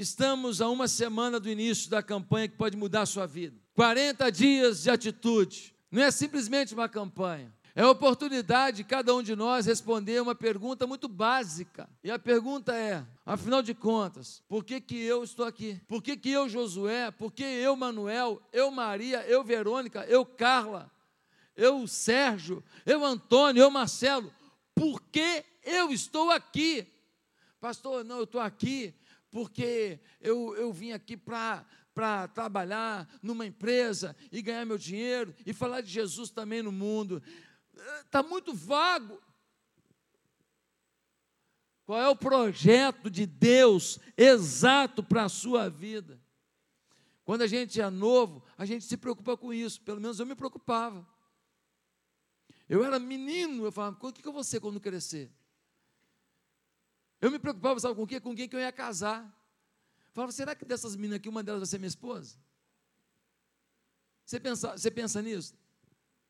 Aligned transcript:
Estamos 0.00 0.62
a 0.62 0.68
uma 0.70 0.88
semana 0.88 1.38
do 1.38 1.50
início 1.50 1.90
da 1.90 2.02
campanha 2.02 2.48
que 2.48 2.56
pode 2.56 2.74
mudar 2.74 3.02
a 3.02 3.06
sua 3.06 3.26
vida. 3.26 3.54
40 3.74 4.32
dias 4.32 4.84
de 4.84 4.90
atitude. 4.90 5.74
Não 5.90 6.02
é 6.02 6.10
simplesmente 6.10 6.72
uma 6.72 6.88
campanha. 6.88 7.52
É 7.76 7.82
a 7.82 7.90
oportunidade 7.90 8.78
de 8.78 8.84
cada 8.84 9.14
um 9.14 9.22
de 9.22 9.36
nós 9.36 9.66
responder 9.66 10.22
uma 10.22 10.34
pergunta 10.34 10.86
muito 10.86 11.06
básica. 11.06 11.86
E 12.02 12.10
a 12.10 12.18
pergunta 12.18 12.74
é: 12.74 13.04
afinal 13.26 13.60
de 13.60 13.74
contas, 13.74 14.42
por 14.48 14.64
que, 14.64 14.80
que 14.80 14.96
eu 14.96 15.22
estou 15.22 15.44
aqui? 15.44 15.78
Por 15.86 16.02
que, 16.02 16.16
que 16.16 16.30
eu, 16.30 16.48
Josué? 16.48 17.10
Por 17.10 17.30
que 17.30 17.44
eu, 17.44 17.76
Manuel? 17.76 18.40
Eu, 18.54 18.70
Maria? 18.70 19.22
Eu, 19.26 19.44
Verônica? 19.44 20.06
Eu, 20.06 20.24
Carla? 20.24 20.90
Eu, 21.54 21.86
Sérgio? 21.86 22.64
Eu, 22.86 23.04
Antônio? 23.04 23.60
Eu, 23.60 23.70
Marcelo? 23.70 24.32
Por 24.74 25.02
que 25.12 25.44
eu 25.62 25.92
estou 25.92 26.30
aqui? 26.30 26.86
Pastor, 27.60 28.02
não, 28.02 28.16
eu 28.16 28.24
estou 28.24 28.40
aqui 28.40 28.94
porque 29.30 30.00
eu, 30.20 30.54
eu 30.56 30.72
vim 30.72 30.92
aqui 30.92 31.16
para 31.16 31.66
para 31.92 32.28
trabalhar 32.28 33.08
numa 33.22 33.44
empresa 33.44 34.16
e 34.30 34.40
ganhar 34.40 34.64
meu 34.64 34.78
dinheiro 34.78 35.34
e 35.44 35.52
falar 35.52 35.80
de 35.80 35.90
Jesus 35.90 36.30
também 36.30 36.62
no 36.62 36.72
mundo. 36.72 37.22
Está 38.04 38.22
muito 38.22 38.54
vago. 38.54 39.20
Qual 41.84 42.00
é 42.00 42.08
o 42.08 42.16
projeto 42.16 43.10
de 43.10 43.26
Deus 43.26 43.98
exato 44.16 45.02
para 45.02 45.24
a 45.24 45.28
sua 45.28 45.68
vida? 45.68 46.20
Quando 47.24 47.42
a 47.42 47.46
gente 47.46 47.80
é 47.80 47.90
novo, 47.90 48.44
a 48.56 48.64
gente 48.64 48.84
se 48.84 48.96
preocupa 48.96 49.36
com 49.36 49.52
isso. 49.52 49.80
Pelo 49.80 50.00
menos 50.00 50.20
eu 50.20 50.26
me 50.26 50.34
preocupava. 50.34 51.06
Eu 52.68 52.84
era 52.84 53.00
menino, 53.00 53.64
eu 53.64 53.72
falava, 53.72 53.98
o 54.00 54.12
que 54.12 54.26
eu 54.26 54.32
vou 54.32 54.44
ser 54.44 54.60
quando 54.60 54.80
crescer? 54.80 55.32
Eu 57.20 57.30
me 57.30 57.38
preocupava, 57.38 57.78
sabe 57.78 57.94
com 57.94 58.02
o 58.02 58.06
quê? 58.06 58.20
Com 58.20 58.34
quem 58.34 58.48
que 58.48 58.56
eu 58.56 58.60
ia 58.60 58.72
casar. 58.72 59.30
Falava, 60.12 60.32
será 60.32 60.54
que 60.54 60.64
dessas 60.64 60.96
meninas 60.96 61.16
aqui, 61.16 61.28
uma 61.28 61.42
delas 61.42 61.60
vai 61.60 61.66
ser 61.66 61.78
minha 61.78 61.88
esposa? 61.88 62.36
Você 64.24 64.40
pensa, 64.40 64.72
você 64.72 64.90
pensa 64.90 65.20
nisso? 65.20 65.54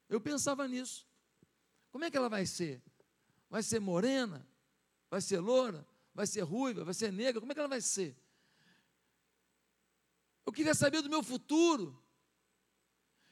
Eu 0.09 0.21
pensava 0.21 0.67
nisso. 0.67 1.07
Como 1.91 2.05
é 2.05 2.11
que 2.11 2.17
ela 2.17 2.29
vai 2.29 2.47
ser? 2.47 2.83
Vai 3.49 3.63
ser 3.63 3.81
morena? 3.81 4.47
Vai 5.11 5.21
ser 5.21 5.39
loura? 5.39 5.87
Vai 6.15 6.27
ser 6.27 6.43
ruiva? 6.43 6.85
Vai 6.85 6.95
ser 6.95 7.13
negra? 7.13 7.41
Como 7.41 7.53
é 7.53 7.55
que 7.55 7.61
ela 7.61 7.69
vai 7.69 7.81
ser? 7.81 8.17
Eu 10.45 10.53
queria 10.53 10.75
saber 10.75 11.03
do 11.03 11.09
meu 11.09 11.23
futuro. 11.23 11.97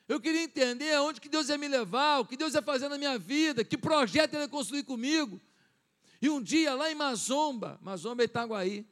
Eu 0.06 0.20
queria 0.20 0.43
entender 0.43 0.95
aonde 0.95 1.20
que 1.20 1.28
Deus 1.28 1.48
ia 1.48 1.59
me 1.59 1.69
levar, 1.69 2.20
o 2.20 2.27
que 2.27 2.37
Deus 2.37 2.55
ia 2.55 2.62
fazer 2.62 2.89
na 2.89 2.97
minha 2.97 3.19
vida, 3.19 3.65
que 3.65 3.77
projeto 3.77 4.34
Ele 4.34 4.45
ia 4.45 4.48
construir 4.48 4.84
comigo. 4.84 5.41
E 6.20 6.28
um 6.28 6.42
dia, 6.42 6.74
lá 6.74 6.91
em 6.91 6.94
Mazomba, 6.94 7.78
Mazomba 7.80 8.22
é 8.22 8.24
Itaguaí, 8.24 8.86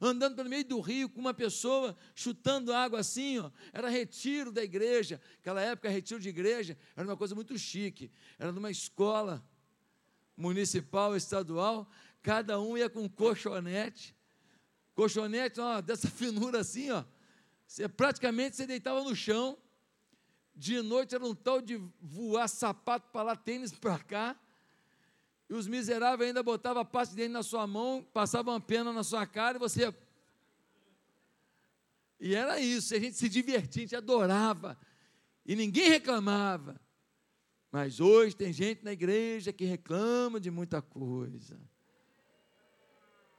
andando 0.00 0.34
pelo 0.34 0.48
meio 0.48 0.64
do 0.64 0.80
rio 0.80 1.10
com 1.10 1.20
uma 1.20 1.34
pessoa 1.34 1.94
chutando 2.14 2.72
água 2.72 3.00
assim, 3.00 3.38
ó, 3.38 3.50
era 3.72 3.90
retiro 3.90 4.50
da 4.50 4.64
igreja. 4.64 5.20
Aquela 5.40 5.60
época, 5.60 5.90
retiro 5.90 6.18
de 6.18 6.30
igreja 6.30 6.76
era 6.96 7.06
uma 7.06 7.16
coisa 7.16 7.34
muito 7.34 7.56
chique. 7.58 8.10
Era 8.38 8.50
numa 8.50 8.70
escola 8.70 9.44
municipal, 10.34 11.14
estadual, 11.14 11.86
cada 12.22 12.58
um 12.58 12.78
ia 12.78 12.88
com 12.88 13.02
um 13.02 13.08
colchonete. 13.08 14.16
Colchonete, 14.94 15.60
ó, 15.60 15.82
dessa 15.82 16.08
finura 16.10 16.60
assim, 16.60 16.90
ó. 16.90 17.04
Você, 17.66 17.86
praticamente 17.86 18.56
você 18.56 18.66
deitava 18.66 19.04
no 19.04 19.14
chão. 19.14 19.58
De 20.56 20.80
noite 20.82 21.14
era 21.14 21.24
um 21.24 21.34
tal 21.34 21.60
de 21.60 21.76
voar 22.00 22.48
sapato 22.48 23.10
para 23.10 23.22
lá, 23.22 23.36
tênis 23.36 23.70
para 23.72 23.98
cá 23.98 24.38
e 25.50 25.52
os 25.52 25.66
miseráveis 25.66 26.28
ainda 26.28 26.44
botavam 26.44 26.80
a 26.80 26.84
parte 26.84 27.12
dele 27.12 27.32
na 27.32 27.42
sua 27.42 27.66
mão, 27.66 28.06
passavam 28.12 28.54
uma 28.54 28.60
pena 28.60 28.92
na 28.92 29.02
sua 29.02 29.26
cara 29.26 29.56
e 29.56 29.58
você. 29.58 29.92
E 32.20 32.36
era 32.36 32.60
isso, 32.60 32.94
a 32.94 33.00
gente 33.00 33.16
se 33.16 33.28
divertia, 33.28 33.82
a 33.82 33.84
gente 33.84 33.96
adorava, 33.96 34.78
e 35.44 35.56
ninguém 35.56 35.88
reclamava. 35.88 36.80
Mas 37.72 37.98
hoje 37.98 38.36
tem 38.36 38.52
gente 38.52 38.84
na 38.84 38.92
igreja 38.92 39.52
que 39.52 39.64
reclama 39.64 40.38
de 40.38 40.52
muita 40.52 40.80
coisa. 40.80 41.60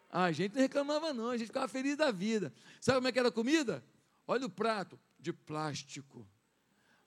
Ah, 0.09 0.25
a 0.25 0.31
gente 0.33 0.55
não 0.55 0.61
reclamava, 0.61 1.13
não, 1.13 1.29
a 1.29 1.37
gente 1.37 1.47
ficava 1.47 1.69
feliz 1.69 1.95
da 1.95 2.11
vida. 2.11 2.53
Sabe 2.81 2.97
como 2.97 3.07
é 3.07 3.11
que 3.13 3.19
era 3.19 3.29
a 3.29 3.31
comida? 3.31 3.81
Olha 4.27 4.45
o 4.45 4.49
prato, 4.49 4.99
de 5.17 5.31
plástico. 5.31 6.27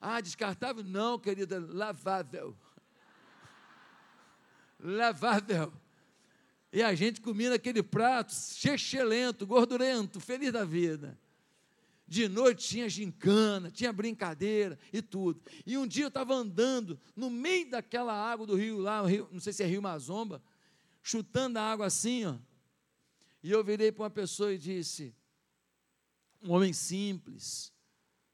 Ah, 0.01 0.19
descartável? 0.19 0.83
Não, 0.83 1.19
querida, 1.19 1.59
lavável 1.59 2.57
lavável. 4.79 5.73
E 6.71 6.83
a 6.83 6.93
gente 6.93 7.21
comia 7.21 7.51
naquele 7.51 7.81
prato 7.81 8.33
chechelento, 8.33 9.47
gordurento, 9.47 10.19
feliz 10.19 10.51
da 10.51 10.65
vida. 10.65 11.17
De 12.07 12.27
noite 12.27 12.67
tinha 12.67 12.87
gincana, 12.87 13.71
tinha 13.71 13.91
brincadeira 13.91 14.77
e 14.93 15.01
tudo. 15.01 15.41
E 15.65 15.77
um 15.77 15.87
dia 15.87 16.03
eu 16.03 16.09
estava 16.09 16.35
andando 16.35 16.99
no 17.15 17.29
meio 17.29 17.69
daquela 17.69 18.13
água 18.13 18.45
do 18.45 18.55
rio 18.55 18.77
lá, 18.79 19.05
rio, 19.07 19.27
não 19.31 19.39
sei 19.39 19.53
se 19.53 19.63
é 19.63 19.65
Rio 19.65 19.81
Mazomba, 19.81 20.41
chutando 21.01 21.57
a 21.57 21.63
água 21.63 21.87
assim, 21.87 22.25
ó. 22.25 22.35
E 23.41 23.49
eu 23.51 23.63
virei 23.63 23.91
para 23.91 24.03
uma 24.03 24.09
pessoa 24.09 24.53
e 24.53 24.57
disse: 24.57 25.15
um 26.43 26.51
homem 26.51 26.73
simples, 26.73 27.73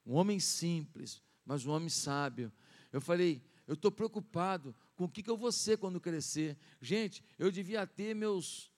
um 0.05 0.15
homem 0.15 0.39
simples, 0.39 1.21
mas 1.45 1.65
um 1.65 1.71
homem 1.71 1.89
sábio. 1.89 2.51
Eu 2.91 2.99
falei: 2.99 3.41
eu 3.67 3.73
estou 3.73 3.91
preocupado 3.91 4.75
com 4.95 5.05
o 5.05 5.09
que, 5.09 5.23
que 5.23 5.29
eu 5.29 5.37
vou 5.37 5.51
ser 5.51 5.77
quando 5.77 5.99
crescer. 5.99 6.57
Gente, 6.81 7.23
eu 7.37 7.51
devia 7.51 7.85
ter 7.87 8.13
meus, 8.13 8.71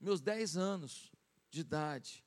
meus 0.00 0.20
10 0.20 0.56
anos 0.56 1.12
de 1.50 1.60
idade. 1.60 2.24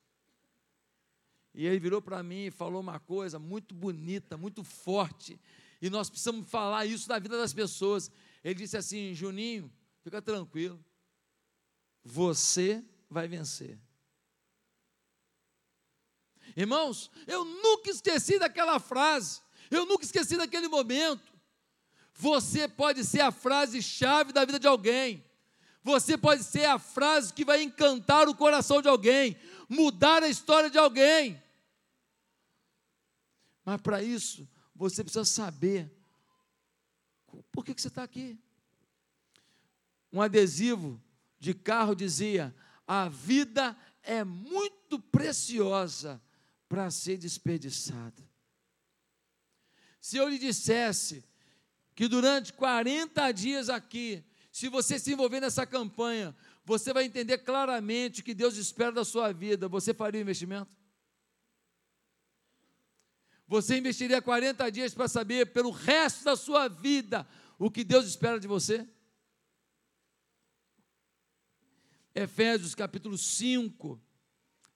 E 1.53 1.65
ele 1.65 1.79
virou 1.79 2.01
para 2.01 2.21
mim 2.21 2.45
e 2.45 2.51
falou 2.51 2.81
uma 2.81 2.99
coisa 2.99 3.39
muito 3.39 3.73
bonita, 3.73 4.37
muito 4.37 4.63
forte. 4.63 5.39
E 5.81 5.89
nós 5.89 6.09
precisamos 6.09 6.47
falar 6.49 6.85
isso 6.85 7.09
na 7.09 7.19
vida 7.19 7.37
das 7.37 7.53
pessoas. 7.53 8.11
Ele 8.43 8.55
disse 8.55 8.77
assim: 8.77 9.13
Juninho, 9.13 9.71
fica 10.03 10.21
tranquilo. 10.21 10.83
Você 12.03 12.83
vai 13.09 13.27
vencer. 13.27 13.79
Irmãos, 16.55 17.11
eu 17.27 17.43
nunca 17.43 17.89
esqueci 17.89 18.39
daquela 18.39 18.79
frase. 18.79 19.41
Eu 19.69 19.85
nunca 19.85 20.05
esqueci 20.05 20.37
daquele 20.37 20.67
momento. 20.67 21.36
Você 22.19 22.67
pode 22.67 23.05
ser 23.05 23.21
a 23.21 23.31
frase-chave 23.31 24.33
da 24.33 24.43
vida 24.43 24.59
de 24.59 24.67
alguém. 24.67 25.23
Você 25.83 26.17
pode 26.17 26.43
ser 26.43 26.65
a 26.65 26.79
frase 26.79 27.31
que 27.31 27.45
vai 27.45 27.61
encantar 27.61 28.27
o 28.27 28.35
coração 28.35 28.81
de 28.81 28.89
alguém, 28.89 29.37
mudar 29.69 30.23
a 30.23 30.27
história 30.27 30.67
de 30.67 30.79
alguém. 30.79 31.41
Mas 33.63 33.79
para 33.81 34.01
isso, 34.01 34.49
você 34.75 35.03
precisa 35.03 35.25
saber 35.25 35.95
por 37.51 37.63
que, 37.63 37.75
que 37.75 37.81
você 37.81 37.87
está 37.87 38.01
aqui. 38.01 38.35
Um 40.11 40.19
adesivo 40.19 40.99
de 41.39 41.53
carro 41.53 41.93
dizia: 41.93 42.53
a 42.87 43.07
vida 43.07 43.77
é 44.01 44.23
muito 44.23 44.99
preciosa 44.99 46.19
para 46.67 46.89
ser 46.89 47.17
desperdiçada. 47.17 48.27
Se 50.01 50.17
eu 50.17 50.27
lhe 50.27 50.39
dissesse 50.39 51.23
que 51.97 52.07
durante 52.07 52.53
40 52.53 53.31
dias 53.31 53.69
aqui, 53.69 54.23
se 54.51 54.69
você 54.69 54.99
se 54.99 55.13
envolver 55.13 55.41
nessa 55.41 55.65
campanha, 55.65 56.35
você 56.63 56.93
vai 56.93 57.05
entender 57.05 57.39
claramente 57.39 58.21
o 58.21 58.23
que 58.23 58.35
Deus 58.35 58.55
espera 58.55 58.91
da 58.91 59.03
sua 59.03 59.33
vida. 59.33 59.67
Você 59.67 59.95
faria 59.95 60.19
o 60.19 60.21
investimento? 60.21 60.77
Você 63.47 63.79
investiria 63.79 64.21
40 64.21 64.71
dias 64.71 64.93
para 64.93 65.07
saber, 65.07 65.51
pelo 65.51 65.71
resto 65.71 66.23
da 66.23 66.35
sua 66.35 66.67
vida, 66.67 67.27
o 67.57 67.71
que 67.71 67.83
Deus 67.83 68.05
espera 68.05 68.39
de 68.39 68.47
você? 68.47 68.87
Efésios 72.13 72.75
capítulo 72.75 73.17
5, 73.17 73.99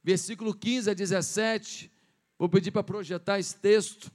versículo 0.04 0.56
15 0.56 0.90
a 0.90 0.94
17. 0.96 1.92
Vou 2.40 2.50
pedir 2.50 2.72
para 2.72 2.84
projetar 2.84 3.38
esse 3.38 3.56
texto. 3.58 4.12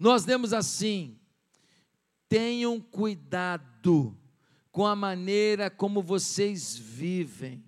Nós 0.00 0.24
lemos 0.24 0.54
assim: 0.54 1.20
tenham 2.26 2.80
cuidado 2.80 4.18
com 4.72 4.86
a 4.86 4.96
maneira 4.96 5.68
como 5.68 6.02
vocês 6.02 6.74
vivem, 6.74 7.62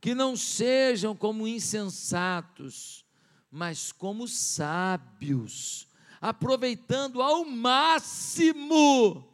que 0.00 0.12
não 0.12 0.36
sejam 0.36 1.14
como 1.14 1.46
insensatos, 1.46 3.06
mas 3.48 3.92
como 3.92 4.26
sábios, 4.26 5.86
aproveitando 6.20 7.22
ao 7.22 7.44
máximo 7.44 9.32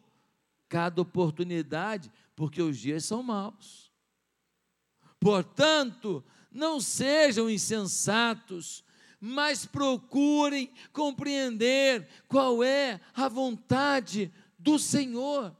cada 0.68 1.00
oportunidade, 1.00 2.12
porque 2.34 2.60
os 2.60 2.76
dias 2.76 3.06
são 3.06 3.22
maus. 3.22 3.90
Portanto, 5.18 6.22
não 6.50 6.78
sejam 6.78 7.48
insensatos, 7.48 8.84
mas 9.20 9.64
procurem 9.64 10.70
compreender 10.92 12.06
qual 12.28 12.62
é 12.62 13.00
a 13.14 13.28
vontade 13.28 14.32
do 14.58 14.78
Senhor. 14.78 15.56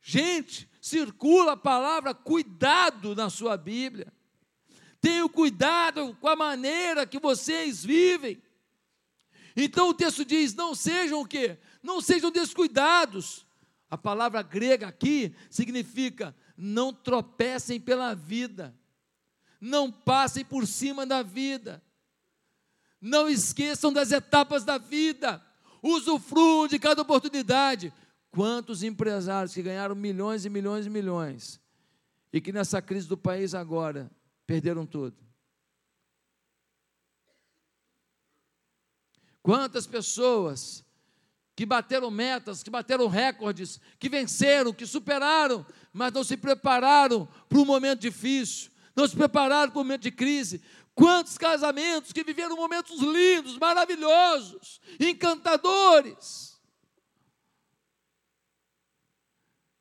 Gente, 0.00 0.68
circula 0.80 1.52
a 1.52 1.56
palavra 1.56 2.14
cuidado 2.14 3.14
na 3.14 3.30
sua 3.30 3.56
Bíblia. 3.56 4.12
Tenham 5.00 5.28
cuidado 5.28 6.16
com 6.20 6.28
a 6.28 6.36
maneira 6.36 7.06
que 7.06 7.18
vocês 7.18 7.84
vivem. 7.84 8.42
Então 9.56 9.90
o 9.90 9.94
texto 9.94 10.24
diz: 10.24 10.54
não 10.54 10.74
sejam 10.74 11.20
o 11.20 11.26
quê? 11.26 11.58
Não 11.82 12.00
sejam 12.00 12.30
descuidados. 12.30 13.46
A 13.90 13.98
palavra 13.98 14.42
grega 14.42 14.88
aqui 14.88 15.34
significa 15.50 16.34
não 16.56 16.92
tropecem 16.92 17.80
pela 17.80 18.14
vida, 18.14 18.74
não 19.60 19.90
passem 19.92 20.44
por 20.44 20.66
cima 20.66 21.04
da 21.04 21.22
vida, 21.22 21.82
não 23.04 23.28
esqueçam 23.28 23.92
das 23.92 24.10
etapas 24.10 24.64
da 24.64 24.78
vida, 24.78 25.44
usufruam 25.82 26.66
de 26.66 26.78
cada 26.78 27.02
oportunidade. 27.02 27.92
Quantos 28.30 28.82
empresários 28.82 29.52
que 29.52 29.62
ganharam 29.62 29.94
milhões 29.94 30.46
e 30.46 30.50
milhões 30.50 30.86
e 30.86 30.90
milhões 30.90 31.60
e 32.32 32.40
que 32.40 32.50
nessa 32.50 32.80
crise 32.80 33.06
do 33.06 33.16
país 33.16 33.54
agora 33.54 34.10
perderam 34.46 34.86
tudo? 34.86 35.16
Quantas 39.42 39.86
pessoas 39.86 40.82
que 41.54 41.66
bateram 41.66 42.10
metas, 42.10 42.62
que 42.62 42.70
bateram 42.70 43.06
recordes, 43.06 43.78
que 43.98 44.08
venceram, 44.08 44.72
que 44.72 44.86
superaram, 44.86 45.64
mas 45.92 46.10
não 46.10 46.24
se 46.24 46.38
prepararam 46.38 47.28
para 47.50 47.58
um 47.58 47.66
momento 47.66 48.00
difícil, 48.00 48.70
não 48.96 49.06
se 49.06 49.14
prepararam 49.14 49.70
para 49.70 49.80
um 49.80 49.84
momento 49.84 50.02
de 50.02 50.10
crise. 50.10 50.62
Quantos 50.94 51.36
casamentos 51.36 52.12
que 52.12 52.22
viveram 52.22 52.56
momentos 52.56 53.00
lindos, 53.00 53.58
maravilhosos, 53.58 54.80
encantadores, 55.00 56.54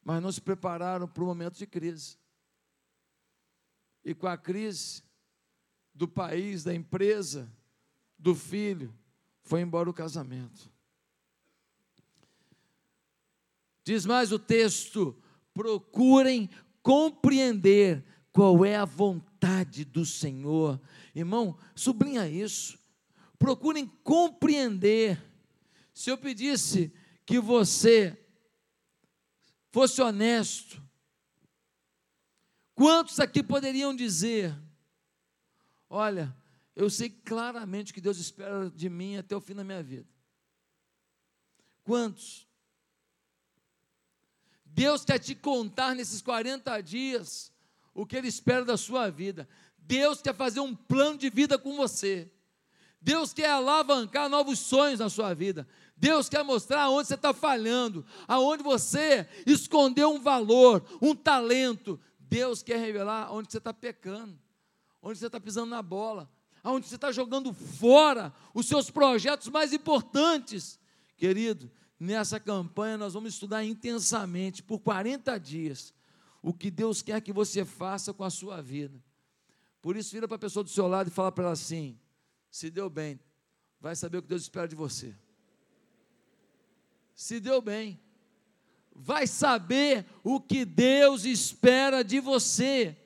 mas 0.03 0.21
não 0.21 0.31
se 0.31 0.41
prepararam 0.41 1.07
para 1.07 1.23
o 1.23 1.27
momento 1.27 1.57
de 1.57 1.65
crise. 1.65 2.17
E 4.03 4.13
com 4.13 4.27
a 4.27 4.37
crise 4.37 5.01
do 5.93 6.07
país, 6.07 6.63
da 6.63 6.73
empresa, 6.73 7.49
do 8.17 8.35
filho, 8.35 8.93
foi 9.43 9.61
embora 9.61 9.89
o 9.89 9.93
casamento. 9.93 10.69
Diz 13.85 14.05
mais 14.05 14.31
o 14.31 14.39
texto: 14.39 15.15
procurem 15.53 16.49
compreender 16.81 18.03
qual 18.31 18.65
é 18.65 18.75
a 18.75 18.85
vontade 18.85 19.32
do 19.85 20.05
Senhor. 20.05 20.79
Irmão, 21.13 21.57
sublinha 21.75 22.27
isso. 22.27 22.79
Procurem 23.37 23.87
compreender. 24.03 25.21
Se 25.93 26.09
eu 26.09 26.17
pedisse 26.17 26.93
que 27.25 27.39
você 27.39 28.17
fosse 29.71 30.01
honesto, 30.01 30.81
quantos 32.73 33.19
aqui 33.19 33.43
poderiam 33.43 33.95
dizer: 33.95 34.55
Olha, 35.89 36.35
eu 36.75 36.89
sei 36.89 37.09
claramente 37.09 37.93
que 37.93 38.01
Deus 38.01 38.17
espera 38.17 38.69
de 38.69 38.89
mim 38.89 39.17
até 39.17 39.35
o 39.35 39.41
fim 39.41 39.53
da 39.53 39.63
minha 39.63 39.83
vida? 39.83 40.07
Quantos? 41.83 42.47
Deus 44.65 45.05
quer 45.05 45.19
te 45.19 45.35
contar 45.35 45.93
nesses 45.93 46.21
40 46.21 46.81
dias 46.81 47.52
o 47.93 48.05
que 48.05 48.15
Ele 48.15 48.27
espera 48.27 48.65
da 48.65 48.77
sua 48.77 49.09
vida. 49.09 49.47
Deus 49.77 50.21
quer 50.21 50.35
fazer 50.35 50.59
um 50.59 50.75
plano 50.75 51.17
de 51.17 51.29
vida 51.29 51.57
com 51.57 51.75
você. 51.75 52.31
Deus 53.01 53.33
quer 53.33 53.49
alavancar 53.49 54.29
novos 54.29 54.59
sonhos 54.59 54.99
na 54.99 55.09
sua 55.09 55.33
vida. 55.33 55.67
Deus 55.95 56.29
quer 56.29 56.43
mostrar 56.43 56.89
onde 56.89 57.07
você 57.07 57.15
está 57.15 57.33
falhando, 57.33 58.05
aonde 58.27 58.63
você 58.63 59.27
escondeu 59.45 60.13
um 60.13 60.19
valor, 60.19 60.83
um 61.01 61.13
talento. 61.13 61.99
Deus 62.17 62.63
quer 62.63 62.79
revelar 62.79 63.31
onde 63.31 63.51
você 63.51 63.57
está 63.57 63.73
pecando, 63.73 64.39
onde 65.01 65.19
você 65.19 65.27
está 65.27 65.39
pisando 65.39 65.67
na 65.67 65.81
bola, 65.81 66.31
aonde 66.63 66.87
você 66.87 66.95
está 66.95 67.11
jogando 67.11 67.53
fora 67.53 68.33
os 68.53 68.67
seus 68.67 68.89
projetos 68.89 69.49
mais 69.49 69.73
importantes. 69.73 70.79
Querido, 71.17 71.69
Nessa 72.03 72.37
campanha, 72.37 72.97
nós 72.97 73.13
vamos 73.13 73.33
estudar 73.33 73.63
intensamente, 73.63 74.61
por 74.61 74.79
40 74.79 75.39
dias, 75.39 75.93
o 76.43 76.53
que 76.53 76.69
Deus 76.69 77.01
quer 77.01 77.21
que 77.21 77.31
você 77.31 77.63
faça 77.63 78.13
com 78.13 78.25
a 78.25 78.29
sua 78.29 78.61
vida. 78.61 79.01
Por 79.81 79.95
isso, 79.95 80.11
vira 80.11 80.27
para 80.27 80.35
a 80.35 80.39
pessoa 80.39 80.63
do 80.63 80.69
seu 80.69 80.87
lado 80.87 81.07
e 81.07 81.11
fala 81.11 81.31
para 81.31 81.45
ela 81.45 81.53
assim: 81.53 81.97
se 82.51 82.69
deu 82.69 82.89
bem, 82.89 83.17
vai 83.79 83.95
saber 83.95 84.17
o 84.17 84.21
que 84.21 84.27
Deus 84.27 84.41
espera 84.41 84.67
de 84.67 84.75
você. 84.75 85.15
Se 87.15 87.39
deu 87.39 87.61
bem, 87.61 87.99
vai 88.93 89.25
saber 89.25 90.05
o 90.21 90.39
que 90.41 90.65
Deus 90.65 91.23
espera 91.23 92.03
de 92.03 92.19
você. 92.19 92.97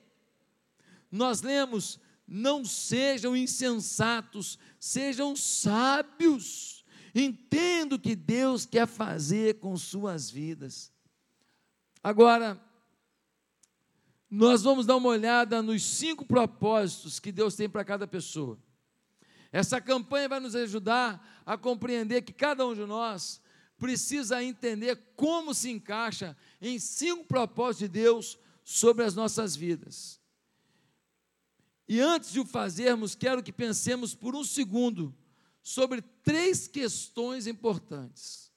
Nós 1.12 1.42
lemos: 1.42 2.00
não 2.28 2.66
sejam 2.66 3.38
insensatos, 3.38 4.58
sejam 4.80 5.36
sábios. 5.36 6.84
Entendo 7.14 7.94
o 7.94 8.00
que 8.00 8.16
Deus 8.16 8.66
quer 8.66 8.88
fazer 8.88 9.60
com 9.60 9.76
suas 9.78 10.30
vidas. 10.30 10.92
Agora, 12.04 12.62
nós 14.30 14.64
vamos 14.64 14.86
dar 14.86 14.98
uma 14.98 15.10
olhada 15.10 15.62
nos 15.62 15.84
cinco 15.84 16.26
propósitos 16.26 17.20
que 17.20 17.32
Deus 17.32 17.56
tem 17.56 17.70
para 17.70 17.86
cada 17.86 18.06
pessoa. 18.06 18.60
Essa 19.52 19.80
campanha 19.80 20.28
vai 20.28 20.40
nos 20.40 20.56
ajudar 20.56 21.44
a 21.46 21.58
compreender 21.58 22.22
que 22.22 22.34
cada 22.34 22.66
um 22.66 22.74
de 22.74 22.86
nós 22.86 23.42
precisa 23.78 24.44
entender 24.44 24.96
como 25.16 25.54
se 25.54 25.70
encaixa 25.70 26.36
em 26.62 26.78
cinco 26.78 27.26
propósitos 27.26 27.80
de 27.80 27.88
Deus 27.88 28.38
sobre 28.64 29.06
as 29.06 29.16
nossas 29.16 29.56
vidas. 29.56 30.20
E 31.88 32.02
antes 32.02 32.34
de 32.34 32.40
o 32.40 32.46
fazermos, 32.46 33.16
quero 33.16 33.42
que 33.42 33.54
pensemos 33.54 34.14
por 34.14 34.36
um 34.36 34.44
segundo 34.44 35.16
sobre 35.64 36.02
três 36.02 36.68
questões 36.68 37.48
importantes. 37.48 38.52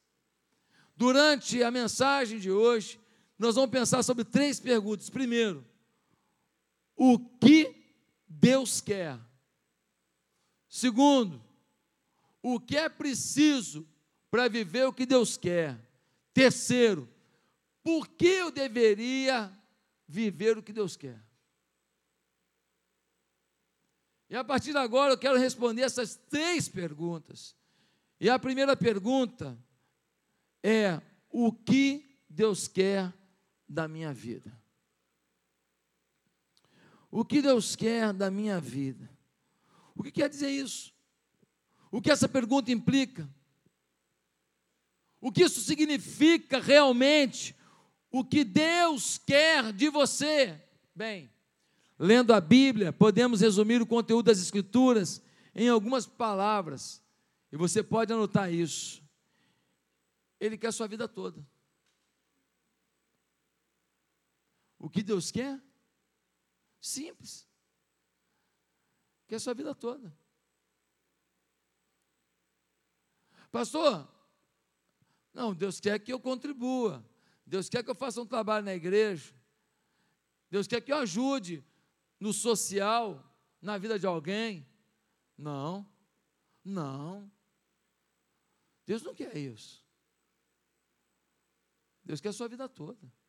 Durante 0.97 1.63
a 1.63 1.71
mensagem 1.71 2.39
de 2.39 2.51
hoje, 2.51 3.00
nós 3.41 3.55
vamos 3.55 3.71
pensar 3.71 4.03
sobre 4.03 4.23
três 4.23 4.61
perguntas. 4.61 5.09
Primeiro, 5.09 5.67
o 6.95 7.19
que 7.19 7.75
Deus 8.29 8.83
quer? 8.83 9.19
Segundo, 10.69 11.43
o 12.43 12.61
que 12.61 12.77
é 12.77 12.87
preciso 12.91 13.89
para 14.31 14.47
viver 14.47 14.87
o 14.87 14.93
que 14.93 15.07
Deus 15.07 15.39
quer? 15.39 15.81
Terceiro, 16.35 17.09
por 17.83 18.07
que 18.09 18.27
eu 18.27 18.51
deveria 18.51 19.51
viver 20.07 20.59
o 20.59 20.63
que 20.63 20.75
Deus 20.75 20.95
quer? 20.95 21.19
E 24.29 24.37
a 24.37 24.45
partir 24.45 24.73
de 24.73 24.79
agora 24.79 25.14
eu 25.14 25.19
quero 25.19 25.38
responder 25.38 25.81
essas 25.81 26.14
três 26.14 26.69
perguntas. 26.69 27.57
E 28.21 28.29
a 28.29 28.38
primeira 28.38 28.76
pergunta 28.76 29.59
é: 30.62 31.00
o 31.31 31.50
que 31.50 32.23
Deus 32.29 32.69
quer 32.69 33.19
da 33.71 33.87
minha 33.87 34.12
vida? 34.12 34.53
O 37.11 37.25
que 37.25 37.41
Deus 37.41 37.75
quer 37.75 38.12
da 38.12 38.31
minha 38.31 38.61
vida? 38.61 39.09
O 39.95 40.03
que 40.03 40.11
quer 40.11 40.29
dizer 40.29 40.50
isso? 40.50 40.93
O 41.91 42.03
que 42.03 42.11
essa 42.11 42.29
pergunta 42.29 42.71
implica? 42.71 43.29
O 45.21 45.31
que 45.31 45.43
isso 45.43 45.61
significa 45.61 46.61
realmente? 46.61 47.57
O 48.11 48.25
que 48.25 48.45
Deus 48.45 49.17
quer 49.19 49.73
de 49.73 49.89
você? 49.89 50.61
Bem, 50.95 51.31
Lendo 52.03 52.33
a 52.33 52.41
Bíblia, 52.41 52.95
podemos 52.95 53.43
resumir 53.43 53.83
o 53.83 53.87
conteúdo 53.87 54.25
das 54.25 54.41
Escrituras 54.41 55.21
em 55.55 55.69
algumas 55.69 56.07
palavras, 56.07 57.03
e 57.53 57.59
você 57.59 57.83
pode 57.83 58.11
anotar 58.11 58.50
isso. 58.50 59.03
Ele 60.41 60.57
quer 60.57 60.69
a 60.69 60.73
sua 60.73 60.89
vida 60.89 61.07
toda. 61.07 61.47
O 64.81 64.89
que 64.89 65.03
Deus 65.03 65.31
quer? 65.31 65.63
Simples. 66.81 67.47
Quer 69.29 69.37
a 69.37 69.41
sua 69.41 69.53
vida 69.53 69.75
toda. 69.75 70.17
Pastor, 73.53 74.09
não, 75.35 75.53
Deus 75.53 75.79
quer 75.79 75.99
que 75.99 76.11
eu 76.11 76.19
contribua. 76.19 77.05
Deus 77.45 77.69
quer 77.69 77.85
que 77.85 77.91
eu 77.91 77.95
faça 77.95 78.23
um 78.23 78.27
trabalho 78.27 78.65
na 78.65 78.75
igreja. 78.75 79.35
Deus 80.51 80.67
quer 80.67 80.81
que 80.81 80.91
eu 80.91 80.97
ajude 80.97 81.63
no 82.19 82.33
social, 82.33 83.23
na 83.61 83.77
vida 83.77 83.99
de 83.99 84.07
alguém. 84.07 84.67
Não, 85.37 85.87
não. 86.65 87.31
Deus 88.87 89.03
não 89.03 89.15
quer 89.15 89.37
isso. 89.37 89.85
Deus 92.03 92.19
quer 92.19 92.31
a 92.31 92.33
sua 92.33 92.49
vida 92.49 92.67
toda. 92.67 93.20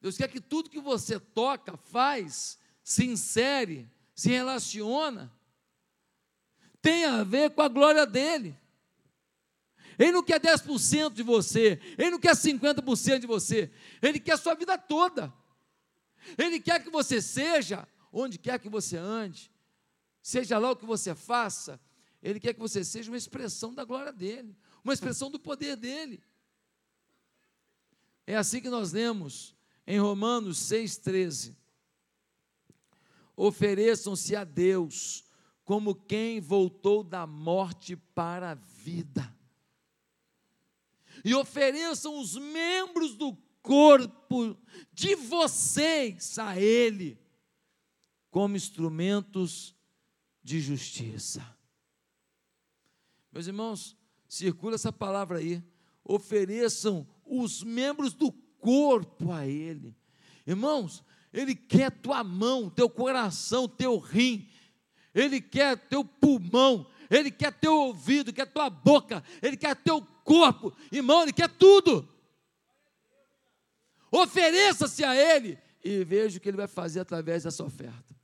Deus 0.00 0.16
quer 0.16 0.28
que 0.28 0.40
tudo 0.40 0.70
que 0.70 0.80
você 0.80 1.20
toca, 1.20 1.76
faz, 1.76 2.58
se 2.82 3.04
insere, 3.06 3.90
se 4.14 4.30
relaciona, 4.30 5.32
tenha 6.80 7.20
a 7.20 7.24
ver 7.24 7.50
com 7.50 7.62
a 7.62 7.68
glória 7.68 8.06
dele. 8.06 8.58
Ele 9.98 10.12
não 10.12 10.22
quer 10.22 10.40
10% 10.40 11.12
de 11.12 11.22
você, 11.22 11.78
ele 11.98 12.10
não 12.10 12.18
quer 12.18 12.34
50% 12.34 13.20
de 13.20 13.26
você, 13.26 13.70
ele 14.00 14.18
quer 14.18 14.32
a 14.32 14.38
sua 14.38 14.54
vida 14.54 14.78
toda. 14.78 15.32
Ele 16.38 16.60
quer 16.60 16.82
que 16.82 16.90
você 16.90 17.20
seja 17.20 17.86
onde 18.12 18.38
quer 18.38 18.58
que 18.58 18.68
você 18.68 18.96
ande, 18.96 19.50
seja 20.22 20.58
lá 20.58 20.70
o 20.70 20.76
que 20.76 20.86
você 20.86 21.14
faça, 21.14 21.80
Ele 22.22 22.40
quer 22.40 22.52
que 22.52 22.60
você 22.60 22.84
seja 22.84 23.10
uma 23.10 23.16
expressão 23.16 23.72
da 23.72 23.84
glória 23.84 24.12
dele, 24.12 24.56
uma 24.84 24.92
expressão 24.92 25.30
do 25.30 25.38
poder 25.38 25.76
dele. 25.76 26.22
É 28.26 28.36
assim 28.36 28.60
que 28.60 28.68
nós 28.68 28.92
lemos 28.92 29.56
em 29.90 29.98
Romanos 29.98 30.56
6,13. 30.70 31.52
Ofereçam-se 33.36 34.36
a 34.36 34.44
Deus 34.44 35.24
como 35.64 35.96
quem 35.96 36.40
voltou 36.40 37.02
da 37.02 37.26
morte 37.26 37.96
para 37.96 38.52
a 38.52 38.54
vida. 38.54 39.36
E 41.24 41.34
ofereçam 41.34 42.20
os 42.20 42.36
membros 42.36 43.16
do 43.16 43.36
corpo 43.60 44.56
de 44.92 45.16
vocês 45.16 46.38
a 46.38 46.56
Ele, 46.56 47.18
como 48.30 48.56
instrumentos 48.56 49.74
de 50.40 50.60
justiça. 50.60 51.44
Meus 53.32 53.48
irmãos, 53.48 53.96
circula 54.28 54.76
essa 54.76 54.92
palavra 54.92 55.38
aí. 55.38 55.60
Ofereçam 56.04 57.08
os 57.24 57.64
membros 57.64 58.14
do 58.14 58.32
corpo 58.60 59.32
a 59.32 59.46
Ele. 59.46 59.96
Irmãos, 60.46 61.04
Ele 61.32 61.54
quer 61.54 61.90
tua 61.90 62.22
mão, 62.22 62.68
teu 62.70 62.88
coração, 62.88 63.68
teu 63.68 63.98
rim, 63.98 64.48
Ele 65.14 65.40
quer 65.40 65.76
teu 65.88 66.04
pulmão, 66.04 66.86
Ele 67.10 67.30
quer 67.30 67.52
teu 67.52 67.74
ouvido, 67.74 68.32
quer 68.32 68.46
tua 68.46 68.70
boca, 68.70 69.22
Ele 69.42 69.56
quer 69.56 69.74
teu 69.76 70.02
corpo, 70.24 70.76
irmão, 70.92 71.22
Ele 71.22 71.32
quer 71.32 71.48
tudo. 71.48 72.08
Ofereça-se 74.10 75.04
a 75.04 75.14
Ele 75.14 75.58
e 75.84 76.04
veja 76.04 76.38
o 76.38 76.40
que 76.40 76.48
Ele 76.48 76.56
vai 76.56 76.66
fazer 76.66 77.00
através 77.00 77.44
dessa 77.44 77.64
oferta. 77.64 78.14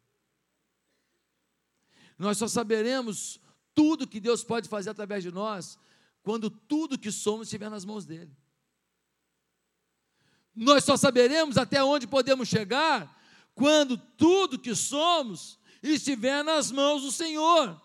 Nós 2.19 2.39
só 2.39 2.49
saberemos 2.49 3.41
tudo 3.75 4.07
que 4.07 4.19
Deus 4.19 4.43
pode 4.43 4.69
fazer 4.69 4.91
através 4.91 5.23
de 5.23 5.31
nós 5.31 5.79
quando 6.23 6.51
tudo 6.51 6.99
que 6.99 7.13
somos 7.13 7.47
estiver 7.47 7.71
nas 7.71 7.85
mãos 7.85 8.05
dEle. 8.05 8.35
Nós 10.57 10.85
só 10.85 10.97
saberemos 10.97 11.59
até 11.59 11.85
onde 11.85 12.07
podemos 12.07 12.49
chegar 12.49 13.15
quando 13.55 13.99
tudo 13.99 14.59
que 14.59 14.75
somos 14.75 15.59
estiver 15.83 16.43
nas 16.43 16.71
mãos 16.73 17.03
do 17.03 17.13
Senhor. 17.13 17.81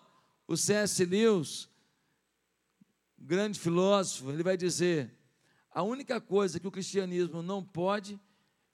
O 0.48 0.56
C.S. 0.56 1.04
Lewis, 1.04 1.68
grande 3.18 3.60
filósofo, 3.60 4.30
ele 4.30 4.42
vai 4.42 4.56
dizer: 4.56 5.14
a 5.70 5.82
única 5.82 6.18
coisa 6.18 6.58
que 6.58 6.66
o 6.66 6.70
cristianismo 6.72 7.42
não 7.42 7.62
pode 7.62 8.18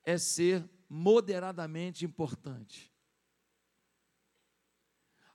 é 0.05 0.17
ser 0.17 0.65
moderadamente 0.89 2.05
importante. 2.05 2.93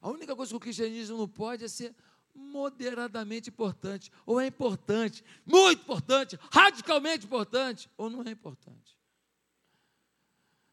A 0.01 0.09
única 0.09 0.35
coisa 0.35 0.51
que 0.51 0.57
o 0.57 0.59
cristianismo 0.59 1.17
não 1.17 1.27
pode 1.27 1.63
é 1.63 1.67
ser 1.67 1.95
moderadamente 2.33 3.49
importante, 3.49 4.11
ou 4.25 4.39
é 4.39 4.47
importante, 4.47 5.23
muito 5.45 5.81
importante, 5.81 6.37
radicalmente 6.51 7.25
importante, 7.25 7.89
ou 7.97 8.09
não 8.09 8.23
é 8.23 8.31
importante. 8.31 8.97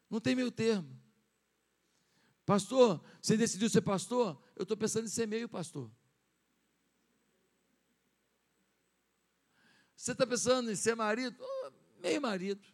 Não 0.09 0.21
tem 0.21 0.35
meio 0.35 0.51
termo. 0.51 0.99
Pastor, 2.45 3.01
você 3.21 3.37
decidiu 3.37 3.71
ser 3.71 3.83
pastor? 3.83 4.43
Eu 4.57 4.65
estou 4.65 4.77
pensando 4.77 5.05
em 5.05 5.09
ser 5.09 5.27
meio 5.27 5.49
pastor. 5.49 5.91
Você 9.95 10.13
está 10.13 10.27
pensando 10.27 10.71
em 10.71 10.77
ser 10.77 10.97
marido? 10.97 11.37
Oh, 11.39 11.71
meio 12.01 12.21
marido. 12.21 12.67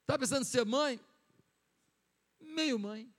Está 0.00 0.18
pensando 0.18 0.42
em 0.42 0.46
ser 0.46 0.64
mãe? 0.64 0.98
Meio 2.40 2.78
mãe. 2.78 3.12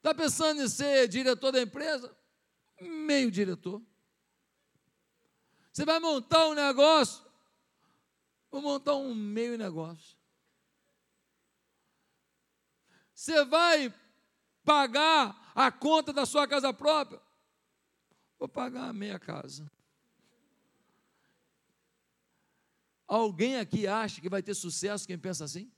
Está 0.00 0.14
pensando 0.14 0.62
em 0.62 0.68
ser 0.68 1.06
diretor 1.08 1.52
da 1.52 1.60
empresa? 1.60 2.16
Meio 2.80 3.30
diretor. 3.30 3.82
Você 5.70 5.84
vai 5.84 6.00
montar 6.00 6.48
um 6.48 6.54
negócio? 6.54 7.22
Vou 8.50 8.62
montar 8.62 8.94
um 8.94 9.14
meio 9.14 9.58
negócio. 9.58 10.16
Você 13.14 13.44
vai 13.44 13.94
pagar 14.64 15.52
a 15.54 15.70
conta 15.70 16.14
da 16.14 16.24
sua 16.24 16.48
casa 16.48 16.72
própria? 16.72 17.20
Vou 18.38 18.48
pagar 18.48 18.88
a 18.88 18.94
meia 18.94 19.18
casa. 19.18 19.70
Alguém 23.06 23.58
aqui 23.58 23.86
acha 23.86 24.18
que 24.18 24.30
vai 24.30 24.42
ter 24.42 24.54
sucesso 24.54 25.06
quem 25.06 25.18
pensa 25.18 25.44
assim? 25.44 25.70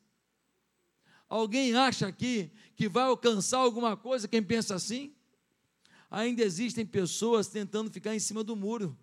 Alguém 1.32 1.74
acha 1.74 2.08
aqui 2.08 2.52
que 2.76 2.86
vai 2.86 3.04
alcançar 3.04 3.56
alguma 3.56 3.96
coisa 3.96 4.28
quem 4.28 4.42
pensa 4.42 4.74
assim? 4.74 5.14
Ainda 6.10 6.42
existem 6.42 6.84
pessoas 6.84 7.48
tentando 7.48 7.90
ficar 7.90 8.14
em 8.14 8.18
cima 8.18 8.44
do 8.44 8.54
muro. 8.54 8.94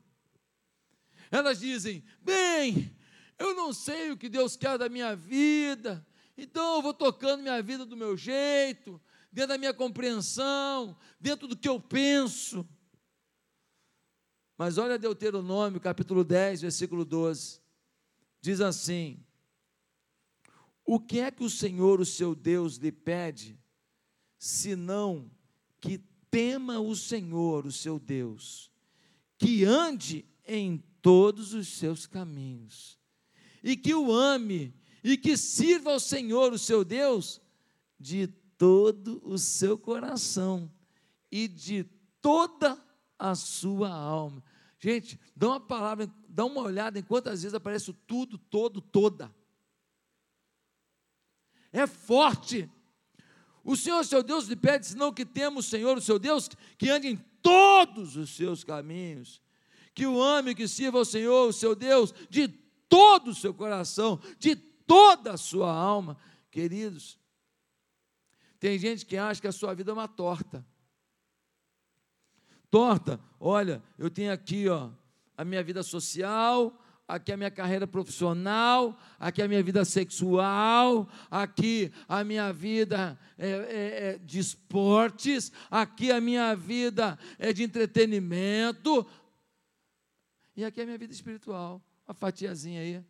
Elas 1.31 1.59
dizem: 1.59 2.03
bem, 2.21 2.95
eu 3.39 3.55
não 3.55 3.73
sei 3.73 4.11
o 4.11 4.17
que 4.17 4.29
Deus 4.29 4.55
quer 4.55 4.77
da 4.77 4.87
minha 4.87 5.15
vida, 5.15 6.05
então 6.37 6.75
eu 6.75 6.83
vou 6.83 6.93
tocando 6.93 7.41
minha 7.41 7.63
vida 7.63 7.83
do 7.83 7.97
meu 7.97 8.15
jeito, 8.15 9.01
dentro 9.31 9.49
da 9.49 9.57
minha 9.57 9.73
compreensão, 9.73 10.95
dentro 11.19 11.47
do 11.47 11.57
que 11.57 11.67
eu 11.67 11.79
penso. 11.79 12.63
Mas 14.55 14.77
olha 14.77 14.99
Deuteronômio, 14.99 15.81
capítulo 15.81 16.23
10, 16.23 16.61
versículo 16.61 17.03
12. 17.03 17.59
Diz 18.39 18.61
assim: 18.61 19.19
o 20.91 20.99
que 20.99 21.19
é 21.19 21.29
que 21.29 21.43
o 21.43 21.49
Senhor, 21.51 22.01
o 22.01 22.05
seu 22.05 22.33
Deus, 22.33 22.77
lhe 22.77 22.91
pede, 22.91 23.55
senão 24.39 25.29
que 25.79 25.99
tema 26.31 26.79
o 26.79 26.95
Senhor, 26.95 27.67
o 27.67 27.71
seu 27.71 27.99
Deus, 27.99 28.71
que 29.37 29.63
ande 29.63 30.25
em 30.47 30.83
todos 30.99 31.53
os 31.53 31.67
seus 31.67 32.07
caminhos, 32.07 32.97
e 33.63 33.77
que 33.77 33.93
o 33.93 34.11
ame, 34.11 34.73
e 35.03 35.15
que 35.15 35.37
sirva 35.37 35.91
ao 35.91 35.99
Senhor, 35.99 36.53
o 36.53 36.57
seu 36.57 36.83
Deus, 36.83 37.39
de 37.99 38.25
todo 38.57 39.21
o 39.23 39.37
seu 39.37 39.77
coração 39.77 40.71
e 41.31 41.47
de 41.47 41.83
toda 42.19 42.83
a 43.19 43.35
sua 43.35 43.91
alma. 43.91 44.43
Gente, 44.79 45.19
dá 45.35 45.49
uma 45.49 45.59
palavra, 45.59 46.11
dá 46.27 46.45
uma 46.45 46.61
olhada 46.61 46.97
em 46.97 47.03
quantas 47.03 47.43
vezes 47.43 47.53
aparece 47.53 47.91
o 47.91 47.93
tudo, 47.93 48.39
todo, 48.39 48.81
toda 48.81 49.37
é 51.71 51.85
forte. 51.87 52.69
O 53.63 53.75
Senhor, 53.75 54.03
seu 54.03 54.23
Deus, 54.23 54.47
lhe 54.47 54.55
pede, 54.55 54.87
senão 54.87 55.13
que 55.13 55.25
temos 55.25 55.67
Senhor, 55.67 55.97
o 55.97 56.01
seu 56.01 56.17
Deus, 56.17 56.49
que 56.77 56.89
ande 56.89 57.07
em 57.07 57.17
todos 57.41 58.15
os 58.15 58.35
seus 58.35 58.63
caminhos, 58.63 59.41
que 59.93 60.05
o 60.05 60.21
ame, 60.21 60.55
que 60.55 60.67
sirva 60.67 60.97
ao 60.97 61.05
Senhor, 61.05 61.47
o 61.47 61.53
seu 61.53 61.75
Deus, 61.75 62.13
de 62.29 62.47
todo 62.47 63.31
o 63.31 63.35
seu 63.35 63.53
coração, 63.53 64.19
de 64.37 64.55
toda 64.55 65.33
a 65.33 65.37
sua 65.37 65.71
alma. 65.71 66.17
Queridos, 66.49 67.19
tem 68.59 68.77
gente 68.79 69.05
que 69.05 69.17
acha 69.17 69.39
que 69.39 69.47
a 69.47 69.51
sua 69.51 69.73
vida 69.73 69.91
é 69.91 69.93
uma 69.93 70.07
torta. 70.07 70.65
Torta, 72.71 73.19
olha, 73.39 73.83
eu 73.97 74.09
tenho 74.09 74.31
aqui, 74.31 74.67
ó, 74.67 74.91
a 75.35 75.43
minha 75.43 75.63
vida 75.63 75.81
social, 75.81 76.78
aqui 77.09 77.31
a 77.31 77.37
minha 77.37 77.49
carreira 77.49 77.87
profissional, 77.87 78.95
aqui 79.19 79.41
a 79.41 79.47
minha 79.47 79.63
vida 79.63 79.83
sexual, 79.83 81.09
aqui 81.31 81.91
a 82.07 82.23
minha 82.23 82.53
vida 82.53 83.19
é, 83.35 83.49
é, 83.49 84.09
é 84.09 84.17
de 84.19 84.37
esportes, 84.37 85.51
aqui 85.71 86.11
a 86.11 86.21
minha 86.21 86.55
vida 86.55 87.17
é 87.39 87.51
de 87.51 87.63
entretenimento, 87.63 89.07
e 90.55 90.63
aqui 90.63 90.81
a 90.81 90.85
minha 90.85 90.99
vida 90.99 91.11
espiritual, 91.11 91.81
uma 92.07 92.13
fatiazinha 92.13 92.79
aí, 92.79 93.03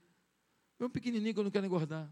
um 0.79 0.89
pequenininho 0.89 1.33
que 1.33 1.39
eu 1.41 1.43
não 1.43 1.51
quero 1.51 1.65
engordar. 1.65 2.09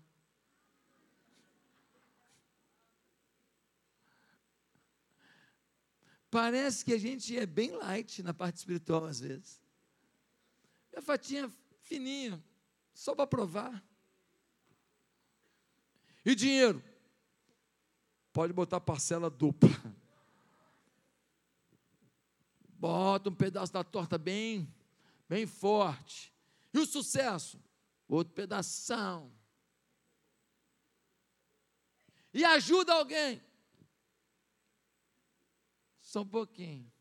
Parece 6.29 6.83
que 6.83 6.91
a 6.91 6.99
gente 6.99 7.37
é 7.37 7.45
bem 7.45 7.71
light 7.71 8.21
na 8.21 8.33
parte 8.33 8.57
espiritual 8.57 9.05
às 9.05 9.21
vezes. 9.21 9.61
A 10.93 11.01
fatinha 11.01 11.49
fininho, 11.87 12.43
só 12.93 13.15
para 13.15 13.25
provar. 13.25 13.83
E 16.25 16.35
dinheiro? 16.35 16.83
Pode 18.33 18.53
botar 18.53 18.79
parcela 18.79 19.29
dupla. 19.29 19.69
Bota 22.67 23.29
um 23.29 23.35
pedaço 23.35 23.73
da 23.73 23.83
torta 23.83 24.17
bem, 24.17 24.71
bem 25.27 25.47
forte. 25.47 26.33
E 26.73 26.77
o 26.77 26.85
sucesso? 26.85 27.59
Outro 28.07 28.33
pedação. 28.33 29.31
E 32.33 32.43
ajuda 32.45 32.93
alguém? 32.93 33.41
Só 36.01 36.21
um 36.21 36.27
pouquinho. 36.27 36.91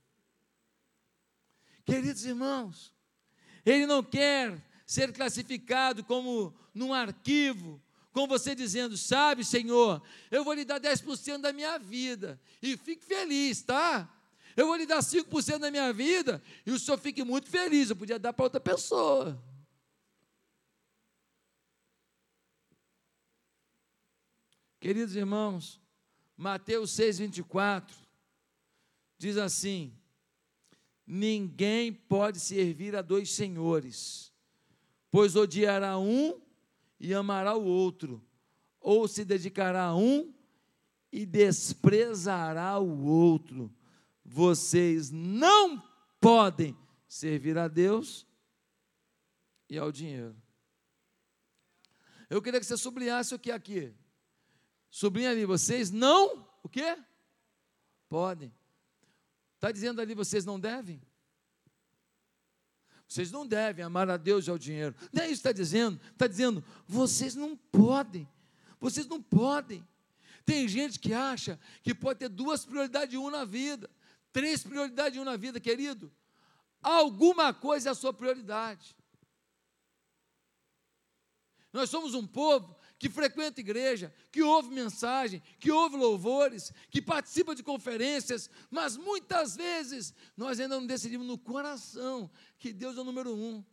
Queridos 1.85 2.25
irmãos, 2.25 2.95
Ele 3.65 3.87
não 3.87 4.03
quer 4.03 4.66
ser 4.87 5.13
classificado 5.13 6.05
como 6.05 6.55
num 6.73 6.95
arquivo, 6.95 7.83
com 8.13 8.27
você 8.27 8.55
dizendo: 8.55 8.97
Sabe, 8.97 9.45
Senhor, 9.45 10.01
eu 10.31 10.45
vou 10.45 10.55
lhe 10.55 10.65
dar 10.65 10.81
10% 10.81 11.39
da 11.39 11.53
minha 11.53 11.79
vida, 11.79 12.41
e 12.63 12.77
fique 12.77 13.05
feliz, 13.05 13.61
tá? 13.61 14.09
Eu 14.57 14.69
vou 14.69 14.77
lhe 14.77 14.87
dar 14.87 15.01
5% 15.01 15.59
da 15.59 15.71
minha 15.71 15.93
vida, 15.93 16.43
e 16.65 16.71
o 16.71 16.79
senhor 16.79 16.97
fique 16.97 17.23
muito 17.23 17.47
feliz. 17.47 17.91
Eu 17.91 17.97
podia 17.97 18.19
dar 18.19 18.33
para 18.33 18.45
outra 18.45 18.59
pessoa. 18.59 19.39
Queridos 24.81 25.15
irmãos, 25.15 25.79
Mateus 26.37 26.93
6, 26.93 27.19
24, 27.19 27.95
diz 29.19 29.37
assim: 29.37 29.93
Ninguém 31.07 31.93
pode 31.93 32.41
servir 32.41 32.97
a 32.97 33.03
dois 33.03 33.31
senhores, 33.31 34.33
pois 35.11 35.37
odiará 35.37 35.99
um 35.99 36.41
e 36.99 37.15
amará 37.15 37.55
o 37.55 37.65
outro, 37.65 38.25
ou 38.81 39.07
se 39.07 39.25
dedicará 39.25 39.87
a 39.87 39.97
um 39.97 40.35
e 41.13 41.25
desprezará 41.25 42.79
o 42.79 43.05
outro. 43.05 43.75
Vocês 44.25 45.11
não 45.11 45.83
podem 46.21 46.77
servir 47.09 47.57
a 47.59 47.69
Deus 47.69 48.27
e 49.69 49.79
ao 49.79 49.93
dinheiro. 49.93 50.37
Eu 52.29 52.43
queria 52.43 52.59
que 52.59 52.67
você 52.67 52.77
sublinhasse 52.77 53.35
o 53.35 53.39
que 53.39 53.51
é 53.51 53.55
aqui. 53.55 53.95
Sublinha 54.91 55.31
ali, 55.31 55.45
vocês 55.45 55.91
não, 55.91 56.49
o 56.63 56.69
quê? 56.69 56.97
Podem. 58.09 58.53
Está 59.55 59.71
dizendo 59.71 60.01
ali, 60.01 60.15
vocês 60.15 60.45
não 60.45 60.59
devem? 60.59 61.01
Vocês 63.09 63.31
não 63.31 63.47
devem 63.47 63.85
amar 63.85 64.11
a 64.11 64.17
Deus 64.17 64.47
e 64.47 64.51
ao 64.51 64.59
dinheiro. 64.59 64.95
Não 65.13 65.23
é 65.23 65.27
isso 65.27 65.43
que 65.43 65.49
está 65.49 65.53
dizendo. 65.53 66.01
Está 66.13 66.27
dizendo, 66.27 66.65
vocês 66.87 67.35
não 67.35 67.57
podem. 67.57 68.29
Vocês 68.81 69.07
não 69.07 69.23
podem. 69.23 69.87
Tem 70.45 70.69
gente 70.69 70.99
que 70.99 71.13
acha 71.13 71.59
que 71.83 71.95
pode 71.95 72.21
ter 72.21 72.29
duas 72.29 72.65
prioridades 72.65 73.19
um 73.19 73.31
na 73.31 73.45
vida, 73.45 73.91
três 74.33 74.63
prioridades 74.63 75.19
um 75.19 75.25
na 75.25 75.37
vida, 75.37 75.61
querido. 75.61 76.13
Alguma 76.83 77.53
coisa 77.53 77.89
é 77.89 77.93
a 77.93 77.97
sua 77.97 78.13
prioridade. 78.13 78.97
Nós 81.73 81.91
somos 81.91 82.15
um 82.15 82.27
povo 82.27 82.77
que 82.99 83.09
frequenta 83.11 83.61
igreja, 83.61 84.13
que 84.33 84.43
ouve 84.43 84.71
mensagem, 84.71 85.43
que 85.59 85.71
ouve 85.71 85.97
louvores, 85.97 86.73
que 86.91 87.03
participa 87.03 87.55
de 87.55 87.63
conferências, 87.63 88.49
mas 88.71 88.97
muitas 88.97 89.57
vezes 89.57 90.15
nós 90.37 90.59
ainda 90.59 90.79
não 90.79 90.87
decidimos 90.87 91.27
no 91.27 91.37
coração 91.37 92.31
que 92.59 92.73
Deus 92.73 92.97
é 92.97 93.01
o 93.01 93.05
número 93.05 93.35
um. 93.35 93.65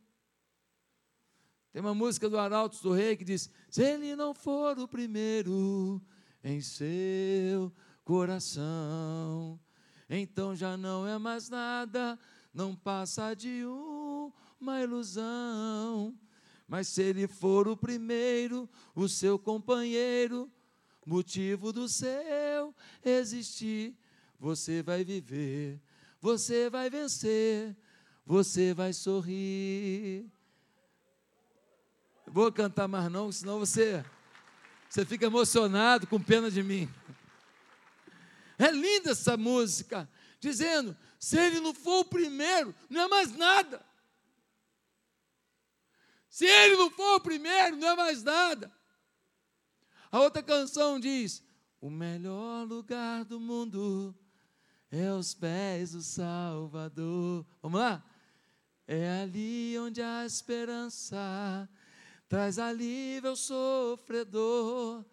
Tem 1.71 1.81
uma 1.81 1.95
música 1.95 2.29
do 2.29 2.37
Arautos 2.37 2.81
do 2.81 2.91
Rei 2.91 3.15
que 3.15 3.23
diz: 3.23 3.49
Se 3.69 3.81
ele 3.81 4.15
não 4.15 4.33
for 4.33 4.77
o 4.77 4.87
primeiro 4.87 6.01
em 6.43 6.61
seu 6.61 7.73
coração, 8.03 9.59
então 10.09 10.55
já 10.55 10.77
não 10.77 11.07
é 11.07 11.17
mais 11.17 11.49
nada, 11.49 12.19
não 12.53 12.75
passa 12.75 13.33
de 13.33 13.63
uma 14.59 14.81
ilusão. 14.81 16.15
Mas 16.67 16.87
se 16.87 17.01
ele 17.01 17.27
for 17.27 17.67
o 17.67 17.77
primeiro, 17.77 18.69
o 18.95 19.07
seu 19.07 19.37
companheiro, 19.37 20.51
motivo 21.05 21.71
do 21.73 21.87
seu 21.87 22.73
existir, 23.03 23.97
você 24.39 24.81
vai 24.81 25.03
viver, 25.03 25.79
você 26.19 26.69
vai 26.69 26.89
vencer, 26.89 27.75
você 28.25 28.73
vai 28.73 28.93
sorrir. 28.93 30.25
Vou 32.25 32.51
cantar 32.51 32.87
mais 32.87 33.11
não, 33.11 33.31
senão 33.31 33.59
você 33.59 34.03
você 34.89 35.03
fica 35.03 35.25
emocionado 35.25 36.05
com 36.05 36.21
pena 36.21 36.51
de 36.51 36.61
mim. 36.61 36.87
É 38.59 38.69
linda 38.69 39.11
essa 39.11 39.35
música, 39.35 40.07
dizendo: 40.39 40.95
se 41.17 41.35
ele 41.35 41.59
não 41.59 41.73
for 41.73 42.01
o 42.01 42.05
primeiro, 42.05 42.75
não 42.87 43.01
é 43.01 43.07
mais 43.07 43.35
nada. 43.35 43.83
Se 46.33 46.47
ele 46.47 46.77
não 46.77 46.89
for 46.89 47.17
o 47.17 47.19
primeiro, 47.19 47.75
não 47.75 47.89
é 47.89 47.95
mais 47.95 48.23
nada. 48.23 48.73
A 50.11 50.19
outra 50.19 50.41
canção 50.41 50.99
diz: 50.99 51.43
O 51.79 51.91
melhor 51.91 52.65
lugar 52.67 53.23
do 53.23 53.39
mundo 53.39 54.15
é 54.89 55.09
aos 55.09 55.35
pés 55.35 55.91
do 55.91 56.01
Salvador. 56.01 57.45
Vamos 57.61 57.79
lá? 57.79 58.03
É 58.87 59.21
ali 59.21 59.77
onde 59.77 60.01
a 60.01 60.25
esperança 60.25 61.69
traz 62.27 62.57
alívio 62.57 63.29
ao 63.29 63.35
sofredor. 63.35 65.05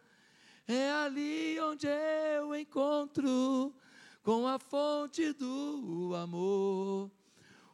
É 0.67 0.91
ali 0.91 1.61
onde 1.61 1.87
eu 1.87 2.57
encontro 2.57 3.75
com 4.23 4.47
a 4.47 4.59
fonte 4.59 5.35
do 5.35 6.15
amor. 6.17 7.11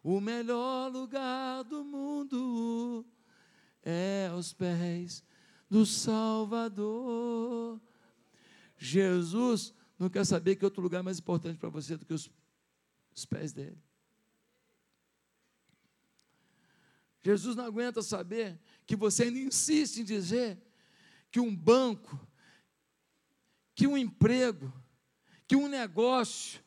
O 0.03 0.21
melhor 0.21 0.91
lugar 0.91 1.63
do 1.63 1.85
mundo 1.85 3.07
é 3.87 4.29
aos 4.33 4.53
pés 4.53 5.23
do 5.71 5.87
Salvador. 5.87 7.81
Jesus 8.77 9.73
não 9.97 10.11
quer 10.11 10.27
saber 10.27 10.57
que 10.57 10.65
outro 10.65 10.83
lugar 10.83 10.99
é 10.99 11.03
mais 11.03 11.21
importante 11.21 11.57
para 11.57 11.69
você 11.69 11.97
do 11.97 12.05
que 12.05 12.13
os, 12.13 12.29
os 13.15 13.25
pés 13.25 13.53
dele. 13.53 13.81
Jesus 17.23 17.55
não 17.55 17.65
aguenta 17.65 18.03
saber 18.03 18.59
que 18.85 18.97
você 18.97 19.25
ainda 19.25 19.39
insiste 19.39 19.99
em 19.99 20.05
dizer 20.05 20.61
que 21.31 21.39
um 21.39 21.55
banco, 21.55 22.21
que 23.75 23.87
um 23.87 23.97
emprego, 23.97 24.73
que 25.47 25.55
um 25.55 25.69
negócio, 25.69 26.61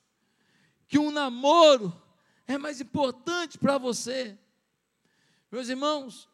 que 0.88 0.98
um 0.98 1.12
namoro 1.12 1.94
é 2.48 2.58
mais 2.58 2.80
importante 2.80 3.58
para 3.58 3.78
você. 3.78 4.38
Meus 5.52 5.70
irmãos, 5.70 6.30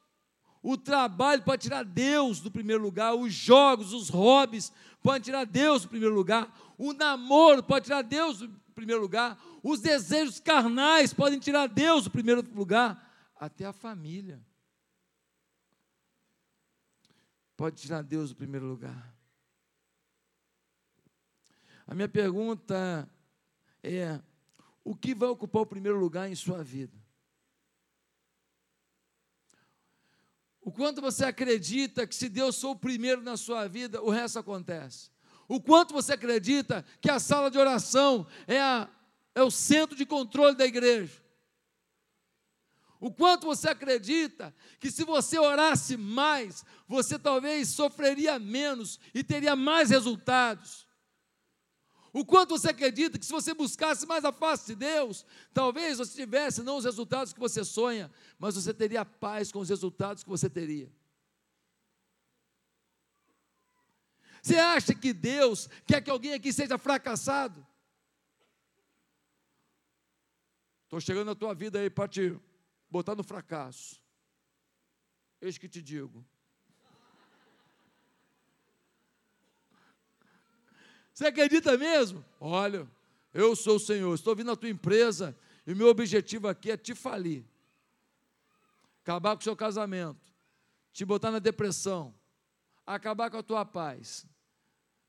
o 0.65 0.75
trabalho 0.75 1.43
pode 1.43 1.61
tirar 1.61 1.85
Deus 1.85 2.39
do 2.39 2.49
primeiro 2.49 2.81
lugar, 2.81 3.13
os 3.13 3.31
jogos, 3.31 3.93
os 3.93 4.09
hobbies 4.09 4.73
podem 4.99 5.21
tirar 5.21 5.45
Deus 5.45 5.83
do 5.83 5.89
primeiro 5.89 6.15
lugar, 6.15 6.51
o 6.75 6.91
namoro 6.91 7.61
pode 7.61 7.85
tirar 7.85 8.01
Deus 8.01 8.39
do 8.39 8.49
primeiro 8.73 8.99
lugar, 8.99 9.39
os 9.61 9.79
desejos 9.79 10.39
carnais 10.39 11.13
podem 11.13 11.37
tirar 11.37 11.67
Deus 11.67 12.05
do 12.05 12.09
primeiro 12.09 12.41
lugar, 12.51 12.99
até 13.39 13.63
a 13.63 13.71
família 13.71 14.43
pode 17.55 17.75
tirar 17.75 18.01
Deus 18.01 18.31
do 18.31 18.35
primeiro 18.35 18.65
lugar. 18.65 19.15
A 21.85 21.93
minha 21.93 22.09
pergunta 22.09 23.07
é: 23.83 24.19
o 24.83 24.95
que 24.95 25.13
vai 25.13 25.29
ocupar 25.29 25.61
o 25.61 25.67
primeiro 25.67 25.99
lugar 25.99 26.27
em 26.27 26.33
sua 26.33 26.63
vida? 26.63 27.04
O 30.65 30.71
quanto 30.71 30.99
você 30.99 31.23
acredita 31.23 32.07
que 32.07 32.15
se 32.15 32.27
Deus 32.27 32.59
for 32.59 32.71
o 32.71 32.75
primeiro 32.75 33.21
na 33.21 33.37
sua 33.37 33.67
vida, 33.67 34.01
o 34.01 34.09
resto 34.09 34.39
acontece. 34.39 35.11
O 35.47 35.61
quanto 35.61 35.93
você 35.93 36.13
acredita 36.13 36.83
que 36.99 37.07
a 37.07 37.19
sala 37.19 37.51
de 37.51 37.59
oração 37.59 38.25
é, 38.47 38.59
a, 38.59 38.89
é 39.35 39.43
o 39.43 39.51
centro 39.51 39.95
de 39.95 40.07
controle 40.07 40.57
da 40.57 40.65
igreja. 40.65 41.21
O 42.99 43.11
quanto 43.11 43.45
você 43.45 43.69
acredita 43.69 44.55
que 44.79 44.89
se 44.89 45.03
você 45.03 45.37
orasse 45.37 45.95
mais, 45.97 46.65
você 46.87 47.19
talvez 47.19 47.69
sofreria 47.69 48.39
menos 48.39 48.99
e 49.13 49.23
teria 49.23 49.55
mais 49.55 49.91
resultados. 49.91 50.84
O 52.15 52.23
quanto 52.23 52.57
você 52.57 52.69
acredita 52.69 53.19
que 53.19 53.25
se 53.25 53.31
você 53.33 53.53
buscasse 53.53 54.05
mais 54.05 54.23
a 54.23 54.31
face 54.31 54.67
de 54.67 54.75
Deus, 54.75 55.25
talvez 55.53 55.97
você 55.97 56.15
tivesse 56.15 56.63
não 56.63 56.77
os 56.77 56.85
resultados 56.85 57.33
que 57.33 57.39
você 57.41 57.61
sonha, 57.65 58.09
mas 58.39 58.55
você 58.55 58.73
teria 58.73 59.03
paz 59.03 59.51
com 59.51 59.59
os 59.59 59.67
resultados 59.67 60.23
que 60.23 60.29
você 60.29 60.49
teria. 60.49 60.89
Você 64.41 64.55
acha 64.55 64.95
que 64.95 65.11
Deus 65.11 65.67
quer 65.85 65.99
que 65.99 66.09
alguém 66.09 66.31
aqui 66.31 66.53
seja 66.53 66.77
fracassado? 66.77 67.67
Estou 70.85 71.01
chegando 71.01 71.25
na 71.25 71.35
tua 71.35 71.53
vida 71.53 71.79
aí 71.81 71.89
para 71.89 72.07
te 72.07 72.39
botar 72.89 73.15
no 73.15 73.25
fracasso. 73.25 74.01
Eis 75.41 75.57
que 75.57 75.67
te 75.67 75.81
digo: 75.81 76.25
Você 81.15 81.27
acredita 81.27 81.77
mesmo? 81.77 82.25
Olha, 82.41 82.85
eu 83.33 83.55
sou 83.55 83.77
o 83.77 83.79
Senhor, 83.79 84.13
estou 84.13 84.35
vindo 84.35 84.47
na 84.47 84.55
tua 84.57 84.67
empresa 84.67 85.33
e 85.65 85.71
o 85.71 85.75
meu 85.75 85.87
objetivo 85.87 86.45
aqui 86.45 86.69
é 86.69 86.75
te 86.75 86.93
falir, 86.93 87.45
acabar 89.01 89.33
com 89.33 89.39
o 89.39 89.43
seu 89.43 89.55
casamento, 89.55 90.19
te 90.91 91.05
botar 91.05 91.31
na 91.31 91.39
depressão, 91.39 92.13
acabar 92.85 93.31
com 93.31 93.37
a 93.37 93.43
tua 93.43 93.63
paz, 93.63 94.25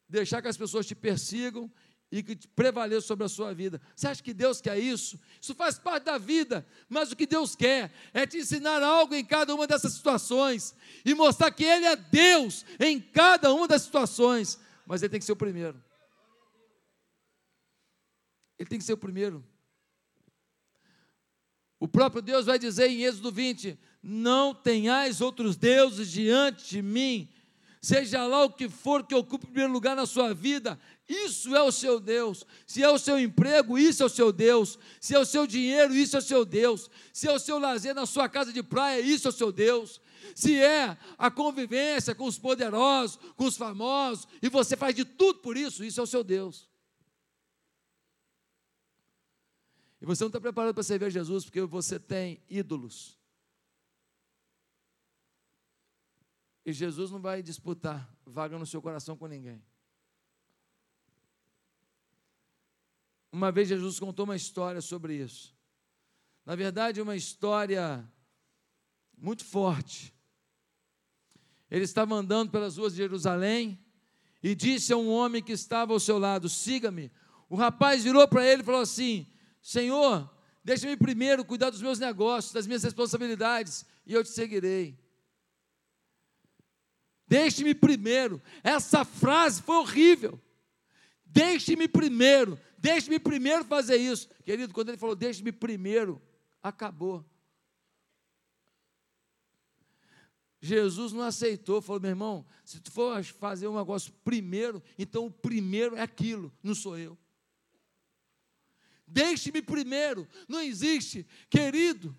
deixar 0.09 0.41
que 0.41 0.47
as 0.47 0.57
pessoas 0.57 0.87
te 0.87 0.95
persigam 0.95 1.69
e 2.13 2.23
que 2.23 2.37
prevaleça 2.51 3.05
sobre 3.05 3.27
a 3.27 3.29
sua 3.29 3.53
vida. 3.53 3.83
Você 3.97 4.07
acha 4.07 4.23
que 4.23 4.33
Deus 4.33 4.61
quer 4.61 4.79
isso? 4.79 5.19
Isso 5.41 5.57
faz 5.57 5.77
parte 5.77 6.05
da 6.05 6.19
vida, 6.19 6.65
mas 6.89 7.11
o 7.11 7.17
que 7.17 7.27
Deus 7.27 7.57
quer 7.57 7.93
é 8.15 8.25
te 8.25 8.39
ensinar 8.39 8.81
algo 8.81 9.13
em 9.13 9.25
cada 9.25 9.53
uma 9.53 9.67
dessas 9.67 9.95
situações 9.95 10.73
e 11.05 11.17
mostrar 11.17 11.51
que 11.51 11.65
Ele 11.65 11.85
é 11.85 11.97
Deus 11.97 12.65
em 12.79 13.01
cada 13.01 13.53
uma 13.53 13.67
das 13.67 13.83
situações, 13.83 14.57
mas 14.87 15.03
Ele 15.03 15.11
tem 15.11 15.19
que 15.19 15.27
ser 15.27 15.33
o 15.33 15.37
primeiro. 15.37 15.85
Ele 18.59 18.69
tem 18.69 18.79
que 18.79 18.85
ser 18.85 18.93
o 18.93 18.99
primeiro. 18.99 19.45
O 21.79 21.87
próprio 21.87 22.23
Deus 22.23 22.47
vai 22.47 22.59
dizer 22.59 22.89
em 22.89 23.03
Êxodo 23.03 23.31
20: 23.31 23.79
Não 24.03 24.55
tenhais 24.55 25.21
outros 25.21 25.57
deuses 25.57 26.11
diante 26.11 26.69
de 26.69 26.83
mim, 26.83 27.29
seja 27.83 28.27
lá 28.27 28.45
o 28.45 28.51
que 28.51 28.69
for 28.69 29.05
que 29.05 29.15
ocupe 29.15 29.45
o 29.45 29.49
primeiro 29.49 29.73
lugar 29.73 29.95
na 29.95 30.07
sua 30.07 30.33
vida, 30.35 30.79
isso 31.09 31.55
é 31.55 31.63
o 31.63 31.71
seu 31.71 32.01
Deus. 32.01 32.45
Se 32.67 32.83
é 32.83 32.91
o 32.91 32.99
seu 32.99 33.19
emprego, 33.19 33.79
isso 33.79 34.03
é 34.03 34.07
o 34.07 34.09
seu 34.09 34.33
Deus. 34.33 34.79
Se 35.01 35.15
é 35.15 35.19
o 35.19 35.25
seu 35.25 35.47
dinheiro, 35.47 35.95
isso 35.95 36.17
é 36.17 36.19
o 36.19 36.23
seu 36.23 36.45
Deus. 36.45 36.91
Se 37.13 37.29
é 37.29 37.33
o 37.33 37.39
seu 37.39 37.59
lazer 37.59 37.95
na 37.95 38.07
sua 38.07 38.29
casa 38.29 38.53
de 38.53 38.63
praia, 38.63 39.01
isso 39.01 39.29
é 39.29 39.31
o 39.31 39.33
seu 39.33 39.53
Deus. 39.53 40.01
Se 40.35 40.57
é 40.57 40.97
a 41.17 41.31
convivência 41.31 42.15
com 42.15 42.25
os 42.25 42.39
poderosos, 42.39 43.19
com 43.37 43.45
os 43.45 43.57
famosos, 43.57 44.27
e 44.43 44.49
você 44.49 44.77
faz 44.77 44.95
de 44.95 45.05
tudo 45.05 45.39
por 45.39 45.57
isso, 45.57 45.85
isso 45.85 46.01
é 46.01 46.03
o 46.03 46.07
seu 46.07 46.25
Deus. 46.25 46.69
E 50.01 50.07
você 50.07 50.25
não 50.25 50.29
está 50.29 50.41
preparado 50.41 50.75
para 50.75 50.83
servir 50.83 51.07
a 51.07 51.11
Jesus 51.11 51.45
porque 51.45 51.61
você 51.63 51.99
tem 51.99 52.43
ídolos. 52.49 53.19
E 56.65 56.73
Jesus 56.73 57.11
não 57.11 57.21
vai 57.21 57.43
disputar 57.43 58.13
vaga 58.25 58.59
no 58.59 58.67
seu 58.67 58.83
coração 58.83 59.17
com 59.17 59.27
ninguém. 59.27 59.63
Uma 63.31 63.53
vez 63.53 63.69
Jesus 63.69 64.01
contou 64.01 64.25
uma 64.25 64.37
história 64.37 64.81
sobre 64.81 65.15
isso. 65.15 65.55
Na 66.45 66.57
verdade, 66.57 67.01
uma 67.01 67.17
história 67.17 68.11
muito 69.17 69.45
forte. 69.45 70.13
Ele 71.71 71.85
estava 71.85 72.15
andando 72.15 72.51
pelas 72.51 72.77
ruas 72.77 72.93
de 72.93 72.99
Jerusalém 72.99 73.79
e 74.43 74.55
disse 74.55 74.93
a 74.93 74.97
um 74.97 75.09
homem 75.09 75.43
que 75.43 75.53
estava 75.53 75.93
ao 75.93 76.01
seu 76.01 76.19
lado: 76.19 76.49
Siga-me. 76.49 77.11
O 77.49 77.57
rapaz 77.57 78.05
virou 78.05 78.27
para 78.27 78.47
ele 78.47 78.63
e 78.63 78.65
falou 78.65 78.81
assim: 78.81 79.27
Senhor, 79.67 80.31
deixa-me 80.63 80.97
primeiro 80.97 81.45
cuidar 81.45 81.71
dos 81.71 81.83
meus 81.83 81.99
negócios, 81.99 82.53
das 82.53 82.69
minhas 82.69 82.85
responsabilidades, 82.85 83.85
e 84.07 84.13
eu 84.13 84.23
te 84.23 84.31
seguirei. 84.31 84.97
Deixe-me 87.27 87.75
primeiro. 87.75 88.41
Essa 88.63 89.05
frase 89.05 89.61
foi 89.61 89.75
horrível. 89.79 90.41
Deixe-me 91.25 91.89
primeiro. 91.89 92.57
Deixe-me 92.79 93.19
primeiro 93.19 93.65
fazer 93.65 93.97
isso. 93.97 94.29
Querido, 94.45 94.73
quando 94.73 94.91
ele 94.91 94.99
falou, 94.99 95.17
deixe-me 95.17 95.51
primeiro, 95.51 96.23
acabou. 96.63 97.29
Jesus 100.61 101.13
não 101.13 101.23
aceitou, 101.23 101.83
falou, 101.83 102.01
meu 102.01 102.11
irmão, 102.11 102.47
se 102.65 102.79
tu 102.79 102.93
for 102.93 103.21
fazer 103.25 103.67
um 103.67 103.77
negócio 103.77 104.13
primeiro, 104.23 104.81
então 104.97 105.27
o 105.27 105.31
primeiro 105.31 105.97
é 105.97 106.03
aquilo, 106.03 106.53
não 106.63 106.73
sou 106.73 106.97
eu. 106.97 107.19
Deixe-me 109.07 109.63
primeiro, 109.63 110.27
não 110.49 110.61
existe, 110.61 111.27
querido. 111.49 112.17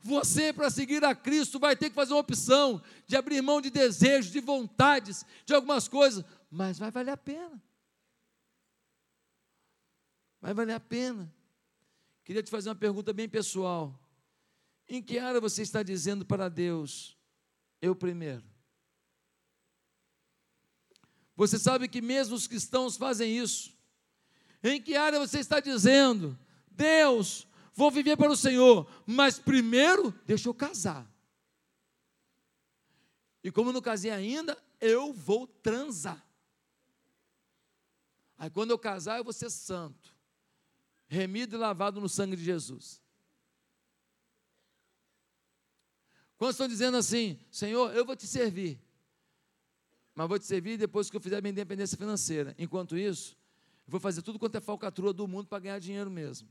Você, 0.00 0.52
para 0.52 0.70
seguir 0.70 1.04
a 1.04 1.14
Cristo, 1.14 1.58
vai 1.58 1.74
ter 1.74 1.90
que 1.90 1.96
fazer 1.96 2.12
uma 2.12 2.20
opção 2.20 2.80
de 3.06 3.16
abrir 3.16 3.42
mão 3.42 3.60
de 3.60 3.70
desejos, 3.70 4.30
de 4.30 4.40
vontades, 4.40 5.24
de 5.44 5.52
algumas 5.52 5.88
coisas, 5.88 6.24
mas 6.50 6.78
vai 6.78 6.90
valer 6.90 7.10
a 7.12 7.16
pena 7.16 7.60
vai 10.46 10.54
valer 10.54 10.74
a 10.74 10.80
pena. 10.80 11.32
Queria 12.24 12.40
te 12.40 12.50
fazer 12.50 12.68
uma 12.68 12.76
pergunta 12.76 13.12
bem 13.12 13.28
pessoal. 13.28 13.98
Em 14.88 15.02
que 15.02 15.18
área 15.18 15.40
você 15.40 15.62
está 15.62 15.82
dizendo 15.82 16.24
para 16.24 16.48
Deus, 16.48 17.16
eu 17.82 17.96
primeiro? 17.96 18.44
Você 21.34 21.58
sabe 21.58 21.88
que 21.88 22.00
mesmo 22.00 22.36
os 22.36 22.46
cristãos 22.46 22.96
fazem 22.96 23.36
isso. 23.36 23.75
Em 24.66 24.82
que 24.82 24.96
área 24.96 25.20
você 25.20 25.38
está 25.38 25.60
dizendo, 25.60 26.36
Deus, 26.70 27.46
vou 27.72 27.88
viver 27.88 28.16
para 28.16 28.32
o 28.32 28.36
Senhor, 28.36 28.90
mas 29.06 29.38
primeiro 29.38 30.10
deixa 30.26 30.48
eu 30.48 30.54
casar. 30.54 31.08
E 33.44 33.50
como 33.52 33.72
não 33.72 33.80
casei 33.80 34.10
ainda, 34.10 34.60
eu 34.80 35.12
vou 35.12 35.46
transar. 35.46 36.20
Aí 38.36 38.50
quando 38.50 38.72
eu 38.72 38.78
casar, 38.78 39.18
eu 39.18 39.24
vou 39.24 39.32
ser 39.32 39.50
santo 39.50 40.16
remido 41.08 41.54
e 41.54 41.58
lavado 41.58 42.00
no 42.00 42.08
sangue 42.08 42.34
de 42.34 42.42
Jesus. 42.42 43.00
Quando 46.36 46.50
estão 46.50 46.66
dizendo 46.66 46.96
assim, 46.96 47.38
Senhor, 47.50 47.94
eu 47.94 48.04
vou 48.04 48.16
te 48.16 48.26
servir, 48.26 48.80
mas 50.14 50.28
vou 50.28 50.38
te 50.38 50.44
servir 50.44 50.76
depois 50.76 51.08
que 51.08 51.16
eu 51.16 51.20
fizer 51.20 51.40
minha 51.40 51.52
independência 51.52 51.96
financeira. 51.96 52.54
Enquanto 52.58 52.98
isso, 52.98 53.36
vou 53.86 54.00
fazer 54.00 54.22
tudo 54.22 54.38
quanto 54.38 54.56
é 54.56 54.60
falcatrua 54.60 55.12
do 55.12 55.28
mundo 55.28 55.46
para 55.46 55.60
ganhar 55.60 55.78
dinheiro 55.78 56.10
mesmo. 56.10 56.48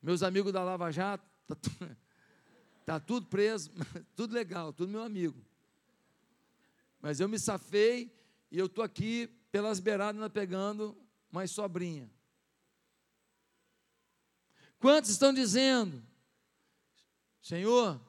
Meus 0.00 0.22
amigos 0.22 0.52
da 0.52 0.62
Lava 0.62 0.90
Jato, 0.90 1.24
tá, 1.46 1.54
tudo, 1.54 1.96
tá 2.86 3.00
tudo 3.00 3.26
preso, 3.26 3.70
tudo 4.14 4.34
legal, 4.34 4.72
tudo 4.72 4.90
meu 4.90 5.02
amigo. 5.02 5.44
Mas 7.00 7.20
eu 7.20 7.28
me 7.28 7.38
safei 7.38 8.12
e 8.50 8.58
eu 8.58 8.66
estou 8.66 8.84
aqui 8.84 9.26
pelas 9.50 9.80
beiradas 9.80 10.30
pegando 10.32 10.96
uma 11.30 11.46
sobrinha. 11.46 12.10
Quantos 14.78 15.10
estão 15.10 15.32
dizendo, 15.32 16.02
Senhor, 17.42 18.00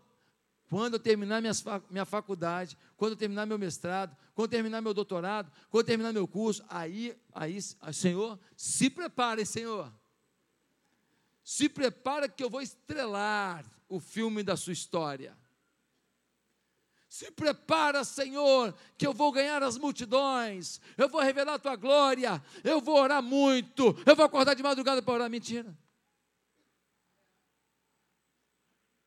quando 0.69 0.95
eu 0.95 0.99
terminar 0.99 1.41
minha 1.89 2.05
faculdade, 2.05 2.77
quando 2.97 3.11
eu 3.13 3.17
terminar 3.17 3.45
meu 3.45 3.57
mestrado, 3.57 4.15
quando 4.35 4.47
eu 4.47 4.57
terminar 4.57 4.81
meu 4.81 4.93
doutorado, 4.93 5.51
quando 5.69 5.83
eu 5.83 5.87
terminar 5.87 6.11
meu 6.11 6.27
curso, 6.27 6.63
aí, 6.69 7.17
aí, 7.33 7.57
Senhor, 7.93 8.37
se 8.55 8.89
prepare, 8.89 9.45
Senhor. 9.45 9.91
Se 11.41 11.69
prepara 11.69 12.27
que 12.27 12.43
eu 12.43 12.49
vou 12.49 12.61
estrelar 12.61 13.65
o 13.87 13.99
filme 13.99 14.43
da 14.43 14.57
sua 14.57 14.73
história. 14.73 15.37
Se 17.07 17.31
prepara, 17.31 18.03
Senhor, 18.03 18.75
que 18.97 19.07
eu 19.07 19.13
vou 19.13 19.31
ganhar 19.31 19.63
as 19.63 19.77
multidões, 19.77 20.81
eu 20.97 21.07
vou 21.07 21.21
revelar 21.21 21.53
a 21.53 21.59
tua 21.59 21.77
glória, 21.77 22.43
eu 22.65 22.81
vou 22.81 22.99
orar 22.99 23.23
muito, 23.23 23.97
eu 24.05 24.15
vou 24.15 24.25
acordar 24.25 24.53
de 24.53 24.61
madrugada 24.61 25.01
para 25.01 25.13
orar. 25.13 25.29
Mentira. 25.29 25.73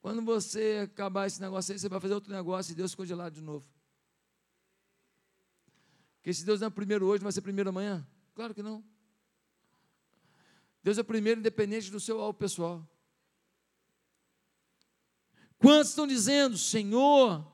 Quando 0.00 0.22
você 0.22 0.88
acabar 0.90 1.26
esse 1.26 1.40
negócio 1.40 1.72
aí, 1.72 1.78
você 1.78 1.88
vai 1.88 2.00
fazer 2.00 2.14
outro 2.14 2.32
negócio 2.32 2.72
e 2.72 2.74
Deus 2.74 2.92
ficou 2.92 3.04
de 3.04 3.14
lado 3.14 3.34
de 3.34 3.42
novo. 3.42 3.66
Porque 6.16 6.32
se 6.32 6.44
Deus 6.44 6.60
não 6.60 6.68
é 6.68 6.70
primeiro 6.70 7.06
hoje, 7.06 7.22
vai 7.22 7.32
ser 7.32 7.40
primeiro 7.40 7.70
amanhã? 7.70 8.06
Claro 8.34 8.54
que 8.54 8.62
não. 8.62 8.84
Deus 10.82 10.96
é 10.96 11.02
primeiro 11.02 11.40
independente 11.40 11.90
do 11.90 12.00
seu 12.00 12.20
alvo 12.20 12.38
pessoal. 12.38 12.86
Quantos 15.58 15.90
estão 15.90 16.06
dizendo, 16.06 16.56
Senhor, 16.56 17.46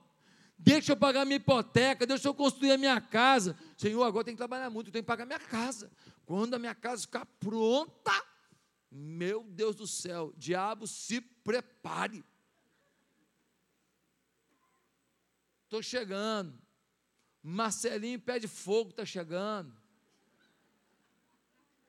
deixa 0.57 0.93
eu 0.93 0.97
pagar 0.97 1.25
minha 1.25 1.39
hipoteca, 1.39 2.07
deixa 2.07 2.29
eu 2.29 2.35
construir 2.35 2.71
a 2.71 2.79
minha 2.79 3.01
casa. 3.01 3.59
Senhor, 3.77 4.05
agora 4.05 4.25
tem 4.25 4.35
que 4.35 4.39
trabalhar 4.39 4.71
muito, 4.71 4.93
tem 4.93 5.03
que 5.03 5.07
pagar 5.07 5.27
minha 5.27 5.41
casa. 5.41 5.91
Quando 6.25 6.55
a 6.55 6.59
minha 6.59 6.75
casa 6.75 7.03
ficar 7.03 7.27
pronta, 7.27 8.13
meu 8.91 9.43
Deus 9.43 9.75
do 9.75 9.89
céu, 9.89 10.33
diabo, 10.37 10.87
se 10.87 11.21
prepare. 11.21 12.25
Estou 15.67 15.83
chegando. 15.83 16.57
Marcelinho 17.43 18.21
Pé 18.21 18.39
de 18.39 18.47
Fogo 18.49 18.91
está 18.91 19.05
chegando. 19.05 19.77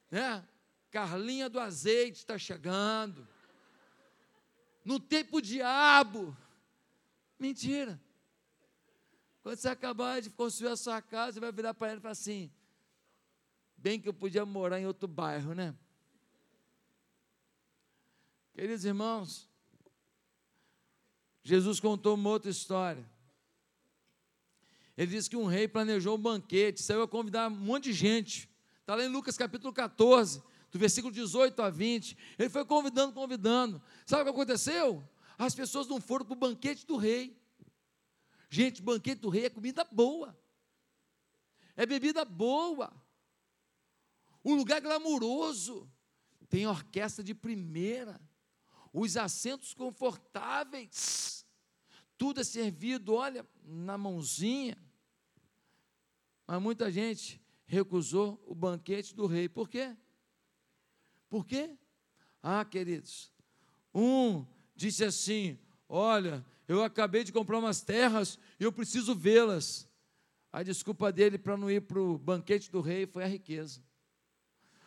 Né? 0.10 0.46
Carlinha 0.90 1.48
do 1.48 1.60
Azeite 1.60 2.18
está 2.18 2.38
chegando. 2.40 3.28
No 4.84 5.00
tempo 5.00 5.40
diabo. 5.40 6.36
Mentira. 7.40 8.02
Quando 9.44 9.58
você 9.60 9.70
acabar 9.70 10.22
de 10.22 10.32
construir 10.32 10.70
a 10.70 10.76
sua 10.76 11.02
casa, 11.02 11.34
você 11.34 11.40
vai 11.40 11.52
virar 11.52 11.74
para 11.76 11.90
ele 11.90 12.00
e 12.00 12.02
falar 12.02 12.13
assim: 12.13 12.52
bem 13.78 14.00
que 14.02 14.10
eu 14.10 14.13
podia 14.13 14.46
morar 14.46 14.80
em 14.80 14.88
outro 14.88 15.08
bairro, 15.08 15.54
né? 15.54 15.76
Queridos 18.54 18.86
irmãos, 18.86 19.48
Jesus 21.44 21.80
contou 21.80 22.16
uma 22.16 22.32
outra 22.32 22.50
história. 22.50 23.06
Ele 24.97 25.12
disse 25.12 25.29
que 25.29 25.38
um 25.38 25.45
rei 25.45 25.67
planejou 25.67 26.15
um 26.15 26.19
banquete, 26.19 26.81
saiu 26.81 27.03
a 27.03 27.07
convidar 27.07 27.47
um 27.47 27.55
monte 27.55 27.86
de 27.86 27.93
gente. 27.93 28.49
Está 28.79 28.95
lá 28.95 29.03
em 29.03 29.10
Lucas 29.10 29.38
capítulo 29.38 29.71
14, 29.71 30.41
do 30.71 30.79
versículo 30.79 31.13
18 31.13 31.62
a 31.62 31.69
20. 31.69 32.17
Ele 32.39 32.49
foi 32.49 32.65
convidando, 32.65 33.13
convidando. 33.13 33.81
Sabe 34.05 34.23
o 34.23 34.25
que 34.25 34.31
aconteceu? 34.31 35.07
As 35.38 35.53
pessoas 35.53 35.88
não 35.88 36.01
foram 36.01 36.25
para 36.25 36.33
o 36.33 36.39
banquete 36.39 36.86
do 36.86 36.97
rei. 36.97 37.39
Gente, 38.49 38.81
banquete 38.81 39.21
do 39.21 39.29
rei 39.29 39.45
é 39.45 39.49
comida 39.49 39.83
boa, 39.83 40.36
é 41.75 41.86
bebida 41.86 42.25
boa. 42.25 42.91
O 44.43 44.55
lugar 44.55 44.81
glamuroso. 44.81 45.91
Tem 46.49 46.65
orquestra 46.65 47.23
de 47.23 47.36
primeira. 47.36 48.19
Os 48.93 49.17
assentos 49.17 49.73
confortáveis. 49.73 51.45
Tudo 52.17 52.39
é 52.39 52.43
servido, 52.43 53.13
olha, 53.13 53.45
na 53.63 53.97
mãozinha. 53.97 54.77
Mas 56.47 56.62
muita 56.62 56.89
gente 56.89 57.41
recusou 57.65 58.41
o 58.47 58.55
banquete 58.55 59.13
do 59.13 59.27
rei. 59.27 59.49
Por 59.49 59.67
quê? 59.67 59.93
Por 61.29 61.45
quê? 61.45 61.77
Ah, 62.41 62.63
queridos, 62.63 63.33
um 63.93 64.45
disse 64.73 65.03
assim: 65.03 65.60
Olha, 65.89 66.45
eu 66.67 66.81
acabei 66.83 67.25
de 67.25 67.33
comprar 67.33 67.60
umas 67.60 67.81
terras 67.81 68.39
e 68.57 68.63
eu 68.63 68.71
preciso 68.71 69.13
vê-las. 69.13 69.86
A 70.51 70.63
desculpa 70.63 71.12
dele 71.12 71.38
para 71.38 71.57
não 71.57 71.69
ir 71.69 71.81
para 71.81 71.99
o 71.99 72.17
banquete 72.17 72.71
do 72.71 72.79
rei 72.79 73.05
foi 73.05 73.25
a 73.25 73.27
riqueza. 73.27 73.83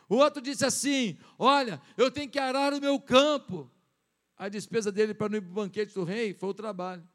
O 0.09 0.17
outro 0.17 0.41
disse 0.41 0.65
assim: 0.65 1.19
Olha, 1.39 1.81
eu 1.97 2.11
tenho 2.11 2.31
que 2.31 2.39
arar 2.39 2.73
o 2.73 2.81
meu 2.81 2.99
campo. 2.99 3.71
A 4.37 4.49
despesa 4.49 4.91
dele 4.91 5.13
para 5.13 5.29
não 5.29 5.37
ir 5.37 5.43
para 5.43 5.51
o 5.51 5.55
banquete 5.55 5.93
do 5.93 6.03
rei 6.03 6.33
foi 6.33 6.49
o 6.49 6.55
trabalho. 6.55 7.07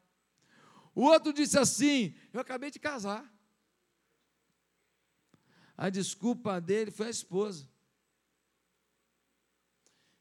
O 0.94 1.02
outro 1.02 1.32
disse 1.32 1.58
assim: 1.58 2.14
Eu 2.32 2.40
acabei 2.40 2.70
de 2.70 2.78
casar. 2.78 3.35
A 5.76 5.90
desculpa 5.90 6.60
dele 6.60 6.90
foi 6.90 7.08
a 7.08 7.10
esposa. 7.10 7.68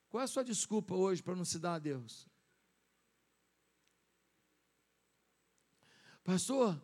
Qual 0.09 0.21
é 0.21 0.25
a 0.25 0.27
sua 0.27 0.43
desculpa 0.43 0.93
hoje 0.95 1.23
para 1.23 1.35
não 1.35 1.45
se 1.45 1.57
dar 1.59 1.75
a 1.75 1.79
Deus? 1.79 2.27
Pastor, 6.23 6.81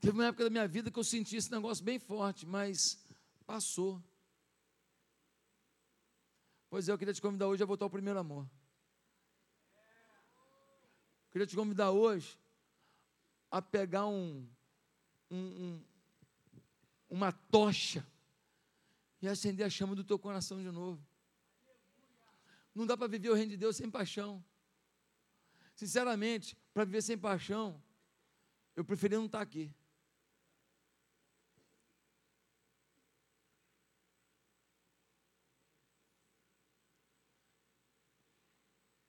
teve 0.00 0.18
uma 0.18 0.26
época 0.26 0.44
da 0.44 0.50
minha 0.50 0.66
vida 0.66 0.90
que 0.90 0.98
eu 0.98 1.04
senti 1.04 1.36
esse 1.36 1.50
negócio 1.50 1.84
bem 1.84 1.98
forte, 1.98 2.44
mas 2.44 2.98
passou. 3.46 4.02
Pois 6.68 6.88
é, 6.88 6.92
eu 6.92 6.98
queria 6.98 7.14
te 7.14 7.22
convidar 7.22 7.46
hoje 7.46 7.62
a 7.62 7.66
voltar 7.66 7.86
ao 7.86 7.90
primeiro 7.90 8.18
amor. 8.18 8.44
Eu 11.26 11.30
queria 11.30 11.46
te 11.46 11.56
convidar 11.56 11.90
hoje 11.90 12.38
a 13.50 13.62
pegar 13.62 14.06
um, 14.06 14.46
um, 15.30 15.36
um, 15.36 15.84
uma 17.08 17.32
tocha 17.32 18.06
e 19.20 19.28
acender 19.28 19.66
a 19.66 19.70
chama 19.70 19.94
do 19.94 20.04
teu 20.04 20.18
coração 20.18 20.62
de 20.62 20.70
novo. 20.70 21.04
Não 22.74 22.86
dá 22.86 22.96
para 22.96 23.08
viver 23.08 23.30
o 23.30 23.34
reino 23.34 23.50
de 23.50 23.56
Deus 23.56 23.76
sem 23.76 23.90
paixão. 23.90 24.44
Sinceramente, 25.74 26.56
para 26.72 26.84
viver 26.84 27.02
sem 27.02 27.18
paixão, 27.18 27.82
eu 28.76 28.84
preferia 28.84 29.18
não 29.18 29.26
estar 29.26 29.40
aqui. 29.40 29.74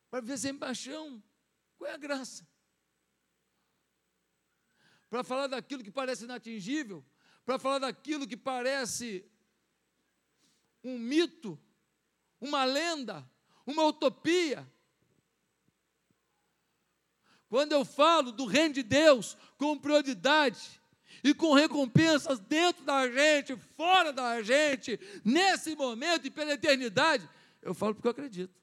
Para 0.10 0.21
viver 0.21 0.38
sem 0.39 0.58
paixão, 0.58 1.21
qual 1.77 1.91
é 1.91 1.93
a 1.93 1.97
graça? 1.97 2.48
Para 5.09 5.23
falar 5.23 5.47
daquilo 5.47 5.83
que 5.83 5.91
parece 5.91 6.25
inatingível, 6.25 7.03
para 7.43 7.57
falar 7.57 7.79
daquilo 7.79 8.27
que 8.27 8.37
parece 8.37 9.25
um 10.83 10.97
mito, 10.97 11.59
uma 12.39 12.63
lenda, 12.63 13.29
uma 13.65 13.83
utopia. 13.83 14.69
Quando 17.49 17.71
eu 17.71 17.83
falo 17.83 18.31
do 18.31 18.45
reino 18.45 18.75
de 18.75 18.83
Deus 18.83 19.35
com 19.57 19.77
prioridade 19.77 20.79
e 21.23 21.33
com 21.33 21.53
recompensas 21.53 22.39
dentro 22.39 22.85
da 22.85 23.09
gente, 23.09 23.57
fora 23.75 24.13
da 24.13 24.41
gente, 24.43 24.99
nesse 25.25 25.75
momento 25.75 26.27
e 26.27 26.31
pela 26.31 26.53
eternidade, 26.53 27.27
eu 27.61 27.73
falo 27.73 27.95
porque 27.95 28.07
eu 28.07 28.11
acredito. 28.11 28.59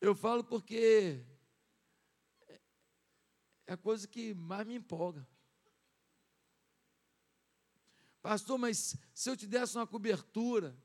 Eu 0.00 0.14
falo 0.14 0.44
porque 0.44 1.24
é 3.72 3.74
a 3.74 3.78
coisa 3.78 4.06
que 4.06 4.34
mais 4.34 4.66
me 4.66 4.74
empolga. 4.74 5.26
Pastor, 8.20 8.58
mas 8.58 8.96
se 9.14 9.30
eu 9.30 9.36
te 9.36 9.46
desse 9.46 9.76
uma 9.76 9.86
cobertura 9.86 10.76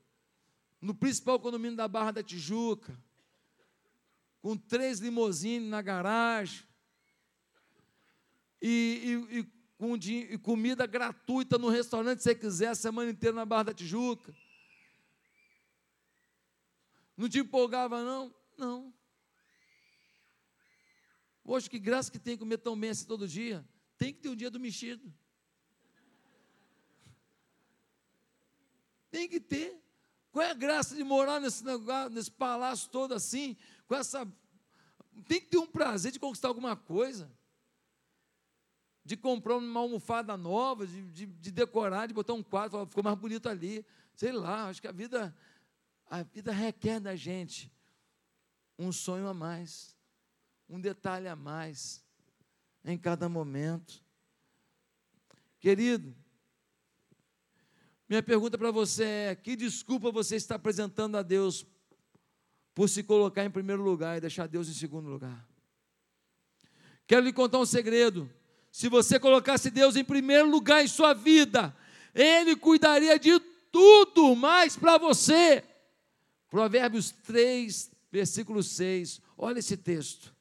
no 0.80 0.96
principal 0.96 1.38
condomínio 1.38 1.76
da 1.76 1.88
Barra 1.88 2.12
da 2.12 2.24
Tijuca, 2.24 2.98
com 4.42 4.56
três 4.56 5.00
limousines 5.00 5.70
na 5.70 5.82
garagem, 5.82 6.66
e, 8.62 9.28
e, 9.30 9.40
e 9.40 9.44
com 9.78 9.98
e 9.98 10.38
comida 10.38 10.88
gratuita 10.88 11.58
no 11.58 11.68
restaurante, 11.68 12.20
se 12.20 12.30
você 12.30 12.36
quiser, 12.36 12.70
a 12.70 12.76
semana 12.76 13.12
inteira 13.12 13.36
na 13.36 13.46
Barra 13.46 13.64
da 13.64 13.74
Tijuca. 13.74 14.34
Não 17.18 17.28
te 17.28 17.40
empolgava, 17.40 18.02
não? 18.02 18.34
Não. 18.58 18.97
Hoje, 21.50 21.70
que 21.70 21.80
graça 21.80 22.12
que 22.12 22.20
tem 22.20 22.38
comer 22.38 22.58
tão 22.58 22.78
bem 22.78 22.90
assim 22.90 23.06
todo 23.06 23.26
dia. 23.26 23.66
Tem 23.98 24.14
que 24.14 24.20
ter 24.20 24.28
um 24.28 24.36
dia 24.36 24.52
do 24.52 24.60
mexido. 24.60 25.14
Tem 29.10 29.30
que 29.30 29.40
ter. 29.40 29.82
Qual 30.30 30.44
é 30.44 30.52
a 30.52 30.54
graça 30.54 30.94
de 30.94 31.06
morar 31.06 31.40
nesse, 31.40 31.64
negócio, 31.64 32.10
nesse 32.10 32.30
palácio 32.30 32.90
todo 32.90 33.14
assim, 33.14 33.56
com 33.88 33.96
essa. 33.96 34.30
Tem 35.26 35.40
que 35.40 35.48
ter 35.48 35.58
um 35.58 35.66
prazer 35.66 36.12
de 36.12 36.20
conquistar 36.20 36.50
alguma 36.50 36.76
coisa. 36.76 37.32
De 39.06 39.16
comprar 39.16 39.56
uma 39.56 39.80
almofada 39.80 40.36
nova, 40.36 40.86
de, 40.86 41.02
de, 41.12 41.26
de 41.28 41.50
decorar, 41.50 42.08
de 42.08 42.14
botar 42.14 42.34
um 42.34 42.44
quadro, 42.44 42.86
ficou 42.88 43.06
mais 43.06 43.18
bonito 43.18 43.48
ali. 43.48 43.86
Sei 44.14 44.34
lá, 44.34 44.68
acho 44.68 44.82
que 44.82 44.88
a 44.90 44.92
vida, 44.92 45.34
a 46.08 46.24
vida 46.24 46.52
requer 46.52 47.00
da 47.00 47.16
gente 47.16 47.72
um 48.78 48.92
sonho 48.92 49.30
a 49.30 49.34
mais 49.34 49.97
um 50.70 50.80
detalhe 50.80 51.28
a 51.28 51.36
mais 51.36 52.04
em 52.84 52.98
cada 52.98 53.28
momento. 53.30 54.02
Querido, 55.60 56.16
minha 58.08 58.24
pergunta 58.24 58.58
para 58.58 58.72
você 58.72 59.04
é: 59.04 59.36
que 59.36 59.56
desculpa 59.56 60.12
você 60.12 60.36
está 60.36 60.56
apresentando 60.56 61.18
a 61.18 61.22
Deus 61.22 61.66
por 62.74 62.88
se 62.88 63.04
colocar 63.04 63.44
em 63.44 63.50
primeiro 63.50 63.82
lugar 63.82 64.18
e 64.18 64.22
deixar 64.22 64.48
Deus 64.48 64.70
em 64.70 64.74
segundo 64.74 65.10
lugar? 65.10 65.48
Quero 67.06 67.26
lhe 67.26 67.34
contar 67.34 67.60
um 67.60 67.66
segredo. 67.66 68.30
Se 68.72 68.90
você 68.90 69.20
colocasse 69.20 69.72
Deus 69.72 69.96
em 69.96 70.04
primeiro 70.04 70.50
lugar 70.50 70.84
em 70.84 70.88
sua 70.88 71.14
vida, 71.14 71.76
Ele 72.14 72.56
cuidaria 72.56 73.18
de 73.18 73.40
tudo 73.72 74.36
mais 74.36 74.76
para 74.76 74.98
você. 74.98 75.64
Provérbios 76.50 77.12
3, 77.12 77.92
versículo 78.12 78.62
6. 78.62 79.22
Olha 79.38 79.60
esse 79.60 79.76
texto. 79.76 80.37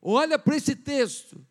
Olha 0.00 0.38
para 0.38 0.56
esse 0.56 0.76
texto. 0.76 1.44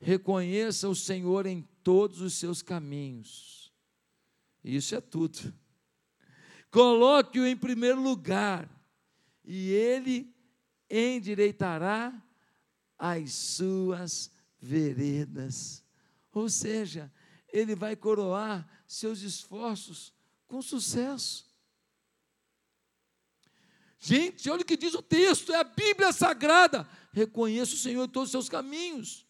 Reconheça 0.00 0.88
o 0.88 0.94
Senhor 0.94 1.46
em 1.46 1.62
todos 1.82 2.20
os 2.20 2.34
seus 2.34 2.62
caminhos. 2.62 3.72
Isso 4.62 4.94
é 4.94 5.00
tudo. 5.00 5.52
Coloque-o 6.70 7.46
em 7.46 7.56
primeiro 7.56 8.02
lugar, 8.02 8.68
e 9.44 9.70
ele 9.70 10.34
endireitará 10.90 12.12
as 12.98 13.32
suas 13.32 14.30
veredas. 14.60 15.84
Ou 16.32 16.48
seja, 16.48 17.12
ele 17.52 17.76
vai 17.76 17.94
coroar 17.94 18.68
seus 18.86 19.20
esforços 19.20 20.12
com 20.48 20.60
sucesso. 20.60 21.53
Gente, 24.06 24.50
olha 24.50 24.60
o 24.60 24.66
que 24.66 24.76
diz 24.76 24.92
o 24.92 25.00
texto, 25.00 25.50
é 25.50 25.56
a 25.56 25.64
Bíblia 25.64 26.12
Sagrada. 26.12 26.86
Reconheça 27.10 27.74
o 27.74 27.78
Senhor 27.78 28.04
em 28.04 28.08
todos 28.08 28.28
os 28.28 28.32
seus 28.32 28.48
caminhos. 28.50 29.26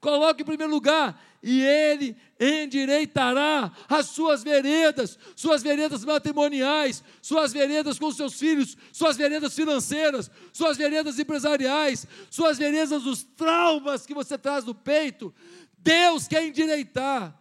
Coloque 0.00 0.42
em 0.42 0.44
primeiro 0.44 0.72
lugar, 0.72 1.22
e 1.40 1.62
Ele 1.62 2.16
endireitará 2.40 3.70
as 3.88 4.06
suas 4.06 4.42
veredas, 4.42 5.16
suas 5.36 5.62
veredas 5.62 6.04
matrimoniais, 6.04 7.04
suas 7.22 7.52
veredas 7.52 8.00
com 8.00 8.10
seus 8.10 8.34
filhos, 8.34 8.76
suas 8.92 9.16
veredas 9.16 9.54
financeiras, 9.54 10.28
suas 10.52 10.76
veredas 10.76 11.16
empresariais, 11.16 12.04
suas 12.28 12.58
veredas 12.58 13.04
dos 13.04 13.22
traumas 13.22 14.06
que 14.06 14.14
você 14.14 14.36
traz 14.36 14.64
no 14.64 14.74
peito. 14.74 15.32
Deus 15.78 16.26
quer 16.26 16.44
endireitar. 16.44 17.40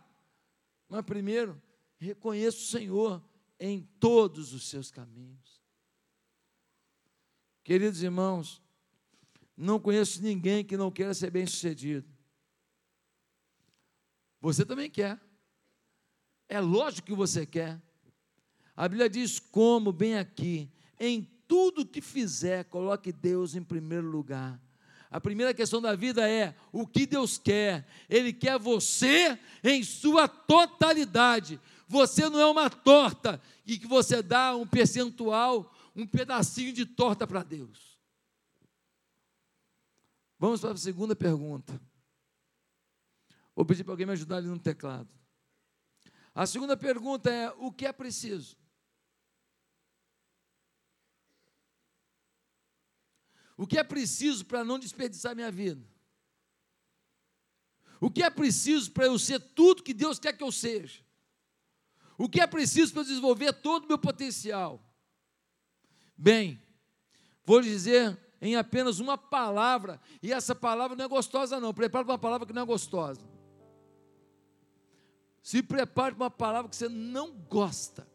Mas 0.88 1.04
primeiro, 1.04 1.60
reconheça 1.98 2.58
o 2.58 2.62
Senhor 2.62 3.24
em 3.60 3.90
todos 4.00 4.54
os 4.54 4.70
seus 4.70 4.92
caminhos. 4.92 5.49
Queridos 7.70 8.02
irmãos, 8.02 8.60
não 9.56 9.80
conheço 9.80 10.24
ninguém 10.24 10.66
que 10.66 10.76
não 10.76 10.90
queira 10.90 11.14
ser 11.14 11.30
bem-sucedido. 11.30 12.04
Você 14.42 14.66
também 14.66 14.90
quer. 14.90 15.20
É 16.48 16.60
lógico 16.60 17.06
que 17.06 17.14
você 17.14 17.46
quer. 17.46 17.80
A 18.76 18.88
Bíblia 18.88 19.08
diz 19.08 19.38
como, 19.38 19.92
bem 19.92 20.18
aqui, 20.18 20.68
em 21.00 21.22
tudo 21.48 21.86
que 21.86 22.02
fizer, 22.02 22.64
coloque 22.64 23.12
Deus 23.12 23.54
em 23.54 23.62
primeiro 23.62 24.10
lugar. 24.10 24.60
A 25.12 25.22
primeira 25.22 25.54
questão 25.54 25.80
da 25.80 25.96
vida 25.96 26.28
é 26.28 26.56
o 26.72 26.88
que 26.88 27.06
Deus 27.06 27.38
quer. 27.38 27.88
Ele 28.10 28.34
quer 28.34 28.58
você 28.58 29.38
em 29.64 29.84
sua 29.84 30.28
totalidade. 30.28 31.62
Você 31.88 32.28
não 32.30 32.40
é 32.40 32.48
uma 32.48 32.68
torta 32.68 33.40
e 33.64 33.78
que 33.78 33.86
você 33.86 34.24
dá 34.24 34.56
um 34.56 34.66
percentual, 34.66 35.72
um 35.96 36.06
pedacinho 36.08 36.74
de 36.74 36.86
torta 36.86 37.26
para 37.26 37.44
Deus. 37.44 38.00
Vamos 40.38 40.62
para 40.62 40.72
a 40.72 40.78
segunda 40.78 41.16
pergunta. 41.16 41.80
Vou 43.56 43.66
pedir 43.66 43.84
para 43.84 43.94
alguém 43.94 44.06
me 44.06 44.14
ajudar 44.14 44.38
ali 44.38 44.48
no 44.48 44.60
teclado. 44.60 45.10
A 46.34 46.46
segunda 46.46 46.78
pergunta 46.78 47.30
é: 47.30 47.50
o 47.52 47.72
que 47.72 47.86
é 47.86 47.92
preciso? 47.92 48.58
O 53.58 53.68
que 53.68 53.78
é 53.78 53.84
preciso 53.84 54.46
para 54.46 54.64
não 54.64 54.80
desperdiçar 54.80 55.36
minha 55.36 55.52
vida? 55.52 55.86
O 58.00 58.10
que 58.10 58.24
é 58.24 58.30
preciso 58.30 58.90
para 58.92 59.08
eu 59.08 59.20
ser 59.20 59.42
tudo 59.42 59.84
que 59.84 59.94
Deus 59.94 60.18
quer 60.18 60.32
que 60.32 60.42
eu 60.42 60.52
seja? 60.54 61.04
O 62.18 62.30
que 62.30 62.40
é 62.40 62.48
preciso 62.48 62.94
para 62.94 63.02
eu 63.02 63.06
desenvolver 63.06 63.52
todo 63.52 63.84
o 63.84 63.88
meu 63.88 64.00
potencial? 64.00 64.89
Bem, 66.22 66.62
vou 67.46 67.62
dizer 67.62 68.20
em 68.42 68.58
apenas 68.58 69.00
uma 69.00 69.18
palavra, 69.18 70.02
e 70.22 70.34
essa 70.34 70.54
palavra 70.54 70.98
não 70.98 71.06
é 71.06 71.08
gostosa, 71.08 71.62
não. 71.62 71.74
Prepare 71.74 72.04
para 72.04 72.12
uma 72.12 72.20
palavra 72.20 72.46
que 72.46 72.52
não 72.52 72.64
é 72.64 72.66
gostosa. 72.66 73.22
Se 75.42 75.64
prepare 75.64 76.16
para 76.16 76.26
uma 76.26 76.30
palavra 76.30 76.70
que 76.70 76.76
você 76.76 76.90
não 76.90 77.32
gosta. 77.32 78.06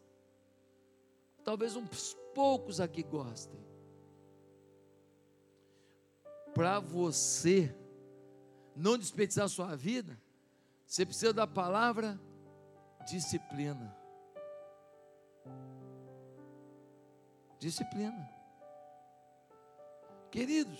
Talvez 1.43 1.75
uns 1.75 2.15
poucos 2.35 2.79
aqui 2.79 3.01
gostem. 3.01 3.59
Para 6.53 6.79
você 6.79 7.75
não 8.75 8.99
desperdiçar 8.99 9.45
a 9.45 9.49
sua 9.49 9.75
vida, 9.75 10.15
você 10.85 11.07
precisa 11.07 11.33
da 11.33 11.47
palavra 11.47 12.21
disciplina. 13.09 13.95
Disciplina. 17.65 18.29
Queridos, 20.29 20.77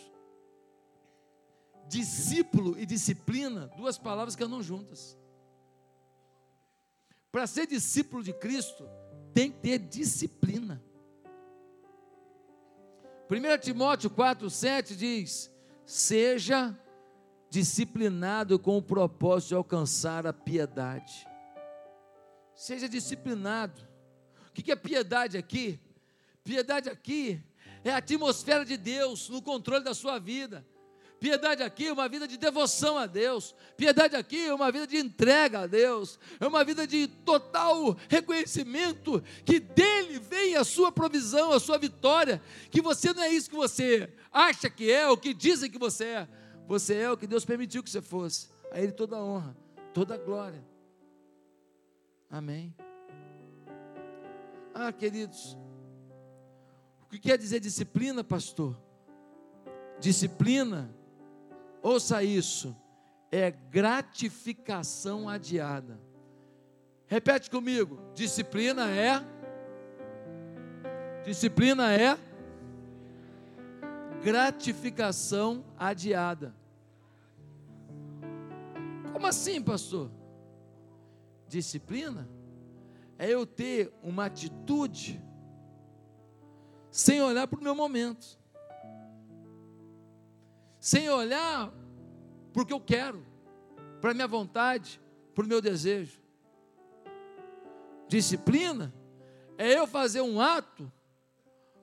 discípulo 1.88 2.78
e 2.78 2.86
disciplina, 2.86 3.66
duas 3.76 3.98
palavras 3.98 4.36
que 4.36 4.44
andam 4.44 4.62
juntas. 4.62 5.18
Para 7.32 7.48
ser 7.48 7.66
discípulo 7.66 8.22
de 8.22 8.34
Cristo, 8.34 8.88
tem 9.34 9.52
que 9.52 9.62
ter 9.62 9.80
disciplina. 9.80 10.80
1 13.32 13.58
Timóteo 13.62 14.12
4, 14.12 14.48
7 14.48 14.96
diz: 14.96 15.52
Seja 15.88 16.80
disciplinado 17.50 18.60
com 18.60 18.78
o 18.78 18.84
propósito 18.84 19.50
de 19.50 19.56
alcançar 19.56 20.28
a 20.28 20.34
piedade. 20.34 21.28
Seja 22.54 22.88
disciplinado. 22.88 23.82
O 24.48 24.52
que 24.52 24.72
é 24.72 24.76
piedade 24.76 25.36
aqui? 25.36 25.80
Piedade 26.46 26.90
aqui 26.90 27.44
é 27.84 27.92
a 27.92 27.98
atmosfera 27.98 28.64
de 28.64 28.78
Deus 28.78 29.28
no 29.30 29.42
controle 29.42 29.84
da 29.84 29.96
sua 29.96 30.20
vida. 30.20 30.66
Piedade 31.20 31.64
aqui 31.64 31.88
é 31.88 31.92
uma 31.92 32.08
vida 32.08 32.28
de 32.28 32.38
devoção 32.38 33.00
a 33.00 33.08
Deus. 33.08 33.56
Piedade 33.76 34.16
aqui 34.16 34.46
é 34.46 34.54
uma 34.54 34.72
vida 34.72 34.86
de 34.86 34.98
entrega 34.98 35.62
a 35.62 35.68
Deus. 35.68 36.20
É 36.40 36.46
uma 36.46 36.64
vida 36.64 36.86
de 36.86 37.08
total 37.08 37.98
reconhecimento 38.08 39.24
que 39.44 39.60
dele 39.60 40.20
vem 40.20 40.56
a 40.56 40.64
sua 40.64 40.92
provisão, 40.92 41.52
a 41.52 41.60
sua 41.60 41.80
vitória. 41.80 42.40
Que 42.70 42.80
você 42.80 43.12
não 43.12 43.24
é 43.24 43.30
isso 43.30 43.50
que 43.50 43.56
você 43.56 44.14
acha 44.32 44.70
que 44.70 44.92
é, 44.92 45.08
ou 45.10 45.18
que 45.18 45.34
dizem 45.34 45.72
que 45.72 45.80
você 45.80 46.06
é. 46.06 46.28
Você 46.68 46.94
é 46.94 47.10
o 47.10 47.18
que 47.18 47.26
Deus 47.26 47.44
permitiu 47.44 47.82
que 47.82 47.90
você 47.90 48.04
fosse. 48.04 48.50
A 48.72 48.80
Ele 48.80 48.92
toda 48.92 49.16
a 49.18 49.24
honra, 49.24 49.58
toda 49.96 50.14
a 50.14 50.18
glória. 50.18 50.64
Amém. 52.30 52.72
Ah, 54.76 54.92
queridos, 54.92 55.58
o 55.75 55.75
que 57.16 57.30
quer 57.30 57.38
dizer 57.38 57.60
disciplina, 57.60 58.24
pastor? 58.24 58.80
Disciplina 60.00 60.94
Ouça 61.86 62.24
isso, 62.24 62.76
é 63.32 63.52
gratificação 63.52 65.30
adiada. 65.30 66.02
Repete 67.06 67.48
comigo: 67.48 68.00
disciplina 68.16 68.90
é. 68.90 69.24
Disciplina 71.24 71.94
é 71.94 72.18
gratificação 74.24 75.64
adiada. 75.78 76.56
Como 79.14 79.28
assim, 79.28 79.62
pastor? 79.62 80.10
Disciplina 81.48 82.28
é 83.20 83.30
eu 83.30 83.46
ter 83.46 83.94
uma 84.02 84.26
atitude 84.26 85.24
sem 86.96 87.22
olhar 87.22 87.48
para 87.48 87.60
o 87.60 87.64
meu 87.64 87.76
momento 87.76 88.38
sem 90.86 91.10
olhar 91.10 91.74
para 92.54 92.62
o 92.62 92.66
que 92.66 92.72
eu 92.72 92.80
quero, 92.80 93.26
para 94.00 94.12
a 94.12 94.14
minha 94.14 94.28
vontade, 94.28 95.02
para 95.34 95.44
o 95.44 95.48
meu 95.48 95.60
desejo. 95.60 96.22
Disciplina 98.08 98.94
é 99.58 99.80
eu 99.80 99.88
fazer 99.88 100.22
um 100.22 100.40
ato 100.40 100.92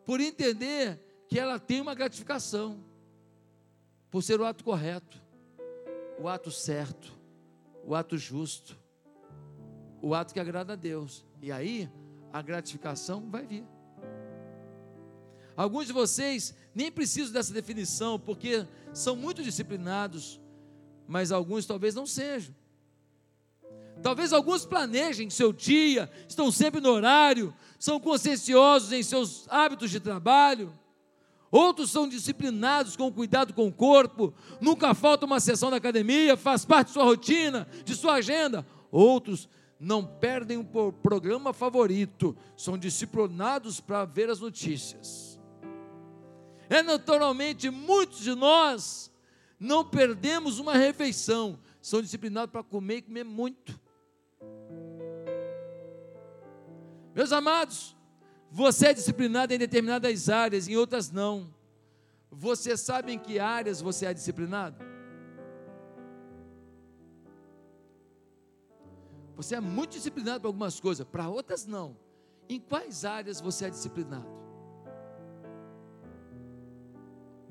por 0.04 0.20
entender 0.20 1.24
que 1.26 1.36
ela 1.36 1.58
tem 1.58 1.80
uma 1.80 1.96
gratificação, 1.96 2.78
por 4.08 4.22
ser 4.22 4.40
o 4.40 4.44
ato 4.44 4.62
correto, 4.62 5.20
o 6.20 6.28
ato 6.28 6.52
certo, 6.52 7.12
o 7.84 7.96
ato 7.96 8.16
justo, 8.16 8.78
o 10.00 10.14
ato 10.14 10.32
que 10.32 10.38
agrada 10.38 10.74
a 10.74 10.76
Deus. 10.76 11.26
E 11.40 11.50
aí 11.50 11.90
a 12.32 12.40
gratificação 12.40 13.28
vai 13.28 13.44
vir. 13.44 13.71
Alguns 15.56 15.86
de 15.86 15.92
vocês 15.92 16.54
nem 16.74 16.90
precisam 16.90 17.32
dessa 17.32 17.52
definição, 17.52 18.18
porque 18.18 18.66
são 18.92 19.14
muito 19.14 19.42
disciplinados, 19.42 20.40
mas 21.06 21.30
alguns 21.30 21.66
talvez 21.66 21.94
não 21.94 22.06
sejam. 22.06 22.54
Talvez 24.02 24.32
alguns 24.32 24.64
planejem 24.64 25.30
seu 25.30 25.52
dia, 25.52 26.10
estão 26.28 26.50
sempre 26.50 26.80
no 26.80 26.90
horário, 26.90 27.54
são 27.78 28.00
conscienciosos 28.00 28.92
em 28.92 29.02
seus 29.02 29.46
hábitos 29.48 29.90
de 29.90 30.00
trabalho. 30.00 30.72
Outros 31.50 31.90
são 31.90 32.08
disciplinados 32.08 32.96
com 32.96 33.12
cuidado 33.12 33.52
com 33.52 33.68
o 33.68 33.72
corpo, 33.72 34.32
nunca 34.60 34.94
falta 34.94 35.26
uma 35.26 35.38
sessão 35.38 35.70
da 35.70 35.76
academia, 35.76 36.36
faz 36.36 36.64
parte 36.64 36.88
de 36.88 36.94
sua 36.94 37.04
rotina, 37.04 37.68
de 37.84 37.94
sua 37.94 38.14
agenda. 38.14 38.66
Outros 38.90 39.48
não 39.78 40.04
perdem 40.04 40.56
um 40.56 40.64
programa 40.64 41.52
favorito, 41.52 42.36
são 42.56 42.78
disciplinados 42.78 43.80
para 43.80 44.04
ver 44.04 44.30
as 44.30 44.40
notícias. 44.40 45.31
É 46.72 46.82
naturalmente 46.82 47.68
muitos 47.68 48.20
de 48.20 48.34
nós 48.34 49.12
não 49.60 49.84
perdemos 49.84 50.58
uma 50.58 50.72
refeição, 50.72 51.58
são 51.82 52.00
disciplinados 52.00 52.50
para 52.50 52.62
comer 52.62 52.96
e 52.96 53.02
comer 53.02 53.24
muito. 53.24 53.78
Meus 57.14 57.30
amados, 57.30 57.94
você 58.50 58.86
é 58.86 58.94
disciplinado 58.94 59.52
em 59.52 59.58
determinadas 59.58 60.30
áreas, 60.30 60.66
em 60.66 60.74
outras 60.74 61.10
não. 61.10 61.54
Você 62.30 62.74
sabe 62.74 63.12
em 63.12 63.18
que 63.18 63.38
áreas 63.38 63.82
você 63.82 64.06
é 64.06 64.14
disciplinado? 64.14 64.82
Você 69.36 69.56
é 69.56 69.60
muito 69.60 69.90
disciplinado 69.90 70.40
para 70.40 70.48
algumas 70.48 70.80
coisas, 70.80 71.06
para 71.06 71.28
outras 71.28 71.66
não. 71.66 71.94
Em 72.48 72.58
quais 72.58 73.04
áreas 73.04 73.42
você 73.42 73.66
é 73.66 73.70
disciplinado? 73.70 74.41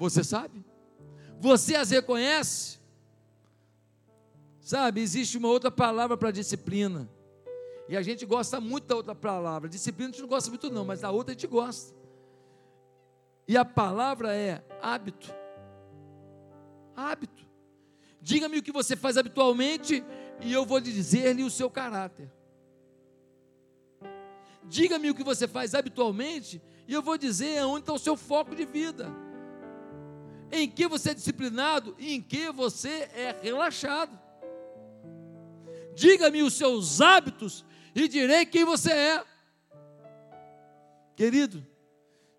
Você 0.02 0.24
sabe? 0.24 0.66
Você 1.40 1.76
as 1.76 1.92
reconhece? 1.92 2.80
Sabe, 4.60 5.00
existe 5.00 5.38
uma 5.38 5.48
outra 5.48 5.70
palavra 5.70 6.18
para 6.18 6.32
disciplina. 6.32 7.08
E 7.88 7.96
a 7.96 8.02
gente 8.02 8.26
gosta 8.26 8.60
muito 8.60 8.88
da 8.88 8.96
outra 8.96 9.14
palavra. 9.14 9.70
Disciplina 9.70 10.10
a 10.10 10.12
gente 10.12 10.22
não 10.24 10.28
gosta 10.28 10.50
muito, 10.50 10.72
não, 10.72 10.84
mas 10.84 11.02
da 11.02 11.12
outra 11.12 11.34
a 11.34 11.36
gente 11.36 11.46
gosta. 11.46 11.96
E 13.48 13.56
a 13.56 13.64
palavra 13.64 14.36
é 14.36 14.64
hábito. 14.82 15.32
Hábito. 16.96 17.46
Diga-me 18.20 18.58
o 18.58 18.64
que 18.64 18.72
você 18.72 18.96
faz 18.96 19.18
habitualmente 19.18 20.04
e 20.42 20.52
eu 20.52 20.66
vou 20.66 20.82
dizer-lhe 20.82 21.44
o 21.44 21.50
seu 21.52 21.70
caráter. 21.70 22.32
Diga-me 24.64 25.12
o 25.12 25.16
que 25.16 25.24
você 25.24 25.48
faz 25.48 25.76
habitualmente 25.76 26.60
e 26.88 26.94
eu 26.94 27.04
vou 27.04 27.20
dizer 27.20 27.64
onde 27.66 27.82
está 27.82 27.94
o 27.94 28.00
seu 28.00 28.18
foco 28.18 28.56
de 28.56 28.66
vida 28.66 29.30
em 30.52 30.70
que 30.70 30.88
você 30.88 31.12
é 31.12 31.14
disciplinado 31.14 31.96
e 31.98 32.14
em 32.14 32.22
que 32.22 32.52
você 32.52 33.10
é 33.14 33.36
relaxado. 33.42 34.18
Diga-me 35.96 36.42
os 36.44 36.54
seus 36.54 37.02
hábitos 37.02 37.66
e 37.94 38.08
direi 38.08 38.46
quem 38.46 38.66
você 38.66 38.92
é. 38.92 39.24
Querido, 41.16 41.66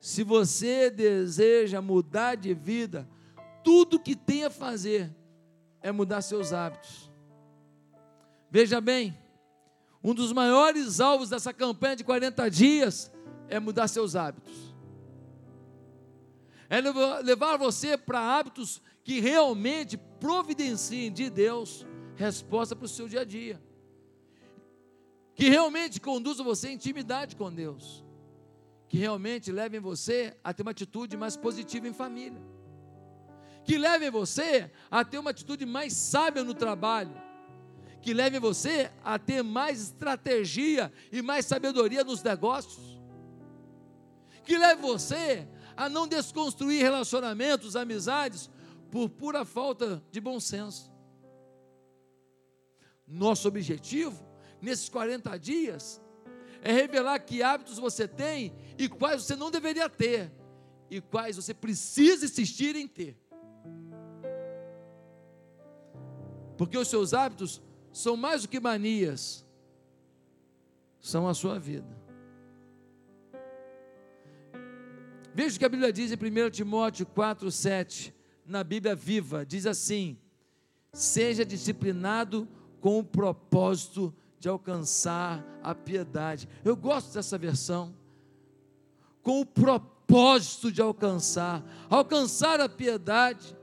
se 0.00 0.24
você 0.24 0.90
deseja 0.90 1.80
mudar 1.80 2.34
de 2.34 2.52
vida, 2.52 3.08
tudo 3.62 4.00
que 4.00 4.16
tem 4.16 4.44
a 4.44 4.50
fazer 4.50 5.14
é 5.80 5.92
mudar 5.92 6.22
seus 6.22 6.52
hábitos. 6.52 7.10
Veja 8.50 8.80
bem, 8.80 9.16
um 10.02 10.12
dos 10.12 10.32
maiores 10.32 11.00
alvos 11.00 11.30
dessa 11.30 11.52
campanha 11.52 11.96
de 11.96 12.04
40 12.04 12.50
dias 12.50 13.12
é 13.48 13.60
mudar 13.60 13.86
seus 13.88 14.16
hábitos. 14.16 14.71
É 16.72 16.80
levar 16.80 17.58
você 17.58 17.98
para 17.98 18.18
hábitos 18.18 18.80
que 19.04 19.20
realmente 19.20 19.98
providenciem 19.98 21.12
de 21.12 21.28
Deus 21.28 21.86
resposta 22.16 22.74
para 22.74 22.86
o 22.86 22.88
seu 22.88 23.06
dia 23.06 23.20
a 23.20 23.24
dia. 23.26 23.62
Que 25.34 25.50
realmente 25.50 26.00
conduzam 26.00 26.46
você 26.46 26.70
em 26.70 26.76
intimidade 26.76 27.36
com 27.36 27.52
Deus. 27.52 28.02
Que 28.88 28.96
realmente 28.96 29.52
levem 29.52 29.80
você 29.80 30.34
a 30.42 30.54
ter 30.54 30.62
uma 30.62 30.70
atitude 30.70 31.14
mais 31.14 31.36
positiva 31.36 31.86
em 31.86 31.92
família. 31.92 32.40
Que 33.64 33.76
levem 33.76 34.10
você 34.10 34.70
a 34.90 35.04
ter 35.04 35.18
uma 35.18 35.28
atitude 35.28 35.66
mais 35.66 35.92
sábia 35.92 36.42
no 36.42 36.54
trabalho. 36.54 37.12
Que 38.00 38.14
levem 38.14 38.40
você 38.40 38.90
a 39.04 39.18
ter 39.18 39.42
mais 39.42 39.78
estratégia 39.78 40.90
e 41.12 41.20
mais 41.20 41.44
sabedoria 41.44 42.02
nos 42.02 42.22
negócios. 42.22 42.98
Que 44.42 44.56
leve 44.56 44.80
você 44.80 45.46
a 45.76 45.88
não 45.88 46.06
desconstruir 46.06 46.82
relacionamentos, 46.82 47.76
amizades, 47.76 48.50
por 48.90 49.08
pura 49.08 49.44
falta 49.44 50.02
de 50.10 50.20
bom 50.20 50.38
senso. 50.38 50.92
Nosso 53.06 53.48
objetivo, 53.48 54.24
nesses 54.60 54.88
40 54.88 55.38
dias, 55.38 56.00
é 56.62 56.72
revelar 56.72 57.18
que 57.20 57.42
hábitos 57.42 57.78
você 57.78 58.06
tem 58.06 58.54
e 58.78 58.88
quais 58.88 59.22
você 59.22 59.34
não 59.34 59.50
deveria 59.50 59.88
ter, 59.88 60.32
e 60.90 61.00
quais 61.00 61.36
você 61.36 61.52
precisa 61.52 62.24
insistir 62.24 62.76
em 62.76 62.86
ter. 62.86 63.18
Porque 66.56 66.78
os 66.78 66.88
seus 66.88 67.12
hábitos 67.14 67.62
são 67.92 68.16
mais 68.16 68.42
do 68.42 68.48
que 68.48 68.60
manias, 68.60 69.44
são 71.00 71.26
a 71.26 71.34
sua 71.34 71.58
vida. 71.58 72.01
Veja 75.34 75.56
o 75.56 75.58
que 75.58 75.64
a 75.64 75.68
Bíblia 75.68 75.92
diz 75.92 76.12
em 76.12 76.16
1 76.16 76.50
Timóteo 76.50 77.06
4, 77.06 77.50
7, 77.50 78.14
na 78.46 78.62
Bíblia 78.62 78.94
viva, 78.94 79.46
diz 79.46 79.66
assim: 79.66 80.18
seja 80.92 81.44
disciplinado 81.44 82.46
com 82.80 82.98
o 82.98 83.04
propósito 83.04 84.14
de 84.38 84.48
alcançar 84.48 85.44
a 85.62 85.74
piedade. 85.74 86.48
Eu 86.64 86.76
gosto 86.76 87.14
dessa 87.14 87.38
versão. 87.38 87.94
Com 89.22 89.40
o 89.40 89.46
propósito 89.46 90.70
de 90.70 90.82
alcançar, 90.82 91.64
alcançar 91.88 92.60
a 92.60 92.68
piedade. 92.68 93.56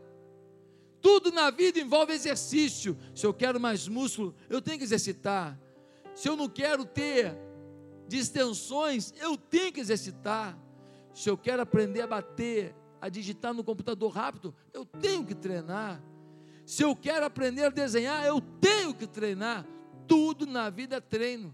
Tudo 1.02 1.32
na 1.32 1.52
vida 1.52 1.80
envolve 1.80 2.14
exercício. 2.14 2.98
Se 3.14 3.26
eu 3.26 3.34
quero 3.34 3.60
mais 3.60 3.88
músculo, 3.88 4.34
eu 4.50 4.62
tenho 4.62 4.78
que 4.78 4.84
exercitar. 4.84 5.60
Se 6.16 6.28
eu 6.28 6.36
não 6.36 6.50
quero 6.50 6.86
ter 6.86 7.38
distensões, 8.08 9.14
eu 9.18 9.38
tenho 9.38 9.72
que 9.72 9.80
exercitar. 9.80 10.58
Se 11.20 11.30
eu 11.30 11.38
quero 11.38 11.62
aprender 11.62 12.00
a 12.00 12.08
bater, 12.08 12.74
a 13.02 13.10
digitar 13.10 13.54
no 13.54 13.62
computador 13.62 14.10
rápido, 14.10 14.56
eu 14.72 14.86
tenho 14.86 15.26
que 15.26 15.36
treinar. 15.36 16.02
Se 16.66 16.82
eu 16.82 16.96
quero 16.96 17.26
aprender 17.26 17.66
a 17.66 17.70
desenhar, 17.70 18.26
eu 18.26 18.40
tenho 18.40 18.94
que 18.94 19.06
treinar. 19.06 19.68
Tudo 20.08 20.48
na 20.48 20.70
vida 20.70 20.96
é 20.96 21.02
treino. 21.02 21.54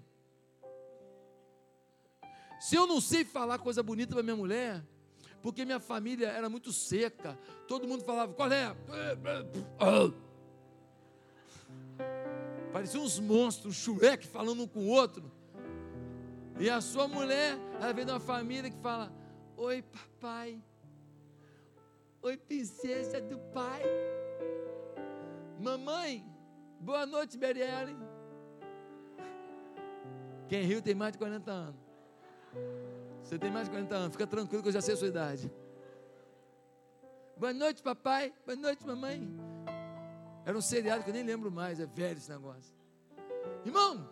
Se 2.59 2.75
eu 2.75 2.85
não 2.85 3.01
sei 3.01 3.25
falar 3.25 3.57
coisa 3.57 3.81
bonita 3.81 4.13
para 4.13 4.21
minha 4.21 4.35
mulher, 4.35 4.85
porque 5.41 5.65
minha 5.65 5.79
família 5.79 6.27
era 6.27 6.47
muito 6.47 6.71
seca, 6.71 7.35
todo 7.67 7.87
mundo 7.87 8.03
falava, 8.03 8.35
qual 8.35 8.51
é? 8.51 8.75
Parecia 12.71 12.99
uns 12.99 13.19
monstros, 13.19 13.87
um 13.87 13.95
Shrek 13.97 14.27
falando 14.27 14.61
um 14.61 14.67
com 14.67 14.81
o 14.81 14.89
outro. 14.89 15.31
E 16.59 16.69
a 16.69 16.79
sua 16.81 17.07
mulher, 17.07 17.57
ela 17.81 17.91
vem 17.91 18.05
de 18.05 18.11
uma 18.11 18.19
família 18.19 18.69
que 18.69 18.77
fala: 18.77 19.24
Oi, 19.57 19.81
papai. 19.81 20.61
Oi, 22.21 22.37
princesa 22.37 23.21
do 23.21 23.39
pai. 23.53 23.81
Mamãe, 25.59 26.25
boa 26.79 27.05
noite, 27.05 27.37
Marielle. 27.37 27.95
Quem 30.49 30.63
riu 30.63 30.81
tem 30.81 30.93
mais 30.93 31.13
de 31.13 31.19
40 31.19 31.51
anos. 31.51 31.81
Você 33.23 33.39
tem 33.39 33.49
mais 33.49 33.65
de 33.65 33.71
40 33.71 33.95
anos, 33.95 34.11
fica 34.11 34.27
tranquilo 34.27 34.61
que 34.61 34.69
eu 34.69 34.73
já 34.73 34.81
sei 34.81 34.93
a 34.93 34.97
sua 34.97 35.07
idade. 35.07 35.51
Boa 37.37 37.53
noite, 37.53 37.81
papai. 37.81 38.33
Boa 38.45 38.57
noite, 38.57 38.85
mamãe. 38.85 39.25
Era 40.45 40.57
um 40.57 40.61
seriado 40.61 41.03
que 41.03 41.09
eu 41.09 41.13
nem 41.13 41.23
lembro 41.23 41.49
mais, 41.49 41.79
é 41.79 41.85
velho 41.85 42.17
esse 42.17 42.29
negócio. 42.29 42.75
Irmão, 43.65 44.07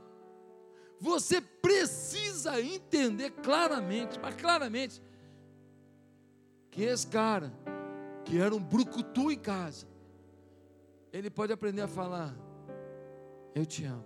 você 0.99 1.41
precisa 1.41 2.61
entender 2.61 3.31
claramente, 3.31 4.17
mas 4.19 4.35
claramente, 4.35 5.01
que 6.73 6.81
esse 6.81 7.05
cara, 7.05 7.53
que 8.25 8.39
era 8.39 8.53
um 8.53 8.59
brucutu 8.59 9.31
em 9.31 9.37
casa, 9.37 9.85
ele 11.11 11.29
pode 11.29 11.53
aprender 11.53 11.83
a 11.83 11.87
falar: 11.87 12.33
Eu 13.53 13.63
te 13.63 13.85
amo. 13.85 14.03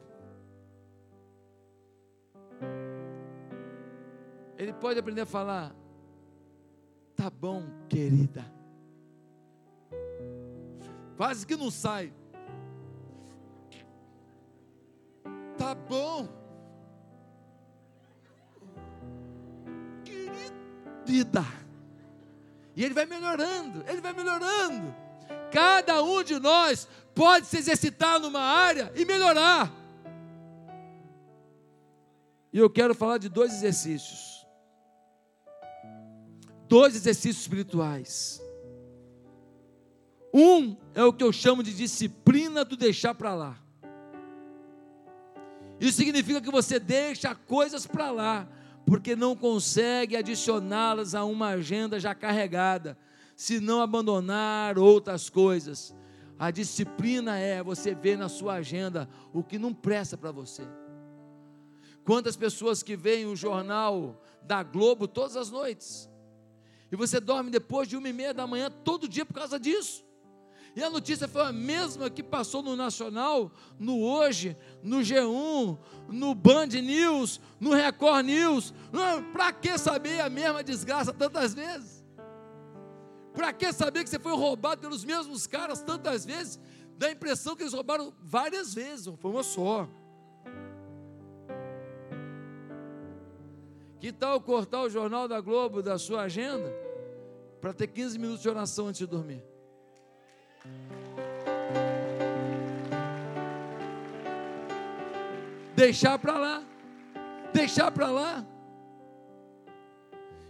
Ele 4.57 4.74
pode 4.74 4.99
aprender 4.99 5.22
a 5.22 5.26
falar: 5.26 5.74
Tá 7.15 7.30
bom, 7.30 7.63
querida. 7.88 8.45
Quase 11.15 11.47
que 11.47 11.55
não 11.55 11.72
sai. 11.72 12.13
Tá 15.57 15.74
bom. 15.74 16.28
Querida. 20.03 21.66
E 22.78 22.86
ele 22.86 22.93
vai 22.93 23.07
melhorando, 23.07 23.84
ele 23.88 23.99
vai 23.99 24.13
melhorando. 24.13 24.95
Cada 25.51 26.03
um 26.03 26.21
de 26.21 26.39
nós 26.39 26.88
pode 27.15 27.47
se 27.47 27.57
exercitar 27.57 28.19
numa 28.19 28.39
área 28.39 28.93
e 28.95 29.03
melhorar. 29.03 29.73
E 32.53 32.59
eu 32.59 32.69
quero 32.69 32.93
falar 32.93 33.17
de 33.17 33.30
dois 33.30 33.51
exercícios. 33.51 34.45
Dois 36.69 36.95
exercícios 36.95 37.41
espirituais. 37.41 38.39
Um 40.32 40.78
é 40.93 41.03
o 41.03 41.11
que 41.11 41.23
eu 41.23 41.34
chamo 41.34 41.63
de 41.63 41.73
disciplina 41.73 42.63
do 42.63 42.78
deixar 42.78 43.15
para 43.15 43.34
lá. 43.34 43.57
Isso 45.80 45.97
significa 45.97 46.39
que 46.39 46.51
você 46.51 46.80
deixa 46.80 47.34
coisas 47.34 47.88
para 47.88 48.11
lá, 48.11 48.47
porque 48.88 49.17
não 49.17 49.35
consegue 49.35 50.15
adicioná-las 50.15 51.13
a 51.13 51.25
uma 51.25 51.49
agenda 51.49 51.99
já 51.99 52.15
carregada 52.15 52.97
se 53.35 53.59
não 53.59 53.81
abandonar 53.81 54.79
outras 54.79 55.29
coisas. 55.29 55.93
A 56.39 56.49
disciplina 56.51 57.38
é 57.38 57.61
você 57.61 57.93
ver 57.93 58.17
na 58.17 58.29
sua 58.29 58.53
agenda 58.53 59.09
o 59.33 59.43
que 59.43 59.59
não 59.59 59.73
presta 59.73 60.17
para 60.17 60.31
você. 60.31 60.63
Quantas 62.05 62.38
pessoas 62.38 62.81
que 62.81 62.95
veem 62.95 63.25
o 63.25 63.35
jornal 63.35 64.23
da 64.41 64.63
Globo 64.63 65.05
todas 65.05 65.35
as 65.35 65.51
noites, 65.51 66.09
e 66.89 66.95
você 66.95 67.19
dorme 67.19 67.51
depois 67.51 67.89
de 67.89 67.97
uma 67.97 68.07
e 68.07 68.13
meia 68.13 68.33
da 68.33 68.47
manhã 68.47 68.71
todo 68.71 69.09
dia 69.09 69.25
por 69.25 69.33
causa 69.33 69.59
disso. 69.59 70.06
E 70.78 70.84
a 70.84 70.91
notícia 70.91 71.28
foi 71.28 71.41
a 71.41 71.51
mesma 71.51 72.07
que 72.07 72.21
passou 72.21 72.61
no 72.61 72.75
Nacional, 72.75 73.51
no 73.80 73.99
Hoje, 73.99 74.55
no 74.84 74.97
G1, 74.97 75.75
no 76.07 76.36
Band 76.36 76.67
News, 76.67 77.41
no 77.59 77.73
Record 77.73 78.28
News. 78.28 78.71
Para 79.34 79.51
que 79.51 79.75
saber 79.80 80.19
a 80.19 80.30
mesma 80.30 80.63
desgraça 80.63 81.11
tantas 81.11 81.55
vezes? 81.55 82.05
Para 83.34 83.51
que 83.51 83.73
saber 83.73 84.03
que 84.03 84.09
você 84.11 84.19
foi 84.19 84.34
roubado 84.34 84.80
pelos 84.80 85.03
mesmos 85.03 85.47
caras 85.47 85.82
tantas 85.82 86.23
vezes? 86.23 86.59
Dá 86.95 87.07
a 87.07 87.11
impressão 87.11 87.55
que 87.55 87.63
eles 87.63 87.73
roubaram 87.73 88.13
várias 88.21 88.71
vezes, 88.75 89.07
não 89.07 89.17
foi 89.17 89.32
uma 89.32 89.41
só. 89.41 89.89
Que 93.99 94.11
tal 94.11 94.39
cortar 94.39 94.84
o 94.84 94.89
jornal 94.91 95.28
da 95.28 95.41
Globo 95.41 95.82
da 95.82 95.97
sua 95.97 96.21
agenda 96.21 96.71
para 97.59 97.73
ter 97.73 97.88
15 97.88 98.19
minutos 98.19 98.43
de 98.43 98.49
oração 98.49 98.89
antes 98.89 98.99
de 98.99 99.07
dormir? 99.07 99.56
Deixar 105.78 106.17
para 106.17 106.39
lá. 106.39 106.63
Deixar 107.53 107.91
para 107.91 108.09
lá. 108.09 108.43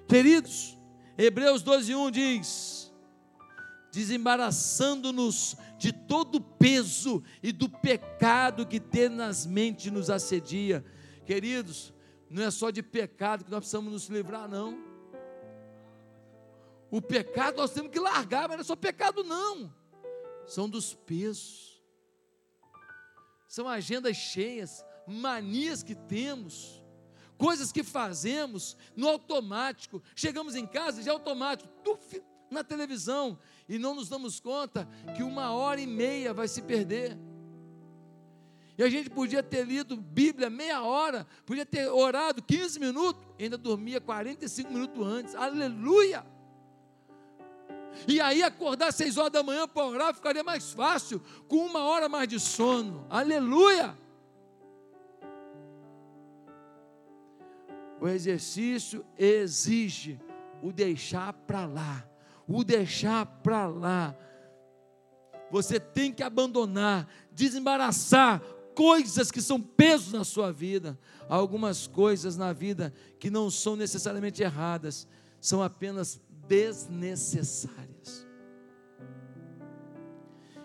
Queridos, 0.08 0.78
Hebreus 1.18 1.62
12:1 1.62 2.10
diz: 2.12 2.94
desembaraçando-nos 3.92 5.58
de 5.78 5.92
todo 5.92 6.36
o 6.36 6.42
peso 6.42 7.22
e 7.44 7.52
do 7.52 7.68
pecado 7.68 8.66
que 8.66 8.80
tenazmente 8.80 9.92
nos 9.92 10.10
assedia. 10.10 10.86
Queridos, 11.26 11.94
não 12.30 12.44
é 12.44 12.50
só 12.50 12.70
de 12.70 12.82
pecado 12.82 13.44
que 13.44 13.52
nós 13.52 13.60
precisamos 13.60 13.92
nos 13.92 14.08
livrar, 14.08 14.48
não. 14.48 14.82
O 16.90 17.02
pecado 17.02 17.58
nós 17.58 17.72
temos 17.72 17.92
que 17.92 18.00
largar, 18.00 18.48
mas 18.48 18.58
não 18.58 18.62
é 18.62 18.64
só 18.64 18.78
pecado, 18.78 19.26
não. 19.26 19.74
São 20.46 20.70
dos 20.70 20.94
pesos. 20.94 21.84
São 23.46 23.68
agendas 23.68 24.16
cheias, 24.16 24.86
manias 25.08 25.82
que 25.82 25.96
temos, 25.96 26.84
coisas 27.38 27.72
que 27.72 27.84
fazemos 27.84 28.76
no 28.96 29.08
automático. 29.08 30.02
Chegamos 30.16 30.56
em 30.56 30.66
casa 30.66 31.02
já 31.02 31.12
automático, 31.12 31.70
tuf, 31.84 32.22
na 32.50 32.64
televisão, 32.64 33.38
e 33.68 33.78
não 33.78 33.96
nos 33.96 34.10
damos 34.10 34.40
conta 34.40 34.88
que 35.16 35.24
uma 35.24 35.52
hora 35.52 35.80
e 35.80 35.88
meia 35.88 36.34
vai 36.34 36.48
se 36.48 36.62
perder. 36.62 37.18
E 38.78 38.84
a 38.84 38.90
gente 38.90 39.10
podia 39.10 39.42
ter 39.42 39.66
lido 39.66 39.98
Bíblia 39.98 40.50
meia 40.50 40.84
hora, 40.84 41.26
podia 41.46 41.66
ter 41.66 41.90
orado 41.90 42.44
15 42.44 42.80
minutos, 42.80 43.26
ainda 43.40 43.58
dormia 43.58 44.00
45 44.00 44.72
minutos 44.72 45.06
antes. 45.06 45.36
Aleluia! 45.36 46.24
E 48.08 48.22
aí 48.22 48.44
acordar 48.44 48.92
seis 48.92 49.18
horas 49.18 49.32
da 49.32 49.42
manhã 49.42 49.68
para 49.68 49.86
orar 49.86 50.14
ficaria 50.14 50.44
mais 50.44 50.72
fácil, 50.72 51.20
com 51.48 51.66
uma 51.66 51.80
hora 51.86 52.08
mais 52.08 52.28
de 52.28 52.40
sono. 52.40 53.08
Aleluia! 53.10 53.98
O 58.00 58.08
exercício 58.08 59.06
exige 59.18 60.20
o 60.62 60.72
deixar 60.72 61.34
para 61.34 61.66
lá, 61.66 62.08
o 62.48 62.64
deixar 62.64 63.26
para 63.26 63.68
lá. 63.68 64.16
Você 65.50 65.80
tem 65.80 66.12
que 66.12 66.24
abandonar, 66.24 67.08
desembaraçar 67.32 68.42
coisas 68.76 69.32
que 69.32 69.42
são 69.42 69.60
pesos 69.60 70.14
na 70.14 70.24
sua 70.24 70.52
vida. 70.52 70.98
algumas 71.28 71.88
coisas 71.88 72.38
na 72.38 72.54
vida 72.54 72.94
que 73.20 73.30
não 73.30 73.50
são 73.50 73.76
necessariamente 73.76 74.42
erradas, 74.42 75.08
são 75.42 75.62
apenas 75.62 76.22
desnecessárias. 76.48 78.26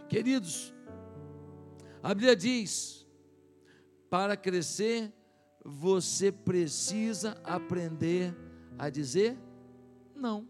Queridos, 0.08 0.72
a 2.02 2.14
Bíblia 2.14 2.36
diz: 2.36 3.06
para 4.10 4.36
crescer, 4.36 5.10
você 5.64 6.32
precisa 6.32 7.40
aprender 7.44 8.36
a 8.78 8.88
dizer 8.90 9.38
não. 10.14 10.46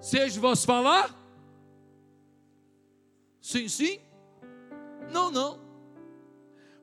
Seja 0.00 0.40
vos 0.40 0.64
falar? 0.64 1.14
Sim, 3.40 3.68
sim. 3.68 4.00
Não, 5.12 5.30
não. 5.30 5.58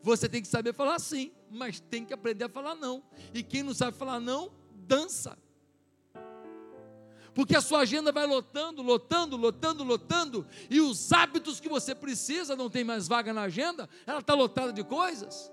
Você 0.02 0.28
tem 0.28 0.41
que 0.41 0.48
saber 0.48 0.74
falar 0.74 1.00
sim, 1.00 1.32
mas 1.50 1.80
tem 1.80 2.04
que 2.04 2.14
aprender 2.14 2.44
a 2.44 2.50
falar 2.50 2.76
não. 2.76 3.02
E 3.34 3.41
quem 3.41 3.64
não 3.64 3.74
sabe 3.74 3.96
falar 3.96 4.20
não, 4.20 4.52
dança. 4.74 5.38
Porque 7.34 7.56
a 7.56 7.62
sua 7.62 7.80
agenda 7.80 8.12
vai 8.12 8.28
lotando, 8.28 8.82
lotando, 8.82 9.36
lotando, 9.36 9.84
lotando, 9.84 10.48
e 10.70 10.80
os 10.80 11.12
hábitos 11.12 11.60
que 11.60 11.68
você 11.68 11.96
precisa 11.96 12.56
não 12.56 12.70
tem 12.70 12.84
mais 12.84 13.08
vaga 13.08 13.34
na 13.34 13.44
agenda, 13.44 13.90
ela 14.06 14.20
está 14.20 14.34
lotada 14.34 14.72
de 14.72 14.84
coisas. 14.84 15.52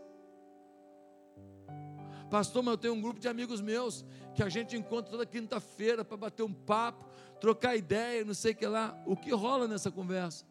Pastor, 2.30 2.62
mas 2.62 2.72
eu 2.72 2.78
tenho 2.78 2.94
um 2.94 3.00
grupo 3.00 3.18
de 3.18 3.28
amigos 3.28 3.60
meus 3.60 4.04
que 4.34 4.42
a 4.42 4.48
gente 4.48 4.76
encontra 4.76 5.10
toda 5.10 5.26
quinta-feira 5.26 6.04
para 6.04 6.16
bater 6.16 6.42
um 6.42 6.52
papo, 6.52 7.04
trocar 7.40 7.74
ideia, 7.74 8.24
não 8.24 8.34
sei 8.34 8.52
o 8.52 8.56
que 8.56 8.66
lá. 8.66 8.96
O 9.04 9.16
que 9.16 9.32
rola 9.32 9.66
nessa 9.66 9.90
conversa? 9.90 10.44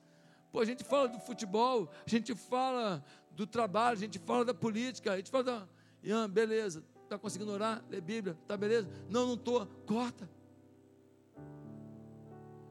Pô, 0.52 0.60
a 0.60 0.66
gente 0.66 0.84
fala 0.84 1.08
do 1.08 1.20
futebol, 1.20 1.90
a 2.06 2.10
gente 2.10 2.36
fala 2.36 3.04
do 3.32 3.48
trabalho, 3.48 3.98
a 3.98 4.02
gente 4.02 4.20
fala 4.20 4.44
da 4.44 4.54
política, 4.54 5.14
a 5.14 5.18
gente 5.18 5.30
fala 5.30 5.44
da. 5.44 5.68
Ian, 6.04 6.30
beleza, 6.30 6.84
está 7.04 7.18
conseguindo 7.18 7.52
orar, 7.52 7.84
ler 7.90 8.02
Bíblia, 8.02 8.38
tá 8.48 8.58
beleza? 8.58 8.90
Não, 9.10 9.28
não 9.28 9.36
estou, 9.36 9.66
corta. 9.86 10.30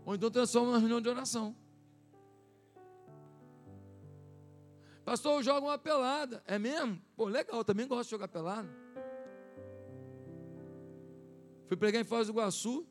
Ou 0.09 0.15
então 0.15 0.31
transforma 0.31 0.71
uma 0.71 0.79
reunião 0.79 1.03
de 1.03 1.09
oração. 1.11 1.55
Pastor, 5.05 5.35
eu 5.35 5.43
jogo 5.43 5.67
uma 5.67 5.77
pelada. 5.77 6.43
É 6.47 6.59
mesmo? 6.59 6.99
Pô, 7.15 7.27
legal, 7.27 7.63
também 7.63 7.87
gosto 7.87 8.05
de 8.05 8.13
jogar 8.13 8.27
pelada. 8.27 8.71
Fui 11.67 11.77
pregar 11.77 12.01
em 12.01 12.07
Foz 12.07 12.27
do 12.27 12.33
Iguaçu, 12.33 12.87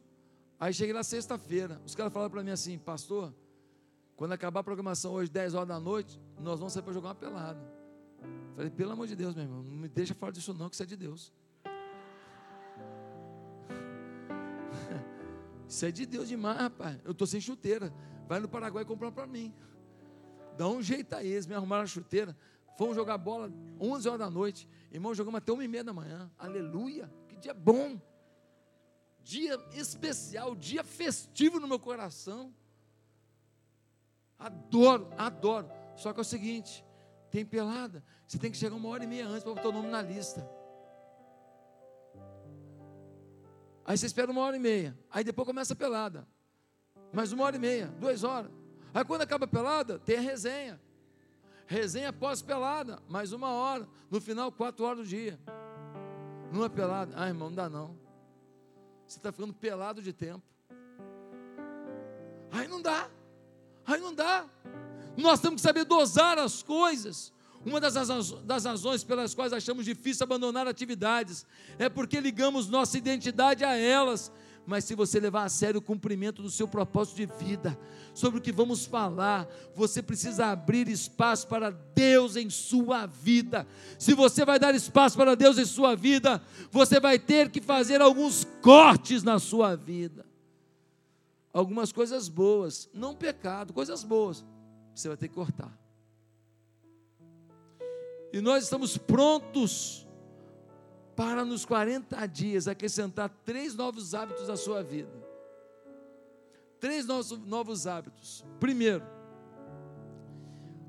aí 0.59 0.72
cheguei 0.72 0.93
lá 0.93 1.01
sexta-feira. 1.01 1.82
Os 1.84 1.95
caras 1.95 2.13
falaram 2.13 2.30
para 2.30 2.43
mim 2.43 2.51
assim, 2.51 2.78
pastor, 2.78 3.34
quando 4.15 4.34
acabar 4.34 4.59
a 4.59 4.63
programação 4.63 5.13
hoje, 5.13 5.32
10 5.32 5.55
horas 5.55 5.70
da 5.70 5.80
noite, 5.80 6.22
nós 6.39 6.59
vamos 6.59 6.74
sair 6.74 6.84
para 6.84 6.93
jogar 6.93 7.07
uma 7.07 7.15
pelada. 7.15 7.59
Falei, 8.55 8.70
pelo 8.70 8.91
amor 8.91 9.07
de 9.07 9.15
Deus, 9.15 9.34
meu 9.34 9.43
irmão, 9.43 9.63
não 9.63 9.76
me 9.76 9.88
deixa 9.88 10.13
falar 10.13 10.34
disso 10.34 10.53
não, 10.53 10.70
que 10.70 10.76
isso 10.76 10.84
é 10.84 10.86
de 10.86 10.95
Deus. 10.95 11.34
Isso 15.68 15.86
é 15.86 15.91
de 15.91 16.05
Deus 16.05 16.28
demais, 16.28 16.57
rapaz. 16.57 16.97
Eu 17.03 17.11
estou 17.11 17.28
sem 17.28 17.41
chuteira. 17.41 17.93
Vai 18.28 18.39
no 18.39 18.47
Paraguai 18.47 18.86
comprar 18.86 19.11
para 19.11 19.28
mim. 19.28 19.53
Dá 20.57 20.68
um 20.68 20.82
jeito 20.82 21.15
aí, 21.15 21.28
eles 21.28 21.45
me 21.45 21.53
arrumaram 21.53 21.84
a 21.84 21.88
chuteira. 21.88 22.36
Fomos 22.78 22.95
jogar 22.95 23.18
bola 23.18 23.51
11 23.80 24.07
horas 24.07 24.20
da 24.20 24.30
noite. 24.30 24.68
Irmão, 24.91 25.13
jogamos 25.13 25.39
até 25.39 25.51
1 25.51 25.61
e 25.63 25.68
meia 25.68 25.84
da 25.84 25.93
manhã. 25.93 26.32
Aleluia. 26.38 27.11
Que 27.28 27.36
dia 27.36 27.53
bom. 27.53 27.99
Dia 29.24 29.59
especial, 29.74 30.55
dia 30.55 30.84
festivo 30.84 31.59
no 31.59 31.68
meu 31.68 31.80
coração. 31.80 32.53
Adoro, 34.39 35.09
adoro. 35.18 35.70
Só 35.95 36.13
que 36.13 36.20
é 36.20 36.22
o 36.22 36.26
seguinte: 36.26 36.86
tem 37.30 37.45
pelada. 37.45 38.03
Você 38.28 38.38
tem 38.38 38.51
que 38.51 38.57
chegar 38.57 38.76
uma 38.76 38.89
hora 38.89 39.03
e 39.03 39.07
meia 39.07 39.28
antes 39.28 39.43
para 39.43 39.53
botar 39.53 39.70
o 39.70 39.74
nome 39.74 39.89
na 39.89 40.01
lista. 40.01 40.47
Aí 43.88 43.97
você 43.97 44.05
espera 44.05 44.29
uma 44.29 44.41
hora 44.41 44.57
e 44.57 44.59
meia. 44.59 44.97
Aí 45.09 45.23
depois 45.23 45.47
começa 45.47 45.71
a 45.71 45.75
pelada. 45.75 46.27
Mais 47.13 47.31
uma 47.31 47.45
hora 47.45 47.55
e 47.55 47.59
meia, 47.59 47.88
duas 47.99 48.21
horas. 48.21 48.51
Aí 48.93 49.05
quando 49.05 49.21
acaba 49.21 49.45
a 49.45 49.47
pelada, 49.47 49.97
tem 49.97 50.17
a 50.17 50.21
resenha. 50.21 50.81
Resenha 51.65 52.11
pós-pelada, 52.11 53.01
mais 53.07 53.31
uma 53.31 53.49
hora. 53.49 53.88
No 54.11 54.19
final, 54.19 54.51
quatro 54.51 54.85
horas 54.85 54.99
do 54.99 55.05
dia. 55.05 55.39
Numa 56.51 56.69
pelada. 56.69 57.13
Ah, 57.15 57.27
irmão, 57.27 57.47
não 57.49 57.55
dá 57.55 57.69
não. 57.69 57.97
Você 59.07 59.19
está 59.19 59.31
ficando 59.31 59.53
pelado 59.53 60.01
de 60.01 60.11
tempo. 60.11 60.43
Aí 62.51 62.67
não 62.67 62.81
dá. 62.81 63.09
Aí 63.85 64.01
não 64.01 64.13
dá. 64.13 64.45
Nós 65.15 65.39
temos 65.39 65.55
que 65.55 65.61
saber 65.61 65.85
dosar 65.85 66.38
as 66.38 66.61
coisas. 66.61 67.33
Uma 67.65 67.79
das, 67.79 67.93
das 68.43 68.65
razões 68.65 69.03
pelas 69.03 69.33
quais 69.33 69.51
achamos 69.51 69.85
difícil 69.85 70.23
abandonar 70.23 70.67
atividades 70.67 71.45
é 71.77 71.89
porque 71.89 72.19
ligamos 72.19 72.67
nossa 72.67 72.97
identidade 72.97 73.63
a 73.63 73.75
elas. 73.75 74.31
Mas 74.65 74.83
se 74.83 74.95
você 74.95 75.19
levar 75.19 75.43
a 75.43 75.49
sério 75.49 75.79
o 75.79 75.81
cumprimento 75.81 76.41
do 76.41 76.49
seu 76.49 76.67
propósito 76.67 77.15
de 77.15 77.25
vida, 77.25 77.77
sobre 78.13 78.39
o 78.39 78.41
que 78.41 78.51
vamos 78.51 78.85
falar, 78.85 79.47
você 79.73 80.01
precisa 80.01 80.47
abrir 80.47 80.89
espaço 80.89 81.47
para 81.47 81.69
Deus 81.69 82.35
em 82.35 82.49
sua 82.49 83.05
vida. 83.05 83.65
Se 83.97 84.13
você 84.13 84.43
vai 84.43 84.59
dar 84.59 84.75
espaço 84.75 85.15
para 85.15 85.35
Deus 85.35 85.57
em 85.57 85.65
sua 85.65 85.95
vida, 85.95 86.41
você 86.69 86.99
vai 86.99 87.17
ter 87.17 87.49
que 87.49 87.61
fazer 87.61 88.01
alguns 88.01 88.45
cortes 88.61 89.23
na 89.23 89.39
sua 89.39 89.75
vida 89.75 90.27
algumas 91.57 91.91
coisas 91.91 92.29
boas, 92.29 92.87
não 92.93 93.15
pecado, 93.15 93.73
coisas 93.73 94.03
boas, 94.03 94.45
você 94.93 95.07
vai 95.07 95.17
ter 95.17 95.27
que 95.27 95.33
cortar. 95.33 95.75
E 98.32 98.41
nós 98.41 98.63
estamos 98.63 98.97
prontos 98.97 100.07
para 101.15 101.43
nos 101.43 101.65
40 101.65 102.25
dias 102.28 102.67
acrescentar 102.67 103.30
três 103.43 103.75
novos 103.75 104.13
hábitos 104.13 104.49
à 104.49 104.55
sua 104.55 104.84
vida. 104.84 105.11
Três 106.80 107.05
novos, 107.05 107.32
novos 107.32 107.88
hábitos. 107.88 108.45
Primeiro, 108.59 109.03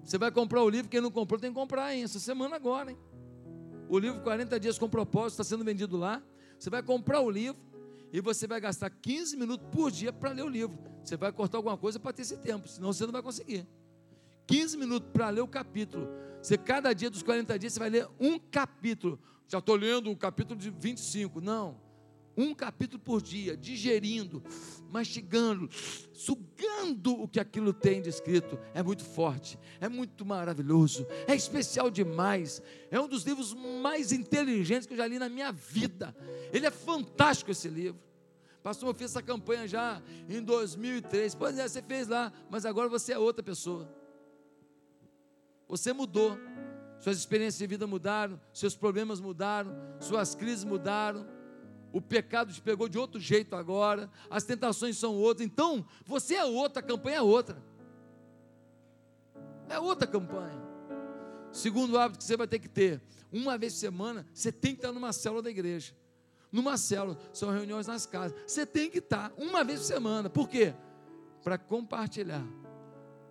você 0.04 0.18
vai 0.18 0.30
comprar 0.30 0.62
o 0.62 0.68
livro, 0.68 0.90
quem 0.90 1.00
não 1.00 1.10
comprou 1.10 1.40
tem 1.40 1.50
que 1.50 1.54
comprar 1.54 1.94
hein, 1.94 2.02
essa 2.02 2.18
semana 2.18 2.56
agora. 2.56 2.90
Hein? 2.90 2.98
O 3.88 3.98
livro 3.98 4.20
40 4.20 4.60
dias 4.60 4.78
com 4.78 4.88
propósito 4.88 5.40
está 5.40 5.44
sendo 5.44 5.64
vendido 5.64 5.96
lá. 5.96 6.22
Você 6.58 6.68
vai 6.68 6.82
comprar 6.82 7.20
o 7.20 7.30
livro, 7.30 7.68
e 8.12 8.20
você 8.20 8.46
vai 8.46 8.60
gastar 8.60 8.90
15 8.90 9.36
minutos 9.36 9.66
por 9.70 9.90
dia 9.90 10.12
para 10.12 10.32
ler 10.32 10.42
o 10.42 10.48
livro. 10.48 10.78
Você 11.02 11.16
vai 11.16 11.32
cortar 11.32 11.58
alguma 11.58 11.76
coisa 11.76 11.98
para 11.98 12.12
ter 12.12 12.22
esse 12.22 12.36
tempo, 12.38 12.68
senão 12.68 12.92
você 12.92 13.04
não 13.04 13.12
vai 13.12 13.22
conseguir. 13.22 13.66
15 14.48 14.76
minutos 14.76 15.08
para 15.12 15.30
ler 15.30 15.42
o 15.42 15.46
capítulo. 15.46 16.08
Você, 16.42 16.58
cada 16.58 16.92
dia 16.92 17.08
dos 17.08 17.22
40 17.22 17.56
dias, 17.56 17.72
você 17.74 17.78
vai 17.78 17.90
ler 17.90 18.08
um 18.18 18.36
capítulo. 18.36 19.20
Já 19.46 19.58
estou 19.58 19.76
lendo 19.76 20.10
o 20.10 20.16
capítulo 20.16 20.58
de 20.58 20.70
25. 20.70 21.40
Não 21.40 21.88
um 22.38 22.54
capítulo 22.54 23.02
por 23.02 23.20
dia, 23.20 23.56
digerindo, 23.56 24.40
mastigando, 24.92 25.68
sugando 26.12 27.20
o 27.20 27.26
que 27.26 27.40
aquilo 27.40 27.72
tem 27.72 28.00
descrito. 28.00 28.56
É 28.72 28.80
muito 28.80 29.04
forte, 29.04 29.58
é 29.80 29.88
muito 29.88 30.24
maravilhoso, 30.24 31.04
é 31.26 31.34
especial 31.34 31.90
demais. 31.90 32.62
É 32.92 33.00
um 33.00 33.08
dos 33.08 33.24
livros 33.24 33.52
mais 33.82 34.12
inteligentes 34.12 34.86
que 34.86 34.92
eu 34.92 34.98
já 34.98 35.06
li 35.08 35.18
na 35.18 35.28
minha 35.28 35.50
vida. 35.50 36.14
Ele 36.52 36.64
é 36.64 36.70
fantástico 36.70 37.50
esse 37.50 37.68
livro. 37.68 38.00
Pastor, 38.62 38.90
eu 38.90 38.94
fiz 38.94 39.10
essa 39.10 39.22
campanha 39.22 39.66
já 39.66 40.00
em 40.28 40.40
2003. 40.40 41.34
Pois 41.34 41.58
é, 41.58 41.66
você 41.66 41.82
fez 41.82 42.06
lá, 42.06 42.32
mas 42.48 42.64
agora 42.64 42.88
você 42.88 43.12
é 43.12 43.18
outra 43.18 43.42
pessoa. 43.42 43.97
Você 45.68 45.92
mudou. 45.92 46.38
Suas 47.00 47.16
experiências 47.16 47.58
de 47.58 47.66
vida 47.66 47.86
mudaram, 47.86 48.40
seus 48.52 48.74
problemas 48.74 49.20
mudaram, 49.20 49.72
suas 50.00 50.34
crises 50.34 50.64
mudaram 50.64 51.24
o 51.92 52.00
pecado 52.00 52.52
te 52.52 52.60
pegou 52.60 52.88
de 52.88 52.98
outro 52.98 53.18
jeito 53.20 53.56
agora, 53.56 54.10
as 54.28 54.44
tentações 54.44 54.98
são 54.98 55.14
outras, 55.14 55.46
então 55.46 55.86
você 56.04 56.34
é 56.34 56.44
outra, 56.44 56.80
a 56.80 56.82
campanha 56.82 57.16
é 57.16 57.22
outra. 57.22 57.62
É 59.68 59.78
outra 59.78 60.06
campanha. 60.06 60.58
Segundo 61.50 61.98
hábito 61.98 62.18
que 62.18 62.24
você 62.24 62.36
vai 62.36 62.46
ter 62.46 62.58
que 62.58 62.68
ter, 62.68 63.00
uma 63.32 63.56
vez 63.56 63.74
por 63.74 63.80
semana, 63.80 64.26
você 64.32 64.52
tem 64.52 64.72
que 64.72 64.78
estar 64.78 64.92
numa 64.92 65.12
célula 65.12 65.42
da 65.42 65.50
igreja. 65.50 65.94
Numa 66.50 66.76
célula, 66.76 67.18
são 67.32 67.50
reuniões 67.50 67.86
nas 67.86 68.06
casas. 68.06 68.38
Você 68.46 68.64
tem 68.64 68.90
que 68.90 68.98
estar 68.98 69.32
uma 69.36 69.64
vez 69.64 69.80
por 69.80 69.86
semana. 69.86 70.30
Por 70.30 70.48
quê? 70.48 70.74
Para 71.42 71.58
compartilhar 71.58 72.44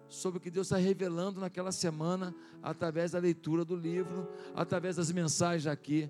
sobre 0.09 0.37
o 0.37 0.41
que 0.41 0.49
Deus 0.49 0.67
está 0.67 0.77
revelando 0.77 1.39
naquela 1.39 1.71
semana, 1.71 2.33
através 2.61 3.11
da 3.11 3.19
leitura 3.19 3.65
do 3.65 3.75
livro, 3.75 4.27
através 4.55 4.95
das 4.95 5.11
mensagens 5.11 5.67
aqui. 5.67 6.09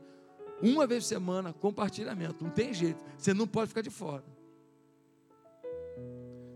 Uma 0.61 0.87
vez 0.87 1.03
por 1.03 1.09
semana, 1.09 1.53
compartilhamento. 1.53 2.43
Não 2.43 2.51
tem 2.51 2.73
jeito. 2.73 3.03
Você 3.17 3.33
não 3.33 3.47
pode 3.47 3.69
ficar 3.69 3.81
de 3.81 3.89
fora. 3.89 4.23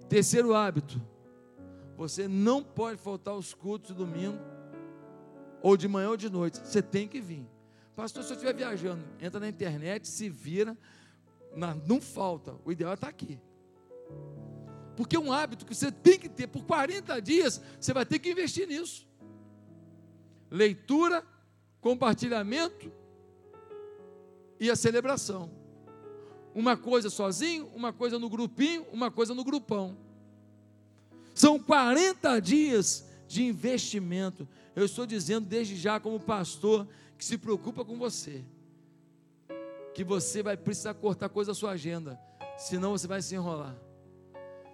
Terceiro 0.09 0.53
hábito. 0.53 1.01
Você 1.97 2.27
não 2.27 2.63
pode 2.63 2.97
faltar 2.97 3.35
os 3.35 3.53
cultos 3.53 3.89
de 3.89 3.93
domingo, 3.95 4.39
ou 5.61 5.77
de 5.77 5.87
manhã 5.87 6.09
ou 6.09 6.17
de 6.17 6.29
noite. 6.29 6.57
Você 6.57 6.81
tem 6.81 7.07
que 7.07 7.21
vir. 7.21 7.47
Pastor, 7.95 8.23
se 8.23 8.31
eu 8.31 8.33
estiver 8.33 8.55
viajando, 8.55 9.03
entra 9.19 9.39
na 9.39 9.47
internet, 9.47 10.07
se 10.07 10.27
vira. 10.29 10.75
Não 11.85 12.01
falta. 12.01 12.55
O 12.65 12.71
ideal 12.71 12.91
é 12.91 12.93
estar 12.95 13.07
aqui. 13.07 13.39
Porque 14.95 15.15
é 15.15 15.19
um 15.19 15.31
hábito 15.31 15.65
que 15.65 15.73
você 15.73 15.91
tem 15.91 16.19
que 16.19 16.29
ter 16.29 16.47
por 16.47 16.63
40 16.65 17.21
dias, 17.21 17.61
você 17.79 17.93
vai 17.93 18.05
ter 18.05 18.19
que 18.19 18.31
investir 18.31 18.67
nisso. 18.67 19.07
Leitura, 20.49 21.25
compartilhamento 21.79 22.91
e 24.59 24.69
a 24.69 24.75
celebração. 24.75 25.51
Uma 26.53 26.75
coisa 26.75 27.09
sozinho, 27.09 27.67
uma 27.73 27.93
coisa 27.93 28.19
no 28.19 28.29
grupinho, 28.29 28.85
uma 28.91 29.09
coisa 29.09 29.33
no 29.33 29.43
grupão. 29.43 29.97
São 31.33 31.57
40 31.57 32.39
dias 32.39 33.07
de 33.27 33.43
investimento. 33.43 34.47
Eu 34.75 34.85
estou 34.85 35.05
dizendo 35.05 35.47
desde 35.47 35.75
já, 35.75 35.99
como 35.99 36.19
pastor, 36.19 36.87
que 37.17 37.23
se 37.23 37.37
preocupa 37.37 37.85
com 37.85 37.97
você, 37.97 38.43
que 39.93 40.03
você 40.03 40.43
vai 40.43 40.57
precisar 40.57 40.93
cortar 40.93 41.29
coisa 41.29 41.51
da 41.51 41.55
sua 41.55 41.71
agenda, 41.71 42.19
senão 42.57 42.91
você 42.91 43.07
vai 43.07 43.21
se 43.21 43.35
enrolar. 43.35 43.75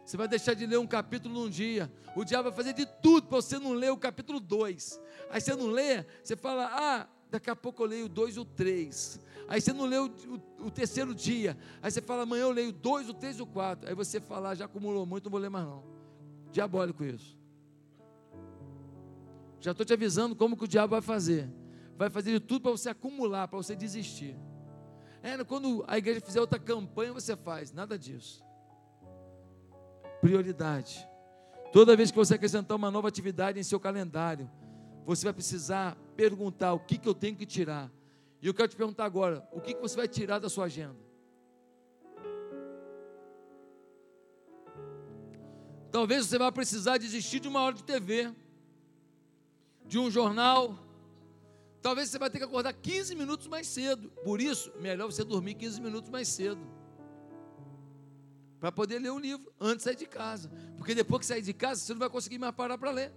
Você 0.08 0.16
vai 0.16 0.26
deixar 0.26 0.53
de 0.53 0.66
ler 0.66 0.80
um 0.80 0.88
capítulo 0.88 1.34
num 1.34 1.49
dia. 1.49 1.91
O 2.16 2.24
diabo 2.24 2.43
vai 2.43 2.53
fazer 2.53 2.72
de 2.72 2.86
tudo 2.86 3.28
para 3.28 3.41
você 3.41 3.60
não 3.60 3.74
ler 3.74 3.91
o 3.91 3.97
capítulo 3.97 4.39
2. 4.39 5.01
Aí 5.30 5.41
você 5.41 5.53
não 5.53 5.68
lê, 5.68 6.05
você 6.24 6.34
fala, 6.38 6.70
ah, 6.72 7.08
daqui 7.30 7.49
a 7.49 7.55
pouco 7.58 7.84
eu 7.84 7.88
leio 7.88 8.05
o 8.05 8.10
2 8.10 8.38
e 8.38 8.39
o 8.39 8.45
3. 8.45 9.20
Aí 9.49 9.60
você 9.60 9.74
não 9.74 9.84
leu 9.84 10.05
o, 10.05 10.68
o, 10.68 10.72
terceiro 10.72 11.14
dia. 11.14 11.58
Aí 11.82 11.91
você 11.91 12.01
fala, 12.01 12.24
amanhã 12.24 12.43
eu 12.43 12.51
leio 12.51 12.70
o 12.70 12.72
2, 12.72 13.10
o 13.10 13.14
3 13.14 13.39
e 13.39 13.41
o 13.41 13.45
4. 13.45 13.89
Aí 13.89 13.93
você 13.93 14.22
fala, 14.22 14.51
ah, 14.51 14.55
já 14.55 14.64
acumulou 14.64 15.05
muito, 15.05 15.26
não 15.26 15.32
vou 15.32 15.41
ler 15.41 15.49
mais 15.49 15.66
não. 15.66 15.84
Diabólico 16.53 17.03
isso. 17.03 17.38
Já 19.60 19.72
estou 19.72 19.86
te 19.86 19.91
avisando 19.91 20.38
como 20.38 20.55
que 20.55 20.64
o 20.64 20.68
diabo 20.70 20.91
vai 20.91 21.01
fazer. 21.01 21.51
Vai 21.97 22.10
fazer 22.10 22.32
de 22.32 22.39
tudo 22.39 22.62
para 22.62 22.72
você 22.72 22.88
acumular, 22.88 23.49
para 23.49 23.58
você 23.58 23.76
desistir. 23.76 24.38
É, 25.22 25.43
quando 25.43 25.84
a 25.86 25.97
igreja 25.97 26.22
fizer 26.22 26.39
outra 26.39 26.58
campanha, 26.58 27.12
você 27.12 27.36
faz. 27.36 27.74
Nada 27.74 27.99
disso 27.99 28.46
prioridade. 30.22 31.07
Toda 31.72 31.95
vez 31.95 32.11
que 32.11 32.18
você 32.18 32.36
acrescentar 32.36 32.78
uma 32.78 32.89
nova 32.89 33.07
atividade 33.07 33.59
em 33.59 33.63
seu 33.63 33.80
calendário, 33.80 34.49
você 35.05 35.26
vai 35.26 35.34
precisar 35.34 35.97
perguntar 36.15 36.74
o 36.74 36.80
que, 36.80 36.97
que 36.97 37.07
eu 37.07 37.13
tenho 37.13 37.36
que 37.36 37.45
tirar. 37.45 37.91
E 38.41 38.47
eu 38.47 38.53
quero 38.53 38.68
te 38.68 38.76
perguntar 38.76 39.05
agora: 39.05 39.47
o 39.51 39.59
que, 39.59 39.74
que 39.74 39.82
você 39.82 39.95
vai 39.95 40.07
tirar 40.07 40.39
da 40.39 40.49
sua 40.49 40.65
agenda? 40.65 40.97
Talvez 45.91 46.26
você 46.26 46.38
vá 46.38 46.51
precisar 46.51 46.97
desistir 46.97 47.39
de 47.39 47.47
uma 47.47 47.61
hora 47.61 47.76
de 47.76 47.84
TV, 47.84 48.34
de 49.86 49.97
um 49.97 50.11
jornal. 50.11 50.78
Talvez 51.82 52.09
você 52.09 52.20
vai 52.20 52.30
ter 52.30 52.39
que 52.39 52.43
acordar 52.43 52.74
15 52.74 53.15
minutos 53.15 53.47
mais 53.47 53.68
cedo. 53.68 54.09
Por 54.24 54.41
isso, 54.41 54.72
melhor 54.80 55.09
você 55.09 55.24
dormir 55.24 55.53
15 55.55 55.80
minutos 55.80 56.09
mais 56.09 56.28
cedo 56.28 56.76
para 58.60 58.72
poder 58.72 58.99
ler 58.99 59.12
o 59.12 59.20
livro 59.20 59.51
antes 59.60 59.78
de 59.78 59.84
sair 59.84 59.95
de 59.95 60.05
casa. 60.05 60.51
Porque 60.78 60.95
depois 60.95 61.20
que 61.20 61.26
sair 61.26 61.41
de 61.41 61.53
casa, 61.53 61.82
você 61.82 61.93
não 61.93 61.99
vai 61.99 62.10
conseguir 62.10 62.38
mais 62.38 62.55
parar 62.55 62.78
para 62.78 62.91
ler. 62.91 63.14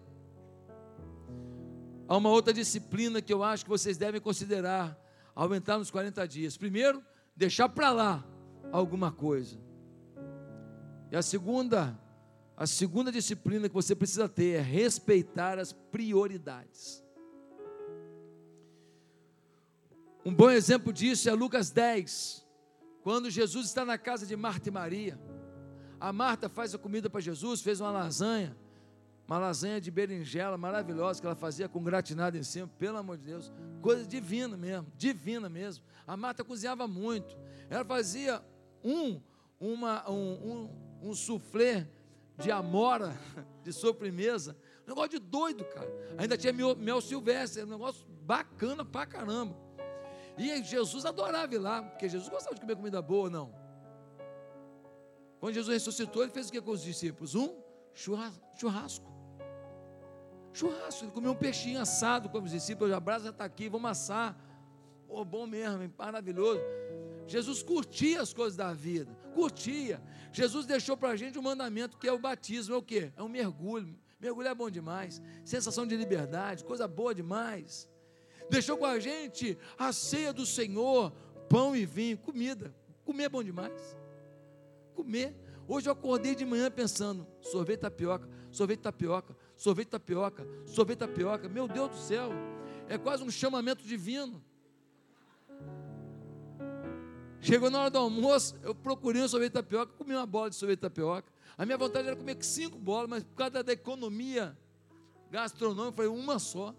Há 2.07 2.16
uma 2.16 2.28
outra 2.28 2.53
disciplina 2.53 3.22
que 3.22 3.32
eu 3.32 3.43
acho 3.43 3.64
que 3.64 3.70
vocês 3.70 3.97
devem 3.97 4.20
considerar 4.20 4.99
ao 5.34 5.55
entrar 5.55 5.78
nos 5.78 5.91
40 5.91 6.26
dias. 6.26 6.57
Primeiro, 6.57 7.03
deixar 7.36 7.68
para 7.68 7.91
lá 7.91 8.26
alguma 8.72 9.12
coisa. 9.12 9.59
E 11.11 11.16
a 11.16 11.22
segunda, 11.22 11.99
a 12.57 12.66
segunda 12.66 13.11
disciplina 13.11 13.68
que 13.68 13.74
você 13.74 13.95
precisa 13.95 14.28
ter 14.28 14.57
é 14.57 14.61
respeitar 14.61 15.59
as 15.59 15.72
prioridades. 15.72 17.03
Um 20.24 20.34
bom 20.34 20.51
exemplo 20.51 20.93
disso 20.93 21.30
é 21.30 21.32
Lucas 21.32 21.70
10, 21.70 22.47
quando 23.03 23.30
Jesus 23.30 23.66
está 23.66 23.84
na 23.84 23.98
casa 23.98 24.26
de 24.26 24.36
Marta 24.36 24.68
e 24.68 24.72
Maria. 24.72 25.18
A 25.98 26.12
Marta 26.12 26.48
faz 26.48 26.74
a 26.74 26.78
comida 26.78 27.11
para 27.11 27.20
Jesus, 27.20 27.61
fez 27.61 27.80
uma 27.80 27.90
lasanha, 27.90 28.57
uma 29.26 29.38
lasanha 29.38 29.80
de 29.80 29.90
berinjela 29.90 30.57
maravilhosa 30.57 31.20
que 31.20 31.26
ela 31.26 31.36
fazia 31.36 31.68
com 31.68 31.82
gratinado 31.82 32.36
em 32.36 32.42
cima, 32.42 32.68
pelo 32.78 32.96
amor 32.96 33.18
de 33.18 33.24
Deus, 33.24 33.53
coisa 33.80 34.07
divina 34.07 34.57
mesmo, 34.57 34.86
divina 34.96 35.48
mesmo. 35.48 35.84
A 36.07 36.16
Marta 36.16 36.42
cozinhava 36.42 36.88
muito, 36.88 37.36
ela 37.68 37.84
fazia 37.84 38.42
um, 38.82 39.20
uma, 39.59 40.09
um, 40.11 40.70
um, 41.03 41.11
um 41.11 41.14
soufflé 41.14 41.86
de 42.38 42.51
amora, 42.51 43.16
de 43.62 43.72
sobremesa, 43.72 44.57
um 44.86 44.88
negócio 44.88 45.11
de 45.11 45.18
doido, 45.18 45.64
cara. 45.64 45.88
Ainda 46.18 46.36
tinha 46.36 46.53
mel, 46.53 46.74
mel 46.74 47.01
silvestre, 47.01 47.62
um 47.62 47.66
negócio 47.66 48.07
bacana 48.22 48.84
pra 48.84 49.07
caramba. 49.07 49.57
E 50.41 50.64
Jesus 50.64 51.05
adorava 51.05 51.55
ir 51.55 51.59
lá, 51.59 51.82
porque 51.82 52.09
Jesus 52.09 52.30
gostava 52.30 52.55
de 52.55 52.62
comer 52.62 52.74
comida 52.74 53.03
boa, 53.03 53.28
não. 53.28 53.53
Quando 55.38 55.53
Jesus 55.53 55.74
ressuscitou, 55.74 56.22
ele 56.22 56.32
fez 56.32 56.49
o 56.49 56.53
que 56.53 56.62
com 56.62 56.70
os 56.70 56.82
discípulos? 56.82 57.34
Um 57.34 57.61
churrasco. 57.93 58.43
Churrasco. 58.57 59.11
Ele 61.03 61.12
comeu 61.12 61.32
um 61.32 61.36
peixinho 61.36 61.78
assado 61.78 62.30
com 62.30 62.38
os 62.38 62.53
discípulos. 62.53 62.91
A 62.91 62.99
brasa 62.99 63.28
está 63.28 63.45
aqui, 63.45 63.68
vamos 63.68 63.91
assar. 63.91 64.34
Oh, 65.07 65.26
bom 65.26 65.47
mesmo, 65.47 65.93
maravilhoso. 65.99 66.61
Jesus 67.26 67.62
curtia 67.62 68.22
as 68.22 68.32
coisas 68.32 68.57
da 68.57 68.72
vida, 68.72 69.14
curtia. 69.34 70.03
Jesus 70.32 70.64
deixou 70.64 70.97
para 70.97 71.11
a 71.11 71.16
gente 71.16 71.38
um 71.38 71.43
mandamento 71.43 71.99
que 71.99 72.09
é 72.09 72.12
o 72.12 72.18
batismo. 72.18 72.74
É 72.74 72.78
o 72.78 72.82
que? 72.82 73.12
É 73.14 73.22
um 73.22 73.28
mergulho. 73.28 73.95
Mergulho 74.18 74.49
é 74.49 74.55
bom 74.55 74.70
demais. 74.70 75.20
Sensação 75.45 75.86
de 75.86 75.97
liberdade, 75.97 76.64
coisa 76.64 76.88
boa 76.88 77.14
demais. 77.14 77.89
Deixou 78.51 78.76
com 78.76 78.84
a 78.84 78.98
gente 78.98 79.57
a 79.78 79.92
ceia 79.92 80.32
do 80.32 80.44
Senhor, 80.44 81.12
pão 81.48 81.74
e 81.74 81.86
vinho, 81.86 82.18
comida. 82.18 82.74
Comer 83.05 83.24
é 83.24 83.28
bom 83.28 83.42
demais 83.42 84.01
comer. 85.01 85.34
Hoje 85.66 85.88
eu 85.88 85.92
acordei 85.92 86.34
de 86.34 86.44
manhã 86.44 86.70
pensando: 86.70 87.26
sorvete 87.40 87.80
tapioca, 87.80 88.28
sorvete 88.51 88.80
tapioca, 88.80 89.36
sorvete 89.57 89.88
tapioca, 89.88 90.46
sorvete 90.66 90.98
tapioca. 90.98 91.48
Meu 91.48 91.66
Deus 91.66 91.90
do 91.90 91.96
céu, 91.96 92.30
é 92.88 92.98
quase 92.98 93.22
um 93.22 93.30
chamamento 93.30 93.82
divino. 93.84 94.42
Chegou 97.40 97.70
na 97.70 97.80
hora 97.80 97.90
do 97.90 97.98
almoço, 97.98 98.55
eu 98.62 98.74
procurei 98.74 99.22
um 99.22 99.28
sorvete 99.28 99.53
tapioca, 99.53 99.92
comi 99.96 100.14
uma 100.14 100.26
bola 100.26 100.51
de 100.51 100.57
sorvete 100.57 100.80
tapioca. 100.80 101.32
A 101.57 101.64
minha 101.64 101.78
vontade 101.78 102.07
era 102.07 102.16
comer 102.16 102.36
cinco 102.44 102.78
bolas, 102.78 103.09
mas 103.09 103.24
por 103.24 103.34
causa 103.34 103.62
da 103.62 103.72
economia 103.72 104.57
gastronômica, 105.30 106.03
eu 106.03 106.09
falei 106.09 106.22
uma 106.22 106.38
só. 106.38 106.74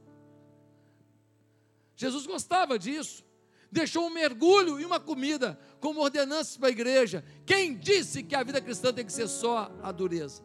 Jesus 2.02 2.26
gostava 2.26 2.78
disso 2.78 3.24
deixou 3.72 4.06
um 4.06 4.10
mergulho 4.10 4.80
e 4.80 4.86
uma 4.86 5.00
comida 5.00 5.58
como 5.80 6.02
ordenanças 6.02 6.58
para 6.58 6.68
a 6.68 6.72
igreja. 6.72 7.24
Quem 7.46 7.78
disse 7.78 8.22
que 8.22 8.36
a 8.36 8.44
vida 8.44 8.60
cristã 8.60 8.92
tem 8.92 9.06
que 9.06 9.14
ser 9.14 9.28
só 9.28 9.72
a 9.82 9.92
dureza? 9.94 10.44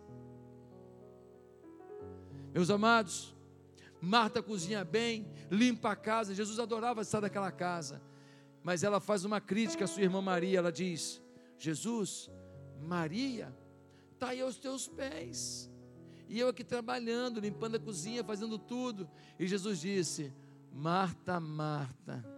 Meus 2.55 2.71
amados, 2.71 3.35
Marta 4.01 4.43
cozinha 4.43 4.85
bem, 4.85 5.27
limpa 5.51 5.91
a 5.91 5.97
casa. 5.97 6.35
Jesus 6.35 6.61
adorava 6.61 7.03
estar 7.03 7.21
naquela 7.21 7.51
casa. 7.51 8.01
Mas 8.63 8.85
ela 8.85 9.01
faz 9.01 9.25
uma 9.25 9.41
crítica 9.41 9.85
à 9.85 9.89
sua 9.89 10.03
irmã 10.03 10.21
Maria. 10.21 10.59
Ela 10.59 10.71
diz: 10.71 11.21
Jesus, 11.59 12.31
Maria, 12.81 13.53
está 14.13 14.29
aí 14.29 14.41
aos 14.41 14.57
teus 14.57 14.87
pés. 14.87 15.71
E 16.29 16.39
eu 16.39 16.49
aqui 16.49 16.63
trabalhando, 16.63 17.41
limpando 17.41 17.77
a 17.77 17.81
cozinha, 17.81 18.23
fazendo 18.23 18.59
tudo. 18.59 19.09
E 19.39 19.47
Jesus 19.47 19.81
disse: 19.81 20.33
Marta, 20.77 21.41
Marta 21.41 22.37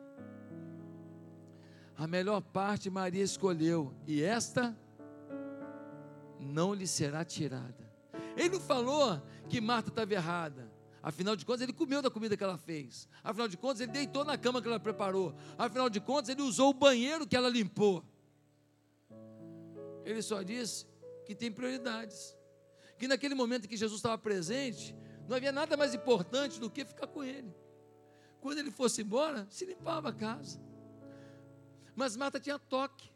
a 1.99 2.07
melhor 2.07 2.41
parte 2.41 2.89
Maria 2.89 3.25
escolheu, 3.25 3.93
e 4.07 4.23
esta 4.23 4.79
não 6.39 6.73
lhe 6.73 6.87
será 6.87 7.25
tirada. 7.25 7.93
Ele 8.37 8.51
não 8.51 8.61
falou 8.61 9.21
que 9.49 9.61
Marta 9.61 9.89
estava 9.89 10.15
errada. 10.15 10.73
Afinal 11.03 11.35
de 11.35 11.45
contas, 11.45 11.63
ele 11.63 11.73
comeu 11.73 12.01
da 12.01 12.09
comida 12.09 12.37
que 12.37 12.45
ela 12.45 12.57
fez. 12.57 13.09
Afinal 13.23 13.49
de 13.49 13.57
contas, 13.57 13.81
ele 13.81 13.91
deitou 13.91 14.25
na 14.25 14.39
cama 14.39 14.63
que 14.63 14.69
ela 14.69 14.79
preparou. 14.79 15.35
Afinal 15.59 15.91
de 15.91 16.01
contas, 16.01 16.29
ele 16.29 16.43
usou 16.43 16.71
o 16.71 16.75
banheiro 16.75 17.27
que 17.27 17.35
ela 17.35 17.49
limpou. 17.49 18.05
Ele 20.05 20.23
só 20.23 20.43
disse 20.43 20.87
que 21.27 21.35
tem 21.35 21.51
prioridades. 21.51 22.37
Que 22.97 23.09
naquele 23.09 23.35
momento 23.35 23.69
que 23.69 23.77
Jesus 23.77 23.99
estava 23.99 24.17
presente, 24.17 24.95
não 25.29 25.37
havia 25.37 25.51
nada 25.51 25.77
mais 25.77 25.95
importante 25.95 26.61
do 26.61 26.71
que 26.71 26.85
ficar 26.85 27.09
com 27.09 27.25
ele. 27.25 27.53
Quando 28.41 28.59
ele 28.59 28.71
fosse 28.71 29.03
embora, 29.03 29.47
se 29.51 29.65
limpava 29.65 30.11
a 30.11 30.13
casa. 30.13 30.61
Mas 31.95 32.17
Marta 32.17 32.39
tinha 32.39 32.59
toque. 32.59 33.11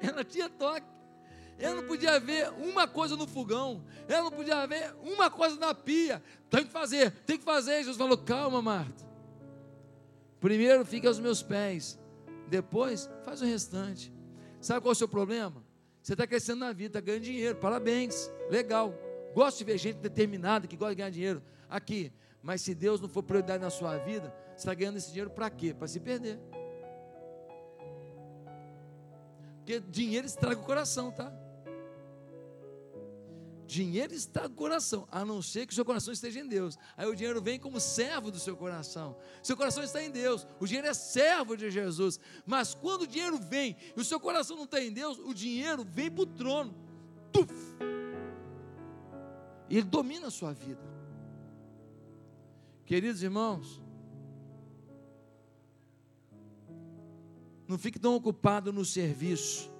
Ela 0.00 0.24
tinha 0.24 0.48
toque. 0.48 0.86
Ela 1.58 1.76
não 1.76 1.86
podia 1.86 2.18
ver 2.18 2.50
uma 2.54 2.88
coisa 2.88 3.16
no 3.16 3.26
fogão. 3.26 3.84
Ela 4.08 4.24
não 4.24 4.32
podia 4.32 4.66
ver 4.66 4.94
uma 5.02 5.30
coisa 5.30 5.56
na 5.56 5.74
pia. 5.74 6.22
Tem 6.48 6.64
que 6.64 6.72
fazer, 6.72 7.12
tem 7.26 7.38
que 7.38 7.44
fazer. 7.44 7.78
Jesus 7.78 7.96
falou: 7.96 8.16
calma, 8.16 8.62
Marta. 8.62 9.04
Primeiro 10.40 10.84
fica 10.86 11.06
aos 11.06 11.20
meus 11.20 11.42
pés. 11.42 11.98
Depois 12.48 13.08
faz 13.24 13.42
o 13.42 13.44
restante. 13.44 14.12
Sabe 14.60 14.80
qual 14.80 14.90
é 14.90 14.92
o 14.92 14.96
seu 14.96 15.08
problema? 15.08 15.62
Você 16.02 16.14
está 16.14 16.26
crescendo 16.26 16.60
na 16.60 16.72
vida, 16.72 16.98
está 16.98 17.00
ganhando 17.00 17.24
dinheiro. 17.24 17.56
Parabéns. 17.56 18.30
Legal. 18.50 18.94
Gosto 19.34 19.58
de 19.58 19.64
ver 19.64 19.78
gente 19.78 19.96
determinada 19.96 20.66
que 20.66 20.76
gosta 20.76 20.94
de 20.94 20.98
ganhar 20.98 21.10
dinheiro. 21.10 21.42
Aqui. 21.68 22.12
Mas 22.42 22.62
se 22.62 22.74
Deus 22.74 23.00
não 23.00 23.08
for 23.08 23.22
prioridade 23.22 23.62
na 23.62 23.70
sua 23.70 23.98
vida, 23.98 24.34
você 24.48 24.58
está 24.58 24.74
ganhando 24.74 24.96
esse 24.96 25.08
dinheiro 25.08 25.30
para 25.30 25.50
quê? 25.50 25.74
Para 25.74 25.86
se 25.86 26.00
perder. 26.00 26.38
Porque 29.58 29.80
dinheiro 29.80 30.26
estraga 30.26 30.60
o 30.60 30.64
coração, 30.64 31.12
tá? 31.12 31.32
Dinheiro 33.66 34.12
está 34.12 34.48
no 34.48 34.54
coração, 34.56 35.06
a 35.12 35.24
não 35.24 35.40
ser 35.40 35.64
que 35.64 35.72
o 35.72 35.74
seu 35.76 35.84
coração 35.84 36.12
esteja 36.12 36.40
em 36.40 36.48
Deus. 36.48 36.76
Aí 36.96 37.06
o 37.06 37.14
dinheiro 37.14 37.40
vem 37.40 37.56
como 37.56 37.78
servo 37.78 38.28
do 38.28 38.38
seu 38.40 38.56
coração. 38.56 39.16
Seu 39.44 39.56
coração 39.56 39.84
está 39.84 40.02
em 40.02 40.10
Deus, 40.10 40.44
o 40.58 40.66
dinheiro 40.66 40.88
é 40.88 40.94
servo 40.94 41.56
de 41.56 41.70
Jesus. 41.70 42.18
Mas 42.44 42.74
quando 42.74 43.02
o 43.02 43.06
dinheiro 43.06 43.38
vem 43.38 43.76
e 43.96 44.00
o 44.00 44.04
seu 44.04 44.18
coração 44.18 44.56
não 44.56 44.64
está 44.64 44.82
em 44.82 44.92
Deus, 44.92 45.18
o 45.18 45.32
dinheiro 45.32 45.84
vem 45.88 46.10
para 46.10 46.22
o 46.22 46.26
trono. 46.26 46.74
Tuf! 47.30 47.54
E 49.70 49.78
ele 49.78 49.86
domina 49.86 50.26
a 50.26 50.30
sua 50.30 50.52
vida. 50.52 50.82
Queridos 52.84 53.22
irmãos, 53.22 53.80
não 57.66 57.78
fique 57.78 57.98
tão 57.98 58.16
ocupado 58.16 58.72
no 58.72 58.84
serviço 58.84 59.70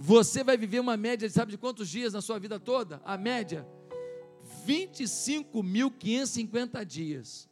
você 0.00 0.44
vai 0.44 0.56
viver 0.56 0.78
uma 0.78 0.96
média, 0.96 1.28
sabe 1.28 1.50
de 1.50 1.58
quantos 1.58 1.88
dias 1.88 2.12
na 2.12 2.22
sua 2.22 2.38
vida 2.38 2.60
toda? 2.60 3.02
A 3.04 3.18
média, 3.18 3.66
25.550 4.64 6.84
dias. 6.84 7.48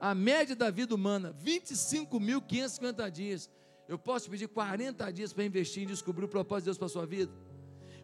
A 0.00 0.14
média 0.14 0.54
da 0.54 0.70
vida 0.70 0.94
humana, 0.94 1.34
25.550 1.44 3.10
dias. 3.10 3.50
Eu 3.88 3.98
posso 3.98 4.30
pedir 4.30 4.46
40 4.46 5.12
dias 5.12 5.32
para 5.32 5.44
investir 5.44 5.82
em 5.82 5.86
descobrir 5.86 6.24
o 6.24 6.28
propósito 6.28 6.62
de 6.62 6.66
Deus 6.66 6.78
para 6.78 6.86
a 6.86 6.90
sua 6.90 7.04
vida? 7.04 7.32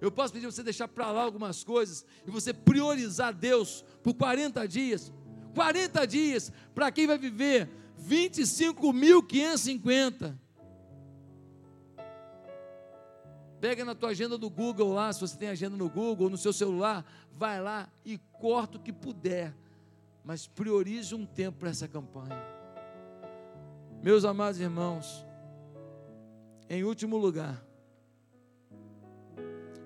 Eu 0.01 0.11
posso 0.11 0.33
pedir 0.33 0.47
você 0.47 0.63
deixar 0.63 0.89
para 0.89 1.11
lá 1.11 1.23
algumas 1.23 1.65
coisas 1.65 2.05
e 2.27 2.31
você 2.31 2.53
priorizar 2.53 3.33
Deus 3.33 3.85
por 4.03 4.15
40 4.15 4.67
dias? 4.67 5.13
40 5.55 6.07
dias 6.07 6.53
para 6.75 6.91
quem 6.91 7.07
vai 7.07 7.17
viver 7.17 7.71
25.550. 8.09 10.37
Pega 13.61 13.85
na 13.85 13.95
tua 13.95 14.09
agenda 14.11 14.37
do 14.37 14.51
Google 14.51 14.93
lá, 14.93 15.13
se 15.13 15.21
você 15.21 15.39
tem 15.39 15.49
agenda 15.49 15.77
no 15.77 15.89
Google, 15.89 16.29
no 16.29 16.37
seu 16.37 16.53
celular, 16.53 17.07
vai 17.33 17.63
lá 17.63 17.89
e 18.05 18.19
corta 18.39 18.77
o 18.77 18.81
que 18.81 18.93
puder, 18.93 19.55
mas 20.23 20.47
priorize 20.47 21.15
um 21.15 21.25
tempo 21.25 21.61
para 21.61 21.71
essa 21.71 21.89
campanha. 21.89 22.45
Meus 24.03 24.27
amados 24.27 24.61
irmãos, 24.61 25.25
em 26.69 26.85
último 26.85 27.17
lugar, 27.17 27.65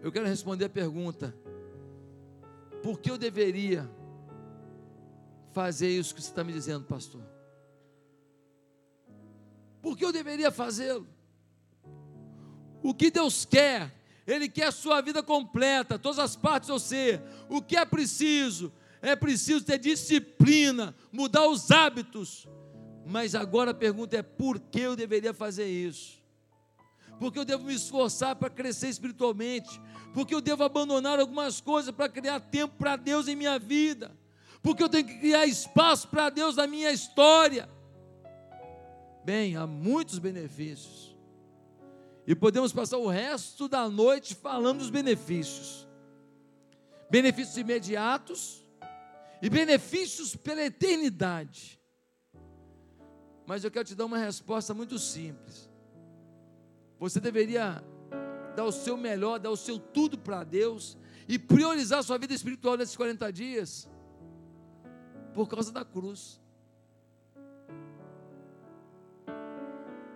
eu 0.03 0.12
quero 0.12 0.26
responder 0.26 0.66
a 0.66 0.70
pergunta: 0.70 1.34
por 2.82 3.01
que 3.01 3.11
eu 3.11 3.18
deveria 3.18 3.88
fazer 5.53 5.88
isso 5.88 6.14
que 6.14 6.22
você 6.22 6.28
está 6.28 6.44
me 6.44 6.53
dizendo, 6.53 6.84
pastor? 6.84 7.22
Por 9.82 9.96
que 9.96 10.05
eu 10.05 10.12
deveria 10.12 10.51
fazê-lo? 10.51 11.07
O 12.82 12.94
que 12.94 13.11
Deus 13.11 13.44
quer, 13.44 13.92
Ele 14.26 14.49
quer 14.49 14.66
a 14.66 14.72
sua 14.72 15.01
vida 15.01 15.22
completa, 15.22 15.99
todas 15.99 16.18
as 16.18 16.36
partes 16.36 16.68
do 16.68 16.78
ser. 16.78 17.22
O 17.49 17.61
que 17.61 17.76
é 17.76 17.84
preciso? 17.84 18.72
É 19.01 19.14
preciso 19.14 19.64
ter 19.64 19.78
disciplina, 19.78 20.94
mudar 21.12 21.49
os 21.49 21.70
hábitos. 21.70 22.46
Mas 23.07 23.34
agora 23.34 23.70
a 23.70 23.74
pergunta 23.74 24.16
é: 24.16 24.22
por 24.22 24.59
que 24.59 24.80
eu 24.80 24.94
deveria 24.94 25.32
fazer 25.32 25.66
isso? 25.66 26.18
Porque 27.19 27.39
eu 27.39 27.45
devo 27.45 27.64
me 27.64 27.75
esforçar 27.75 28.37
para 28.37 28.49
crescer 28.49 28.89
espiritualmente? 28.89 29.81
Porque 30.14 30.35
eu 30.35 30.41
devo 30.41 30.62
abandonar 30.62 31.19
algumas 31.19 31.61
coisas 31.61 31.95
para 31.95 32.09
criar 32.09 32.41
tempo 32.41 32.75
para 32.77 32.97
Deus 32.97 33.29
em 33.29 33.37
minha 33.37 33.59
vida? 33.59 34.16
Porque 34.62 34.83
eu 34.83 34.89
tenho 34.89 35.07
que 35.07 35.19
criar 35.19 35.47
espaço 35.47 36.09
para 36.09 36.31
Deus 36.31 36.57
na 36.57 36.66
minha 36.66 36.91
história? 36.91 37.69
Bem, 39.25 39.57
há 39.57 39.66
muitos 39.66 40.19
benefícios. 40.19 41.16
E 42.27 42.35
podemos 42.35 42.73
passar 42.73 42.99
o 42.99 43.09
resto 43.09 43.69
da 43.69 43.89
noite 43.89 44.35
falando 44.35 44.79
dos 44.79 44.91
benefícios. 44.91 45.87
Benefícios 47.11 47.57
imediatos 47.57 48.62
e 49.41 49.49
benefícios 49.49 50.37
pela 50.37 50.62
eternidade. 50.62 51.81
Mas 53.47 53.64
eu 53.64 53.71
quero 53.71 53.87
te 53.87 53.95
dar 53.95 54.05
uma 54.05 54.19
resposta 54.19 54.75
muito 54.75 54.99
simples. 54.99 55.68
Você 56.99 57.20
deveria 57.20 57.82
dar 58.57 58.64
o 58.64 58.72
seu 58.72 58.96
melhor, 58.96 59.38
dar 59.38 59.51
o 59.51 59.57
seu 59.57 59.78
tudo 59.78 60.18
para 60.18 60.42
Deus 60.42 60.99
e 61.28 61.38
priorizar 61.38 62.01
a 62.01 62.03
sua 62.03 62.18
vida 62.18 62.34
espiritual 62.34 62.76
nesses 62.76 62.96
40 62.96 63.32
dias 63.32 63.88
por 65.32 65.49
causa 65.49 65.70
da 65.70 65.84
cruz. 65.84 66.40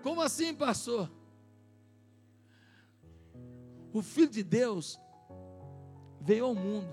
Como 0.03 0.21
assim, 0.21 0.53
pastor? 0.53 1.09
O 3.93 4.03
Filho 4.03 4.31
de 4.31 4.43
Deus 4.43 4.99
veio 6.21 6.47
ao 6.47 6.55
mundo. 6.55 6.91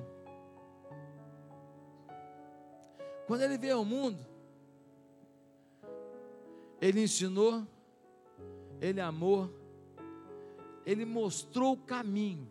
Quando 3.26 3.42
ele 3.42 3.58
veio 3.58 3.78
ao 3.78 3.86
mundo, 3.86 4.24
ele 6.82 7.02
ensinou, 7.02 7.66
ele 8.82 9.00
amou, 9.00 9.59
ele 10.90 11.06
mostrou 11.06 11.74
o 11.74 11.78
caminho. 11.78 12.50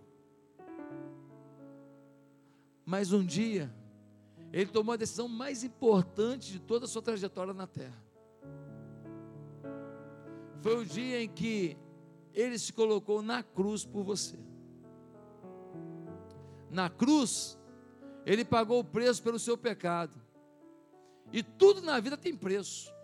Mas 2.86 3.12
um 3.12 3.26
dia, 3.26 3.68
ele 4.53 4.70
tomou 4.70 4.93
a 4.93 4.97
decisão 4.97 5.26
mais 5.26 5.64
importante 5.64 6.53
de 6.53 6.61
toda 6.61 6.84
a 6.84 6.89
sua 6.89 7.03
trajetória 7.03 7.53
na 7.53 7.66
terra. 7.66 8.01
Foi 10.61 10.76
o 10.76 10.86
dia 10.86 11.20
em 11.20 11.28
que 11.28 11.76
ele 12.32 12.57
se 12.61 12.72
colocou 12.72 13.22
na 13.22 13.43
cruz 13.43 13.84
por 13.84 14.05
você. 14.05 14.39
Na 16.70 16.89
cruz, 16.89 17.59
ele 18.24 18.45
pagou 18.45 18.78
o 18.78 18.84
preço 18.84 19.20
pelo 19.20 19.41
seu 19.41 19.59
pecado. 19.59 20.14
E 21.32 21.43
tudo 21.43 21.82
na 21.82 21.99
vida 21.99 22.16
tem 22.16 22.36
preço. 22.36 22.95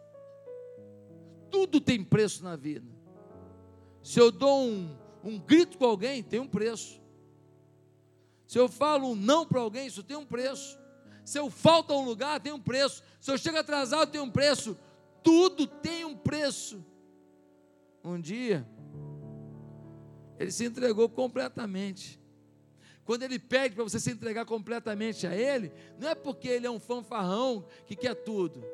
Tudo 1.51 1.81
tem 1.81 2.05
preço 2.05 2.45
na 2.45 2.55
vida. 2.55 2.89
Se 4.01 4.21
eu 4.21 4.31
dou 4.31 4.63
um, 4.63 5.04
um 5.25 5.39
grito 5.39 5.79
com 5.79 5.85
alguém, 5.87 6.23
tem 6.23 6.41
um 6.41 6.47
preço. 6.47 7.01
Se 8.47 8.59
eu 8.59 8.69
falo 8.69 9.09
um 9.09 9.17
não 9.17 9.47
para 9.47 9.61
alguém, 9.61 9.87
isso 9.87 10.03
tem 10.03 10.17
um 10.17 10.27
preço. 10.27 10.79
Se 11.25 11.39
eu 11.39 11.51
falto 11.51 11.93
a 11.93 11.97
um 11.97 12.05
lugar, 12.05 12.41
tem 12.41 12.53
um 12.53 12.61
preço. 12.61 13.03
Se 13.21 13.31
eu 13.31 13.39
chego 13.39 13.57
atrasado, 13.57 14.11
tem 14.11 14.21
um 14.21 14.31
preço. 14.31 14.77
Tudo 15.23 15.67
tem 15.67 16.05
um 16.05 16.15
preço. 16.15 16.85
Um 18.05 18.21
dia, 18.21 18.69
ele 20.39 20.53
se 20.53 20.65
entregou 20.65 21.09
completamente. 21.09 22.21
Quando 23.05 23.23
ele 23.23 23.39
pede 23.39 23.75
para 23.75 23.85
você 23.85 24.01
se 24.01 24.11
entregar 24.11 24.47
completamente 24.47 25.27
a 25.27 25.35
Ele, 25.35 25.71
não 25.99 26.09
é 26.09 26.15
porque 26.15 26.49
Ele 26.49 26.67
é 26.67 26.71
um 26.71 26.81
fanfarrão 26.81 27.67
que 27.87 27.95
quer 27.95 28.15
tudo. 28.15 28.65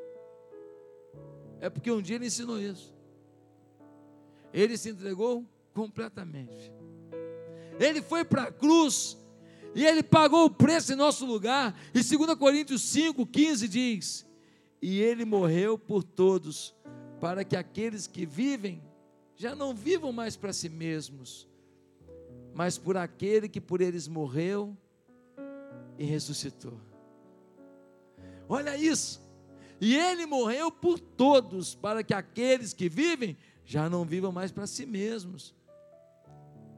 É 1.59 1.69
porque 1.69 1.91
um 1.91 2.01
dia 2.01 2.15
Ele 2.15 2.27
ensinou 2.27 2.59
isso. 2.59 2.95
Ele 4.53 4.77
se 4.77 4.89
entregou 4.89 5.45
completamente. 5.73 6.71
Ele 7.79 8.01
foi 8.01 8.23
para 8.23 8.43
a 8.43 8.51
cruz 8.51 9.17
e 9.73 9.85
Ele 9.85 10.03
pagou 10.03 10.45
o 10.45 10.49
preço 10.49 10.93
em 10.93 10.95
nosso 10.95 11.25
lugar. 11.25 11.79
E 11.93 12.03
2 12.03 12.35
Coríntios 12.35 12.81
5, 12.83 13.25
15 13.25 13.67
diz: 13.67 14.25
E 14.81 14.99
Ele 14.99 15.25
morreu 15.25 15.77
por 15.77 16.03
todos, 16.03 16.75
para 17.19 17.43
que 17.43 17.55
aqueles 17.55 18.07
que 18.07 18.25
vivem 18.25 18.81
já 19.35 19.55
não 19.55 19.73
vivam 19.73 20.11
mais 20.11 20.35
para 20.35 20.53
si 20.53 20.69
mesmos 20.69 21.49
mas 22.53 22.77
por 22.77 22.97
aquele 22.97 23.47
que 23.47 23.61
por 23.61 23.81
eles 23.81 24.07
morreu 24.07 24.75
e 25.97 26.05
ressuscitou. 26.05 26.79
Olha 28.47 28.75
isso. 28.77 29.21
E 29.79 29.95
ele 29.95 30.25
morreu 30.25 30.71
por 30.71 30.99
todos, 30.99 31.73
para 31.73 32.03
que 32.03 32.13
aqueles 32.13 32.73
que 32.73 32.87
vivem 32.87 33.37
já 33.65 33.89
não 33.89 34.05
vivam 34.05 34.31
mais 34.31 34.51
para 34.51 34.67
si 34.67 34.85
mesmos. 34.85 35.55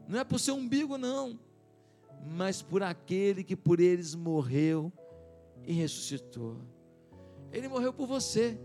Não 0.06 0.18
é 0.18 0.24
por 0.24 0.38
seu 0.38 0.54
umbigo, 0.54 0.98
não, 0.98 1.38
mas 2.26 2.62
por 2.62 2.82
aquele 2.82 3.42
que 3.42 3.56
por 3.56 3.80
eles 3.80 4.14
morreu 4.14 4.92
e 5.66 5.72
ressuscitou. 5.72 6.58
Ele 7.52 7.68
morreu 7.68 7.92
por 7.92 8.06
você, 8.06 8.58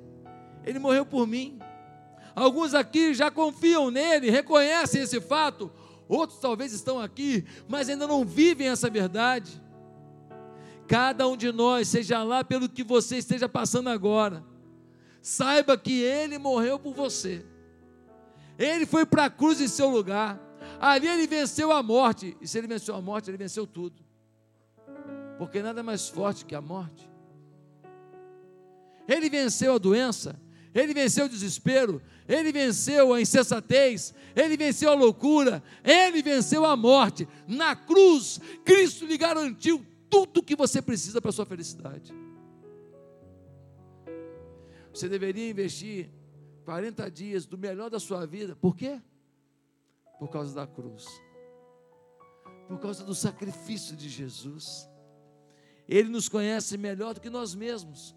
ele 0.66 0.80
morreu 0.80 1.06
por 1.06 1.28
mim. 1.28 1.60
Alguns 2.36 2.74
aqui 2.74 3.14
já 3.14 3.30
confiam 3.30 3.90
nele, 3.92 4.30
reconhecem 4.30 5.02
esse 5.02 5.20
fato, 5.22 5.72
outros 6.08 6.40
talvez 6.40 6.74
estão 6.74 7.00
aqui, 7.00 7.46
mas 7.68 7.90
ainda 7.90 8.08
não 8.08 8.26
vivem 8.26 8.68
essa 8.68 8.90
verdade. 8.90 9.62
Cada 10.88 11.28
um 11.28 11.38
de 11.38 11.52
nós, 11.52 11.88
seja 11.88 12.24
lá 12.24 12.44
pelo 12.44 12.68
que 12.68 12.84
você 12.84 13.18
esteja 13.18 13.48
passando 13.48 13.90
agora, 13.90 14.44
saiba 15.22 15.78
que 15.78 16.02
ele 16.02 16.38
morreu 16.38 16.80
por 16.80 16.94
você. 16.94 17.46
Ele 18.58 18.86
foi 18.86 19.06
para 19.06 19.26
a 19.26 19.30
cruz 19.30 19.62
em 19.62 19.68
seu 19.68 19.90
lugar. 19.90 20.49
Ali 20.80 21.08
ele 21.08 21.28
venceu 21.28 21.72
a 21.72 21.84
morte. 21.84 22.38
E 22.40 22.48
se 22.48 22.58
ele 22.58 22.68
venceu 22.68 22.96
a 22.96 23.02
morte, 23.02 23.30
ele 23.30 23.38
venceu 23.38 23.68
tudo. 23.68 24.02
Porque 25.38 25.62
nada 25.62 25.82
é 25.82 25.84
mais 25.84 26.08
forte 26.08 26.46
que 26.46 26.56
a 26.56 26.62
morte. 26.62 27.10
Ele 29.08 29.30
venceu 29.30 29.74
a 29.74 29.78
doença, 29.78 30.40
ele 30.74 30.94
venceu 30.94 31.26
o 31.26 31.30
desespero, 31.30 32.00
ele 32.28 32.52
venceu 32.52 33.12
a 33.12 33.20
insensatez, 33.20 34.14
ele 34.36 34.56
venceu 34.56 34.92
a 34.92 34.94
loucura, 34.94 35.64
ele 35.84 36.22
venceu 36.22 36.64
a 36.64 36.78
morte. 36.78 37.28
Na 37.48 37.76
cruz, 37.76 38.40
Cristo 38.64 39.06
lhe 39.06 39.18
garantiu 39.18 39.84
tudo 40.10 40.40
o 40.40 40.44
que 40.44 40.56
você 40.56 40.80
precisa 40.82 41.20
para 41.20 41.30
a 41.30 41.34
sua 41.34 41.46
felicidade. 41.46 42.14
Você 44.94 45.10
deveria 45.10 45.50
investir 45.50 46.10
40 46.66 47.10
dias 47.10 47.46
do 47.46 47.58
melhor 47.58 47.90
da 47.90 48.00
sua 48.00 48.28
vida. 48.28 48.56
Por 48.56 48.76
quê? 48.76 49.02
Por 50.20 50.30
causa 50.30 50.54
da 50.54 50.68
cruz. 50.68 51.06
Por 52.68 52.78
causa 52.80 53.04
do 53.04 53.16
sacrifício 53.16 53.96
de 53.96 54.10
Jesus. 54.10 54.88
Ele 55.88 56.10
nos 56.10 56.30
conhece 56.30 56.78
melhor 56.78 57.16
do 57.16 57.22
que 57.22 57.30
nós 57.30 57.56
mesmos. 57.56 58.16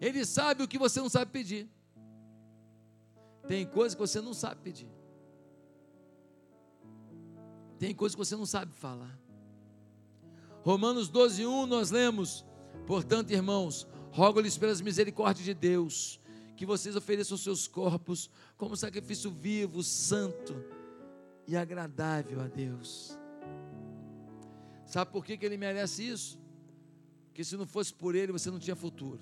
Ele 0.00 0.26
sabe 0.26 0.62
o 0.62 0.68
que 0.68 0.78
você 0.78 1.00
não 1.00 1.08
sabe 1.08 1.30
pedir. 1.30 1.70
Tem 3.48 3.64
coisas 3.64 3.94
que 3.94 4.00
você 4.00 4.20
não 4.20 4.34
sabe 4.34 4.60
pedir. 4.60 4.90
Tem 7.78 7.94
coisas 7.94 8.14
que 8.14 8.18
você 8.18 8.36
não 8.36 8.46
sabe 8.46 8.72
falar. 8.72 9.18
Romanos 10.62 11.08
12, 11.08 11.46
1 11.46 11.66
nós 11.66 11.90
lemos: 11.90 12.44
Portanto, 12.86 13.30
irmãos, 13.30 13.86
rogo-lhes 14.10 14.58
pelas 14.58 14.80
misericórdias 14.80 15.44
de 15.44 15.54
Deus, 15.54 16.20
que 16.56 16.66
vocês 16.66 16.96
ofereçam 16.96 17.36
seus 17.36 17.68
corpos 17.68 18.30
como 18.56 18.76
sacrifício 18.76 19.30
vivo, 19.30 19.82
santo 19.82 20.64
e 21.46 21.56
agradável 21.56 22.40
a 22.40 22.48
Deus. 22.48 23.16
Sabe 24.86 25.10
por 25.10 25.24
que, 25.24 25.36
que 25.36 25.44
ele 25.44 25.56
merece 25.56 26.08
isso? 26.08 26.38
Porque 27.26 27.44
se 27.44 27.56
não 27.56 27.66
fosse 27.66 27.92
por 27.92 28.14
ele, 28.14 28.32
você 28.32 28.50
não 28.50 28.58
tinha 28.58 28.74
futuro. 28.74 29.20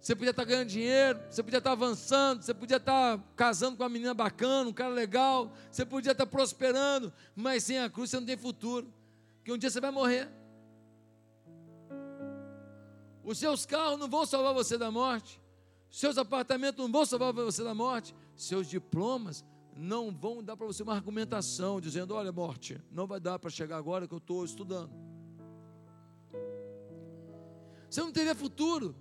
Você 0.00 0.14
podia 0.14 0.30
estar 0.30 0.44
ganhando 0.44 0.68
dinheiro, 0.68 1.20
você 1.28 1.42
podia 1.42 1.58
estar 1.58 1.72
avançando, 1.72 2.42
você 2.42 2.54
podia 2.54 2.76
estar 2.76 3.18
casando 3.34 3.76
com 3.76 3.82
uma 3.82 3.88
menina 3.88 4.14
bacana, 4.14 4.70
um 4.70 4.72
cara 4.72 4.92
legal, 4.92 5.52
você 5.70 5.84
podia 5.84 6.12
estar 6.12 6.26
prosperando, 6.26 7.12
mas 7.34 7.64
sem 7.64 7.78
a 7.80 7.90
cruz 7.90 8.10
você 8.10 8.20
não 8.20 8.26
tem 8.26 8.36
futuro, 8.36 8.92
porque 9.38 9.52
um 9.52 9.58
dia 9.58 9.68
você 9.68 9.80
vai 9.80 9.90
morrer. 9.90 10.28
Os 13.26 13.38
seus 13.38 13.66
carros 13.66 13.98
não 13.98 14.08
vão 14.08 14.24
salvar 14.24 14.54
você 14.54 14.78
da 14.78 14.88
morte, 14.88 15.42
seus 15.90 16.16
apartamentos 16.16 16.78
não 16.78 16.92
vão 16.92 17.04
salvar 17.04 17.32
você 17.32 17.64
da 17.64 17.74
morte, 17.74 18.14
seus 18.36 18.68
diplomas 18.68 19.44
não 19.76 20.12
vão 20.12 20.44
dar 20.44 20.56
para 20.56 20.64
você 20.64 20.84
uma 20.84 20.94
argumentação 20.94 21.80
dizendo: 21.80 22.14
olha, 22.14 22.30
morte, 22.30 22.80
não 22.88 23.04
vai 23.04 23.18
dar 23.18 23.36
para 23.40 23.50
chegar 23.50 23.78
agora 23.78 24.06
que 24.06 24.14
eu 24.14 24.18
estou 24.18 24.44
estudando. 24.44 24.92
Você 27.90 28.00
não 28.00 28.12
teria 28.12 28.32
futuro. 28.32 28.94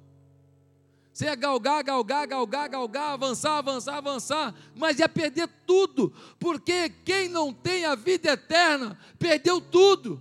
Você 1.14 1.26
ia 1.26 1.36
galgar, 1.36 1.84
galgar, 1.84 2.28
galgar, 2.28 2.68
galgar, 2.68 3.14
avançar, 3.14 3.60
avançar, 3.60 3.98
avançar, 3.98 4.56
mas 4.76 4.98
ia 4.98 5.08
perder 5.08 5.48
tudo, 5.68 6.12
porque 6.40 6.90
quem 6.90 7.30
não 7.30 7.54
tem 7.54 7.86
a 7.86 7.94
vida 7.94 8.32
eterna 8.32 8.98
perdeu 9.20 9.62
tudo. 9.62 10.20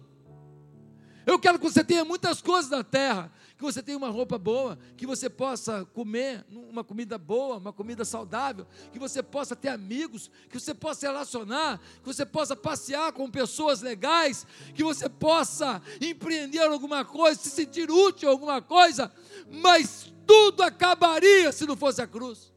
Eu 1.27 1.39
quero 1.39 1.59
que 1.59 1.65
você 1.65 1.83
tenha 1.83 2.05
muitas 2.05 2.43
coisas 2.43 2.71
na 2.71 2.85
terra, 2.85 3.33
que 3.65 3.73
você 3.73 3.83
tenha 3.83 3.97
uma 3.97 4.11
roupa 4.11 4.37
boa, 4.37 4.79
que 4.95 5.07
você 5.07 5.31
possa 5.31 5.87
comer 5.87 6.45
uma 6.51 6.85
comida 6.85 7.17
boa, 7.17 7.57
uma 7.57 7.73
comida 7.73 8.05
saudável, 8.05 8.67
que 8.93 8.99
você 8.99 9.23
possa 9.23 9.57
ter 9.57 9.69
amigos, 9.69 10.31
que 10.51 10.61
você 10.61 10.75
possa 10.75 11.07
relacionar, 11.07 11.81
que 12.03 12.07
você 12.07 12.27
possa 12.27 12.55
passear 12.55 13.11
com 13.13 13.31
pessoas 13.31 13.81
legais, 13.81 14.47
que 14.75 14.85
você 14.85 15.09
possa 15.09 15.81
empreender 15.99 16.61
alguma 16.61 17.07
coisa, 17.07 17.41
se 17.41 17.49
sentir 17.49 17.91
útil 17.91 18.29
a 18.29 18.33
alguma 18.33 18.61
coisa, 18.61 19.11
mas 19.51 20.13
tudo 20.27 20.63
acabaria 20.63 21.51
se 21.51 21.67
não 21.67 21.77
fosse 21.77 22.03
a 22.03 22.07
cruz. 22.07 22.53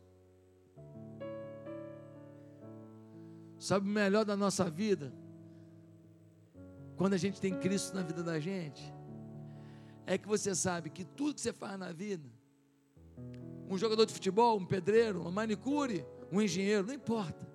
Sabe 3.58 3.88
o 3.88 3.90
melhor 3.90 4.26
da 4.26 4.36
nossa 4.36 4.70
vida? 4.70 5.14
Quando 6.98 7.14
a 7.14 7.18
gente 7.18 7.40
tem 7.40 7.58
Cristo 7.58 7.96
na 7.96 8.02
vida 8.02 8.22
da 8.24 8.40
gente, 8.40 8.97
é 10.08 10.18
que 10.18 10.28
você 10.28 10.56
sabe 10.56 10.90
que 10.90 11.04
tudo 11.04 11.36
que 11.36 11.42
você 11.42 11.52
faz 11.52 11.78
na 11.78 11.92
vida, 11.92 12.28
um 13.70 13.78
jogador 13.78 14.06
de 14.06 14.14
futebol, 14.14 14.58
um 14.58 14.66
pedreiro, 14.66 15.22
uma 15.22 15.32
manicure, 15.32 16.06
um 16.32 16.42
engenheiro, 16.42 16.88
não 16.88 16.94
importa. 16.94 17.46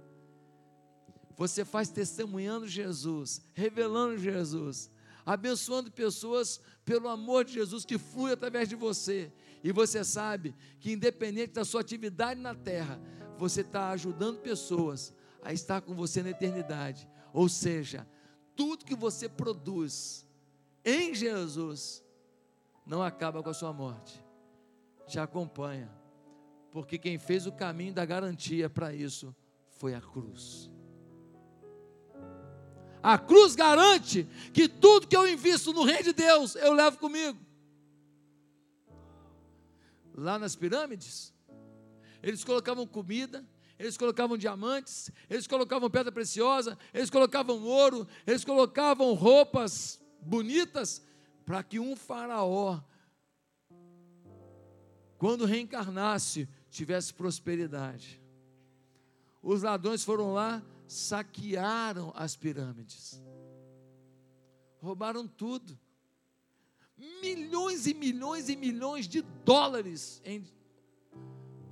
Você 1.35 1.65
faz 1.65 1.89
testemunhando 1.89 2.69
Jesus, 2.69 3.41
revelando 3.55 4.19
Jesus, 4.19 4.91
abençoando 5.25 5.91
pessoas 5.91 6.61
pelo 6.85 7.09
amor 7.09 7.47
de 7.47 7.55
Jesus 7.55 7.87
que 7.87 7.97
flui 7.97 8.33
através 8.33 8.69
de 8.69 8.77
você. 8.77 9.33
E 9.65 9.73
você 9.73 10.05
sabe 10.05 10.55
que, 10.79 10.93
independente 10.93 11.55
da 11.55 11.65
sua 11.65 11.81
atividade 11.81 12.39
na 12.39 12.55
terra, 12.55 13.01
você 13.39 13.63
está 13.63 13.91
ajudando 13.91 14.41
pessoas 14.41 15.15
a 15.43 15.55
estar 15.55 15.81
com 15.81 15.95
você 15.95 16.23
na 16.23 16.31
eternidade. 16.31 17.09
Ou 17.33 17.49
seja, 17.49 18.07
tudo 18.55 18.85
que 18.85 18.95
você 18.95 19.27
produz 19.27 20.27
em 20.85 21.15
Jesus 21.15 22.03
não 22.85 23.03
acaba 23.03 23.43
com 23.43 23.51
a 23.51 23.55
sua 23.55 23.73
morte, 23.73 24.25
te 25.07 25.19
acompanha, 25.19 25.91
porque 26.71 26.99
quem 26.99 27.19
fez 27.19 27.47
o 27.47 27.53
caminho 27.53 27.95
da 27.95 28.05
garantia 28.05 28.69
para 28.69 28.95
isso 28.95 29.35
foi 29.71 29.95
a 29.95 30.01
cruz. 30.01 30.71
A 33.03 33.19
cruz 33.19 33.57
garante 33.57 34.29
que 34.53 34.69
tudo 34.69 35.09
que 35.09 35.17
eu 35.17 35.29
invisto 35.29 35.73
no 35.73 35.85
reino 35.85 36.05
de 36.05 36.13
Deus, 36.13 36.55
eu 36.55 36.73
levo 36.73 36.99
comigo 36.99 37.39
lá 40.15 40.39
nas 40.39 40.55
pirâmides, 40.55 41.33
eles 42.23 42.45
colocavam 42.45 42.87
comida, 42.87 43.45
eles 43.79 43.97
colocavam 43.97 44.37
diamantes, 44.37 45.11
eles 45.29 45.47
colocavam 45.47 45.91
pedra 45.91 46.13
preciosa, 46.13 46.79
eles 46.95 47.11
colocavam 47.11 47.63
ouro, 47.65 48.07
eles 48.27 48.45
colocavam 48.45 49.13
roupas 49.15 50.01
bonitas, 50.21 51.03
para 51.45 51.63
que 51.63 51.79
um 51.79 51.97
faraó, 51.97 52.81
quando 55.19 55.45
reencarnasse, 55.45 56.49
tivesse 56.71 57.13
prosperidade. 57.13 58.21
Os 59.43 59.63
ladrões 59.63 60.05
foram 60.05 60.33
lá, 60.33 60.63
saquearam 60.87 62.13
as 62.15 62.37
pirâmides, 62.37 63.23
roubaram 64.81 65.27
tudo 65.27 65.79
milhões 67.21 67.87
e 67.87 67.95
milhões 67.95 68.49
e 68.49 68.57
milhões 68.57 69.09
de 69.09 69.23
dólares 69.45 70.21
em 70.25 70.45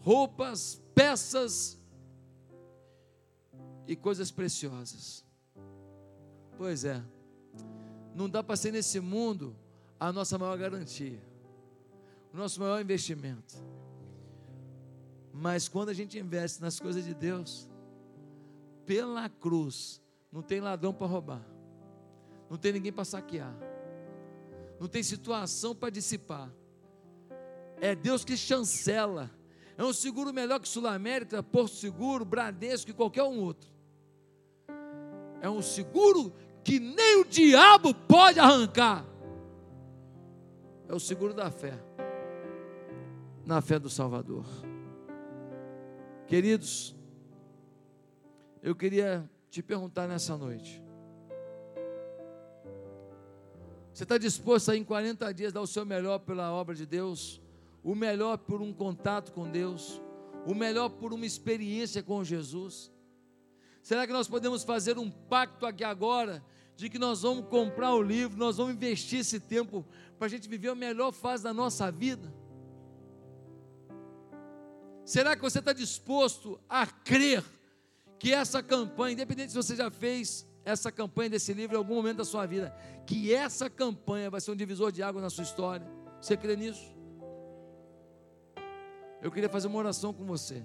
roupas, 0.00 0.82
peças 0.94 1.78
e 3.86 3.94
coisas 3.94 4.30
preciosas. 4.30 5.24
Pois 6.56 6.84
é, 6.84 7.02
não 8.14 8.28
dá 8.28 8.42
para 8.42 8.56
ser 8.56 8.72
nesse 8.72 9.00
mundo 9.00 9.56
a 9.98 10.12
nossa 10.12 10.38
maior 10.38 10.56
garantia, 10.58 11.20
o 12.32 12.36
nosso 12.36 12.60
maior 12.60 12.80
investimento. 12.80 13.54
Mas 15.32 15.68
quando 15.68 15.88
a 15.90 15.94
gente 15.94 16.18
investe 16.18 16.60
nas 16.60 16.80
coisas 16.80 17.04
de 17.04 17.14
Deus, 17.14 17.68
pela 18.84 19.28
cruz, 19.28 20.00
não 20.30 20.42
tem 20.42 20.60
ladrão 20.60 20.92
para 20.92 21.06
roubar, 21.06 21.46
não 22.48 22.56
tem 22.56 22.72
ninguém 22.72 22.92
para 22.92 23.04
saquear 23.04 23.70
não 24.80 24.88
tem 24.88 25.02
situação 25.02 25.74
para 25.74 25.90
dissipar. 25.90 26.50
É 27.82 27.94
Deus 27.94 28.24
que 28.24 28.34
chancela. 28.34 29.30
É 29.76 29.84
um 29.84 29.92
seguro 29.92 30.32
melhor 30.32 30.58
que 30.58 30.66
Sul 30.66 30.86
América, 30.86 31.42
Porto 31.42 31.74
Seguro, 31.74 32.24
Bradesco 32.24 32.90
e 32.90 32.94
qualquer 32.94 33.22
um 33.24 33.38
outro. 33.40 33.68
É 35.42 35.50
um 35.50 35.60
seguro 35.60 36.32
que 36.64 36.78
nem 36.78 37.20
o 37.20 37.24
diabo 37.24 37.94
pode 37.94 38.38
arrancar. 38.38 39.04
É 40.88 40.94
o 40.94 41.00
seguro 41.00 41.32
da 41.32 41.50
fé. 41.50 41.78
na 43.44 43.60
fé 43.60 43.78
do 43.78 43.90
Salvador. 43.90 44.44
Queridos, 46.26 46.94
eu 48.62 48.76
queria 48.76 49.28
te 49.50 49.62
perguntar 49.62 50.06
nessa 50.06 50.36
noite. 50.36 50.80
Você 53.92 54.04
está 54.04 54.16
disposto 54.16 54.70
a 54.70 54.76
em 54.76 54.84
40 54.84 55.34
dias 55.34 55.52
dar 55.52 55.60
o 55.60 55.66
seu 55.66 55.84
melhor 55.84 56.20
pela 56.20 56.52
obra 56.52 56.74
de 56.74 56.86
Deus? 56.86 57.42
O 57.82 57.94
melhor 57.94 58.38
por 58.38 58.62
um 58.62 58.72
contato 58.72 59.32
com 59.32 59.50
Deus? 59.50 60.00
O 60.46 60.54
melhor 60.54 60.88
por 60.90 61.12
uma 61.12 61.26
experiência 61.26 62.02
com 62.02 62.22
Jesus? 62.22 62.92
Será 63.82 64.06
que 64.06 64.12
nós 64.12 64.28
podemos 64.28 64.62
fazer 64.62 64.98
um 64.98 65.10
pacto 65.10 65.66
aqui 65.66 65.82
agora 65.82 66.44
de 66.80 66.88
que 66.88 66.98
nós 66.98 67.20
vamos 67.20 67.46
comprar 67.46 67.94
o 67.94 68.02
livro, 68.02 68.38
nós 68.38 68.56
vamos 68.56 68.72
investir 68.72 69.20
esse 69.20 69.38
tempo 69.38 69.84
para 70.18 70.26
a 70.26 70.30
gente 70.30 70.48
viver 70.48 70.70
a 70.70 70.74
melhor 70.74 71.12
fase 71.12 71.44
da 71.44 71.52
nossa 71.52 71.92
vida? 71.92 72.32
Será 75.04 75.36
que 75.36 75.42
você 75.42 75.58
está 75.58 75.74
disposto 75.74 76.58
a 76.66 76.86
crer 76.86 77.44
que 78.18 78.32
essa 78.32 78.62
campanha, 78.62 79.12
independente 79.12 79.52
se 79.52 79.56
você 79.56 79.76
já 79.76 79.90
fez 79.90 80.46
essa 80.64 80.90
campanha 80.90 81.30
desse 81.30 81.52
livro 81.52 81.76
em 81.76 81.78
algum 81.78 81.94
momento 81.94 82.18
da 82.18 82.24
sua 82.24 82.46
vida, 82.46 82.74
que 83.06 83.32
essa 83.34 83.68
campanha 83.68 84.30
vai 84.30 84.40
ser 84.40 84.50
um 84.50 84.56
divisor 84.56 84.90
de 84.90 85.02
água 85.02 85.20
na 85.20 85.28
sua 85.28 85.44
história? 85.44 85.86
Você 86.18 86.34
crê 86.34 86.56
nisso? 86.56 86.94
Eu 89.20 89.30
queria 89.30 89.50
fazer 89.50 89.68
uma 89.68 89.78
oração 89.78 90.14
com 90.14 90.24
você. 90.24 90.64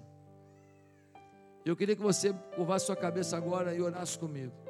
Eu 1.66 1.76
queria 1.76 1.96
que 1.96 2.02
você 2.02 2.32
curvasse 2.56 2.86
sua 2.86 2.96
cabeça 2.96 3.36
agora 3.36 3.76
e 3.76 3.82
orasse 3.82 4.18
comigo. 4.18 4.65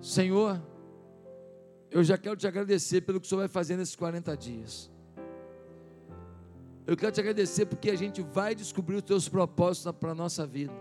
Senhor, 0.00 0.60
eu 1.90 2.02
já 2.02 2.16
quero 2.16 2.36
te 2.36 2.46
agradecer 2.46 3.02
pelo 3.02 3.20
que 3.20 3.26
o 3.26 3.28
Senhor 3.28 3.40
vai 3.40 3.48
fazer 3.48 3.76
nesses 3.76 3.96
40 3.96 4.36
dias. 4.36 4.90
Eu 6.86 6.96
quero 6.96 7.12
te 7.12 7.20
agradecer 7.20 7.66
porque 7.66 7.90
a 7.90 7.96
gente 7.96 8.22
vai 8.22 8.54
descobrir 8.54 8.96
os 8.96 9.02
teus 9.02 9.28
propósitos 9.28 9.92
para 9.92 10.12
a 10.12 10.14
nossa 10.14 10.46
vida. 10.46 10.72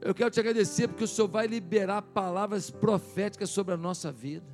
Eu 0.00 0.14
quero 0.14 0.30
te 0.30 0.40
agradecer 0.40 0.88
porque 0.88 1.04
o 1.04 1.08
Senhor 1.08 1.28
vai 1.28 1.46
liberar 1.46 2.02
palavras 2.02 2.70
proféticas 2.70 3.50
sobre 3.50 3.74
a 3.74 3.76
nossa 3.76 4.10
vida. 4.10 4.46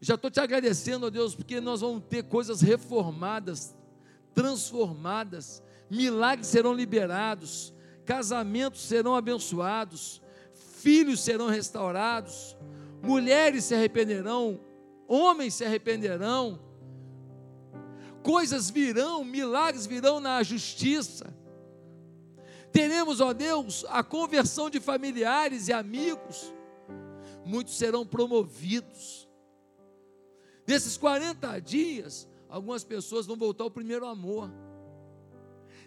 Já 0.00 0.14
estou 0.14 0.30
te 0.30 0.40
agradecendo, 0.40 1.06
ó 1.06 1.10
Deus, 1.10 1.34
porque 1.34 1.60
nós 1.60 1.80
vamos 1.80 2.04
ter 2.08 2.22
coisas 2.24 2.60
reformadas, 2.60 3.74
transformadas, 4.32 5.62
milagres 5.90 6.46
serão 6.46 6.72
liberados, 6.72 7.74
casamentos 8.04 8.82
serão 8.82 9.14
abençoados, 9.16 10.22
filhos 10.78 11.20
serão 11.20 11.48
restaurados, 11.48 12.56
mulheres 13.02 13.64
se 13.64 13.74
arrependerão, 13.74 14.60
homens 15.06 15.54
se 15.54 15.64
arrependerão, 15.64 16.58
coisas 18.22 18.70
virão, 18.70 19.24
milagres 19.24 19.86
virão 19.86 20.20
na 20.20 20.42
justiça. 20.42 21.34
Teremos, 22.72 23.20
ó 23.20 23.32
Deus, 23.32 23.84
a 23.88 24.02
conversão 24.04 24.70
de 24.70 24.78
familiares 24.78 25.68
e 25.68 25.72
amigos, 25.72 26.52
muitos 27.44 27.76
serão 27.76 28.06
promovidos. 28.06 29.28
Nesses 30.66 30.96
40 30.96 31.58
dias, 31.60 32.28
algumas 32.48 32.84
pessoas 32.84 33.26
vão 33.26 33.36
voltar 33.36 33.64
ao 33.64 33.70
primeiro 33.70 34.06
amor. 34.06 34.50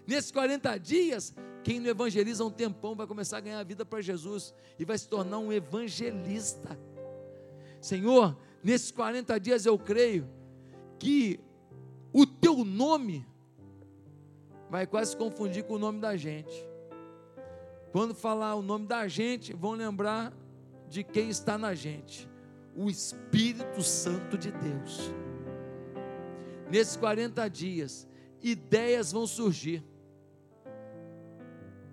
Nesses 0.07 0.31
40 0.31 0.77
dias, 0.79 1.33
quem 1.63 1.79
não 1.79 1.89
evangeliza 1.89 2.43
um 2.43 2.49
tempão 2.49 2.95
vai 2.95 3.05
começar 3.05 3.37
a 3.37 3.41
ganhar 3.41 3.59
a 3.59 3.63
vida 3.63 3.85
para 3.85 4.01
Jesus 4.01 4.53
e 4.79 4.85
vai 4.85 4.97
se 4.97 5.07
tornar 5.07 5.39
um 5.39 5.51
evangelista. 5.51 6.77
Senhor, 7.79 8.37
nesses 8.63 8.91
40 8.91 9.39
dias 9.39 9.65
eu 9.65 9.77
creio 9.77 10.27
que 10.99 11.39
o 12.13 12.25
teu 12.25 12.63
nome 12.63 13.25
vai 14.69 14.87
quase 14.87 15.11
se 15.11 15.17
confundir 15.17 15.63
com 15.63 15.73
o 15.73 15.79
nome 15.79 15.99
da 15.99 16.15
gente. 16.15 16.67
Quando 17.91 18.15
falar 18.15 18.55
o 18.55 18.61
nome 18.61 18.87
da 18.87 19.07
gente, 19.07 19.53
vão 19.53 19.73
lembrar 19.73 20.33
de 20.87 21.03
quem 21.03 21.29
está 21.29 21.57
na 21.57 21.73
gente: 21.73 22.29
o 22.75 22.89
Espírito 22.89 23.83
Santo 23.83 24.37
de 24.37 24.51
Deus. 24.51 25.11
Nesses 26.69 26.95
40 26.95 27.49
dias, 27.49 28.07
ideias 28.41 29.11
vão 29.11 29.27
surgir 29.27 29.83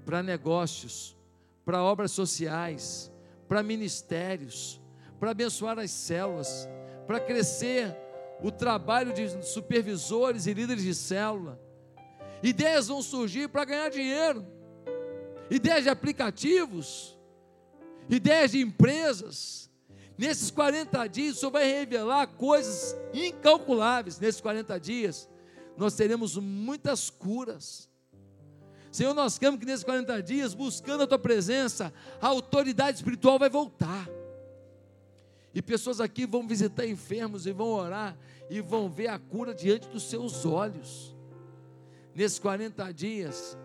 para 0.09 0.23
negócios, 0.23 1.15
para 1.67 1.83
obras 1.83 2.13
sociais, 2.13 3.13
para 3.47 3.63
ministérios, 3.63 4.81
para 5.21 5.33
abençoar 5.33 5.79
as 5.79 5.91
células, 5.91 6.67
para 7.07 7.21
crescer 7.21 7.95
o 8.43 8.51
trabalho 8.51 9.13
de 9.13 9.45
supervisores 9.45 10.47
e 10.47 10.55
líderes 10.55 10.83
de 10.83 10.95
célula. 10.95 11.61
Ideias 12.43 12.89
vão 12.89 13.03
surgir 13.03 13.51
para 13.51 13.67
ganhar 13.67 13.91
dinheiro, 13.91 14.47
ideias 15.51 15.83
de 15.83 15.91
aplicativos, 15.91 17.15
ideias 18.09 18.53
de 18.53 18.63
empresas. 18.63 19.71
Nesses 20.17 20.51
40 20.51 21.07
dias, 21.07 21.37
o 21.37 21.41
Senhor 21.41 21.53
vai 21.53 21.71
revelar 21.71 22.29
coisas 22.29 22.97
incalculáveis. 23.13 24.19
Nesses 24.19 24.41
40 24.41 24.81
dias, 24.81 25.29
nós 25.77 25.95
teremos 25.95 26.35
muitas 26.39 27.11
curas 27.11 27.91
Senhor, 28.99 29.15
nós 29.15 29.39
queremos 29.39 29.61
que 29.61 29.67
nesses 29.67 29.85
40 29.85 30.21
dias, 30.25 30.55
buscando 30.55 31.05
a 31.05 31.07
tua 31.07 31.21
presença, 31.21 31.95
a 32.21 32.27
autoridade 32.27 32.97
espiritual 32.97 33.39
vai 33.39 33.49
voltar. 33.49 34.09
E 35.55 35.63
pessoas 35.63 36.01
aqui 36.01 36.27
vão 36.27 36.49
visitar 36.49 36.85
enfermos 36.85 37.47
e 37.47 37.53
vão 37.53 37.69
orar 37.69 38.19
e 38.51 38.61
vão 38.61 38.91
ver 38.91 39.07
a 39.07 39.17
cura 39.17 39.55
diante 39.55 39.87
dos 39.87 40.03
seus 40.11 40.45
olhos. 40.45 41.15
Nesses 42.13 42.41
40 42.41 42.93
dias, 42.93 43.57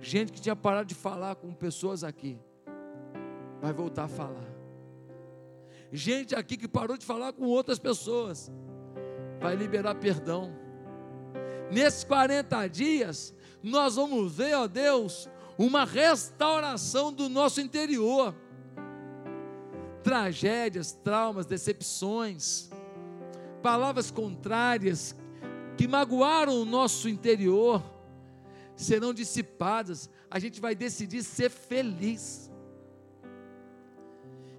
gente 0.00 0.32
que 0.32 0.40
tinha 0.40 0.56
parado 0.56 0.88
de 0.88 0.96
falar 0.96 1.36
com 1.36 1.54
pessoas 1.54 2.02
aqui, 2.02 2.36
vai 3.62 3.72
voltar 3.72 4.06
a 4.06 4.08
falar. 4.08 4.50
Gente 5.92 6.34
aqui 6.34 6.56
que 6.56 6.66
parou 6.66 6.96
de 6.96 7.06
falar 7.06 7.32
com 7.32 7.44
outras 7.44 7.78
pessoas, 7.78 8.50
vai 9.38 9.54
liberar 9.54 9.94
perdão. 9.94 10.52
Nesses 11.70 12.02
40 12.02 12.66
dias, 12.66 13.32
nós 13.62 13.96
vamos 13.96 14.32
ver, 14.32 14.54
ó 14.54 14.66
Deus, 14.66 15.28
uma 15.58 15.84
restauração 15.84 17.12
do 17.12 17.28
nosso 17.28 17.60
interior. 17.60 18.34
Tragédias, 20.02 20.92
traumas, 20.92 21.44
decepções, 21.44 22.70
palavras 23.62 24.10
contrárias 24.10 25.14
que 25.76 25.86
magoaram 25.86 26.60
o 26.60 26.64
nosso 26.64 27.08
interior 27.08 27.82
serão 28.74 29.12
dissipadas. 29.12 30.08
A 30.30 30.38
gente 30.38 30.60
vai 30.60 30.74
decidir 30.74 31.22
ser 31.22 31.50
feliz. 31.50 32.50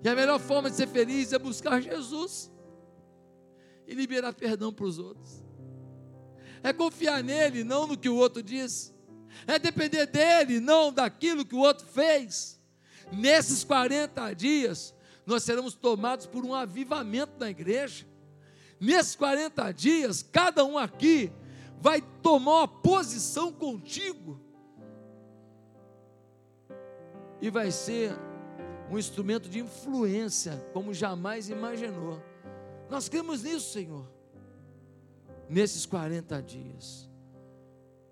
E 0.04 0.10
a 0.10 0.16
melhor 0.16 0.40
forma 0.40 0.70
de 0.70 0.76
ser 0.76 0.88
feliz 0.88 1.34
é 1.34 1.40
buscar 1.40 1.82
Jesus 1.82 2.52
e 3.88 3.96
liberar 3.96 4.34
perdão 4.34 4.72
para 4.72 4.86
os 4.86 5.00
outros 5.00 5.41
é 6.64 6.72
confiar 6.72 7.24
nele, 7.24 7.64
não 7.64 7.88
no 7.88 7.98
que 7.98 8.10
o 8.10 8.16
outro 8.16 8.44
diz, 8.44 8.94
é 9.48 9.58
depender 9.58 10.06
dele, 10.06 10.60
não 10.60 10.92
daquilo 10.92 11.46
que 11.46 11.56
o 11.56 11.60
outro 11.60 11.86
fez. 11.88 12.60
Nesses 13.12 13.64
40 13.64 14.34
dias, 14.34 14.94
nós 15.26 15.44
seremos 15.44 15.74
tomados 15.74 16.26
por 16.26 16.46
um 16.46 16.54
avivamento 16.54 17.34
na 17.40 17.50
igreja. 17.50 18.06
Nesses 18.80 19.16
40 19.16 19.72
dias, 19.72 20.24
cada 20.24 20.64
um 20.64 20.78
aqui 20.78 21.32
vai 21.80 22.02
tomar 22.22 22.60
uma 22.62 22.68
posição 22.68 23.52
contigo 23.52 24.40
e 27.42 27.50
vai 27.50 27.72
ser 27.72 28.12
um 28.90 29.00
instrumento 29.00 29.50
de 29.50 29.60
influência 29.60 30.54
como 30.74 30.94
jamais 30.94 31.50
imaginou. 31.50 32.22
Nós 32.90 33.10
cremos 33.10 33.44
nisso, 33.44 33.72
Senhor 33.72 34.21
nesses 35.52 35.86
40 35.86 36.42
dias. 36.42 37.10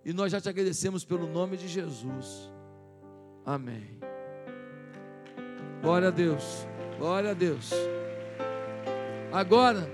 E 0.03 0.11
nós 0.11 0.31
já 0.31 0.41
te 0.41 0.49
agradecemos 0.49 1.05
pelo 1.05 1.25
nome 1.25 1.55
de 1.55 1.67
Jesus. 1.67 2.51
Amém. 3.45 3.97
Glória 5.81 6.09
a 6.09 6.11
Deus. 6.11 6.67
Glória 6.97 7.31
a 7.31 7.33
Deus. 7.33 7.71
Agora, 9.31 9.89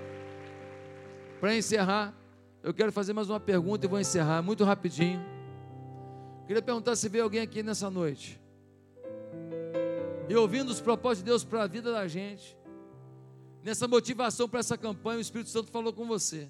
para 1.39 1.55
encerrar, 1.55 2.13
eu 2.63 2.73
quero 2.73 2.91
fazer 2.91 3.13
mais 3.13 3.29
uma 3.29 3.39
pergunta 3.39 3.85
e 3.85 3.89
vou 3.89 3.99
encerrar 3.99 4.41
muito 4.41 4.63
rapidinho. 4.63 5.23
Queria 6.47 6.61
perguntar 6.61 6.95
se 6.95 7.07
veio 7.07 7.23
alguém 7.23 7.41
aqui 7.41 7.61
nessa 7.61 7.91
noite. 7.91 8.41
E 10.27 10.35
ouvindo 10.35 10.69
os 10.71 10.81
propósitos 10.81 11.23
de 11.23 11.29
Deus 11.29 11.43
para 11.43 11.63
a 11.63 11.67
vida 11.67 11.91
da 11.91 12.07
gente. 12.07 12.57
Nessa 13.63 13.87
motivação 13.87 14.49
para 14.49 14.59
essa 14.59 14.77
campanha, 14.77 15.19
o 15.19 15.21
Espírito 15.21 15.49
Santo 15.51 15.71
falou 15.71 15.93
com 15.93 16.07
você 16.07 16.49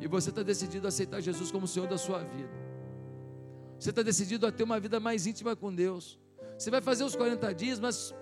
e 0.00 0.06
você 0.06 0.30
está 0.30 0.42
decidido 0.42 0.86
a 0.86 0.88
aceitar 0.88 1.20
Jesus 1.20 1.50
como 1.50 1.66
Senhor 1.66 1.88
da 1.88 1.98
sua 1.98 2.20
vida. 2.22 2.50
Você 3.78 3.90
está 3.90 4.02
decidido 4.02 4.46
a 4.46 4.52
ter 4.52 4.64
uma 4.64 4.80
vida 4.80 4.98
mais 4.98 5.26
íntima 5.26 5.54
com 5.54 5.74
Deus. 5.74 6.18
Você 6.56 6.70
vai 6.70 6.80
fazer 6.80 7.04
os 7.04 7.14
40 7.14 7.54
dias, 7.54 7.78
mas 7.78 8.14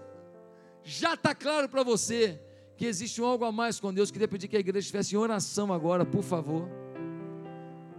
já 0.82 1.14
está 1.14 1.34
claro 1.34 1.68
para 1.68 1.82
você 1.82 2.40
que 2.76 2.84
existe 2.84 3.20
algo 3.20 3.44
a 3.44 3.52
mais 3.52 3.80
com 3.80 3.92
Deus. 3.92 4.10
Queria 4.10 4.28
pedir 4.28 4.48
que 4.48 4.56
a 4.56 4.60
igreja 4.60 4.84
estivesse 4.84 5.14
em 5.14 5.18
oração 5.18 5.72
agora, 5.72 6.04
por 6.04 6.22
favor. 6.22 6.68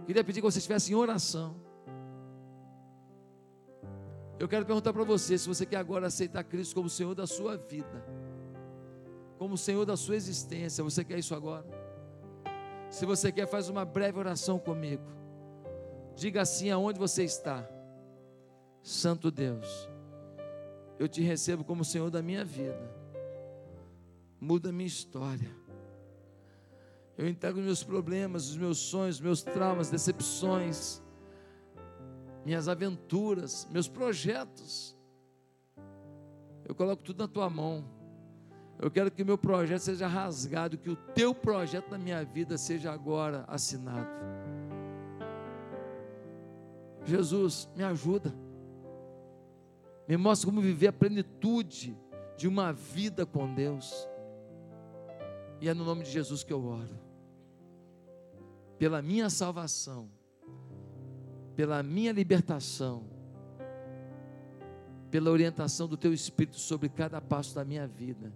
Queria 0.06 0.22
pedir 0.22 0.40
que 0.40 0.46
você 0.46 0.58
estivesse 0.58 0.92
em 0.92 0.94
oração. 0.94 1.56
Eu 4.38 4.46
quero 4.48 4.64
perguntar 4.64 4.92
para 4.92 5.02
você 5.02 5.36
se 5.36 5.48
você 5.48 5.66
quer 5.66 5.76
agora 5.78 6.06
aceitar 6.06 6.44
Cristo 6.44 6.74
como 6.74 6.88
Senhor 6.88 7.12
da 7.12 7.26
sua 7.26 7.56
vida, 7.56 8.04
como 9.36 9.58
Senhor 9.58 9.84
da 9.84 9.96
sua 9.96 10.14
existência. 10.14 10.82
Você 10.84 11.02
quer 11.04 11.18
isso 11.18 11.34
agora? 11.34 11.66
Se 12.90 13.04
você 13.04 13.30
quer, 13.30 13.46
faz 13.46 13.68
uma 13.68 13.84
breve 13.84 14.18
oração 14.18 14.58
comigo. 14.58 15.04
Diga 16.14 16.42
assim 16.42 16.70
aonde 16.70 16.98
você 16.98 17.24
está. 17.24 17.68
Santo 18.82 19.30
Deus, 19.30 19.88
eu 20.98 21.08
te 21.08 21.20
recebo 21.20 21.64
como 21.64 21.84
Senhor 21.84 22.10
da 22.10 22.22
minha 22.22 22.44
vida 22.44 22.98
muda 24.40 24.68
a 24.68 24.72
minha 24.72 24.86
história. 24.86 25.50
Eu 27.16 27.26
entrego 27.28 27.60
meus 27.60 27.82
problemas, 27.82 28.48
os 28.48 28.56
meus 28.56 28.78
sonhos, 28.78 29.20
meus 29.20 29.42
traumas, 29.42 29.90
decepções, 29.90 31.02
minhas 32.44 32.68
aventuras, 32.68 33.66
meus 33.70 33.88
projetos. 33.88 34.96
Eu 36.64 36.74
coloco 36.74 37.02
tudo 37.02 37.18
na 37.18 37.28
tua 37.28 37.50
mão. 37.50 37.84
Eu 38.80 38.90
quero 38.90 39.10
que 39.10 39.24
meu 39.24 39.36
projeto 39.36 39.80
seja 39.80 40.06
rasgado, 40.06 40.78
que 40.78 40.88
o 40.88 40.94
teu 40.94 41.34
projeto 41.34 41.90
na 41.90 41.98
minha 41.98 42.24
vida 42.24 42.56
seja 42.56 42.92
agora 42.92 43.44
assinado. 43.48 44.08
Jesus, 47.04 47.68
me 47.74 47.82
ajuda. 47.82 48.32
Me 50.06 50.16
mostra 50.16 50.48
como 50.48 50.60
viver 50.60 50.88
a 50.88 50.92
plenitude 50.92 51.98
de 52.36 52.46
uma 52.46 52.72
vida 52.72 53.26
com 53.26 53.52
Deus. 53.52 54.08
E 55.60 55.68
é 55.68 55.74
no 55.74 55.84
nome 55.84 56.04
de 56.04 56.10
Jesus 56.12 56.44
que 56.44 56.52
eu 56.52 56.64
oro. 56.64 57.00
Pela 58.78 59.02
minha 59.02 59.28
salvação, 59.28 60.08
pela 61.56 61.82
minha 61.82 62.12
libertação, 62.12 63.04
pela 65.10 65.30
orientação 65.32 65.88
do 65.88 65.96
Teu 65.96 66.12
Espírito 66.12 66.60
sobre 66.60 66.88
cada 66.88 67.20
passo 67.20 67.56
da 67.56 67.64
minha 67.64 67.88
vida 67.88 68.32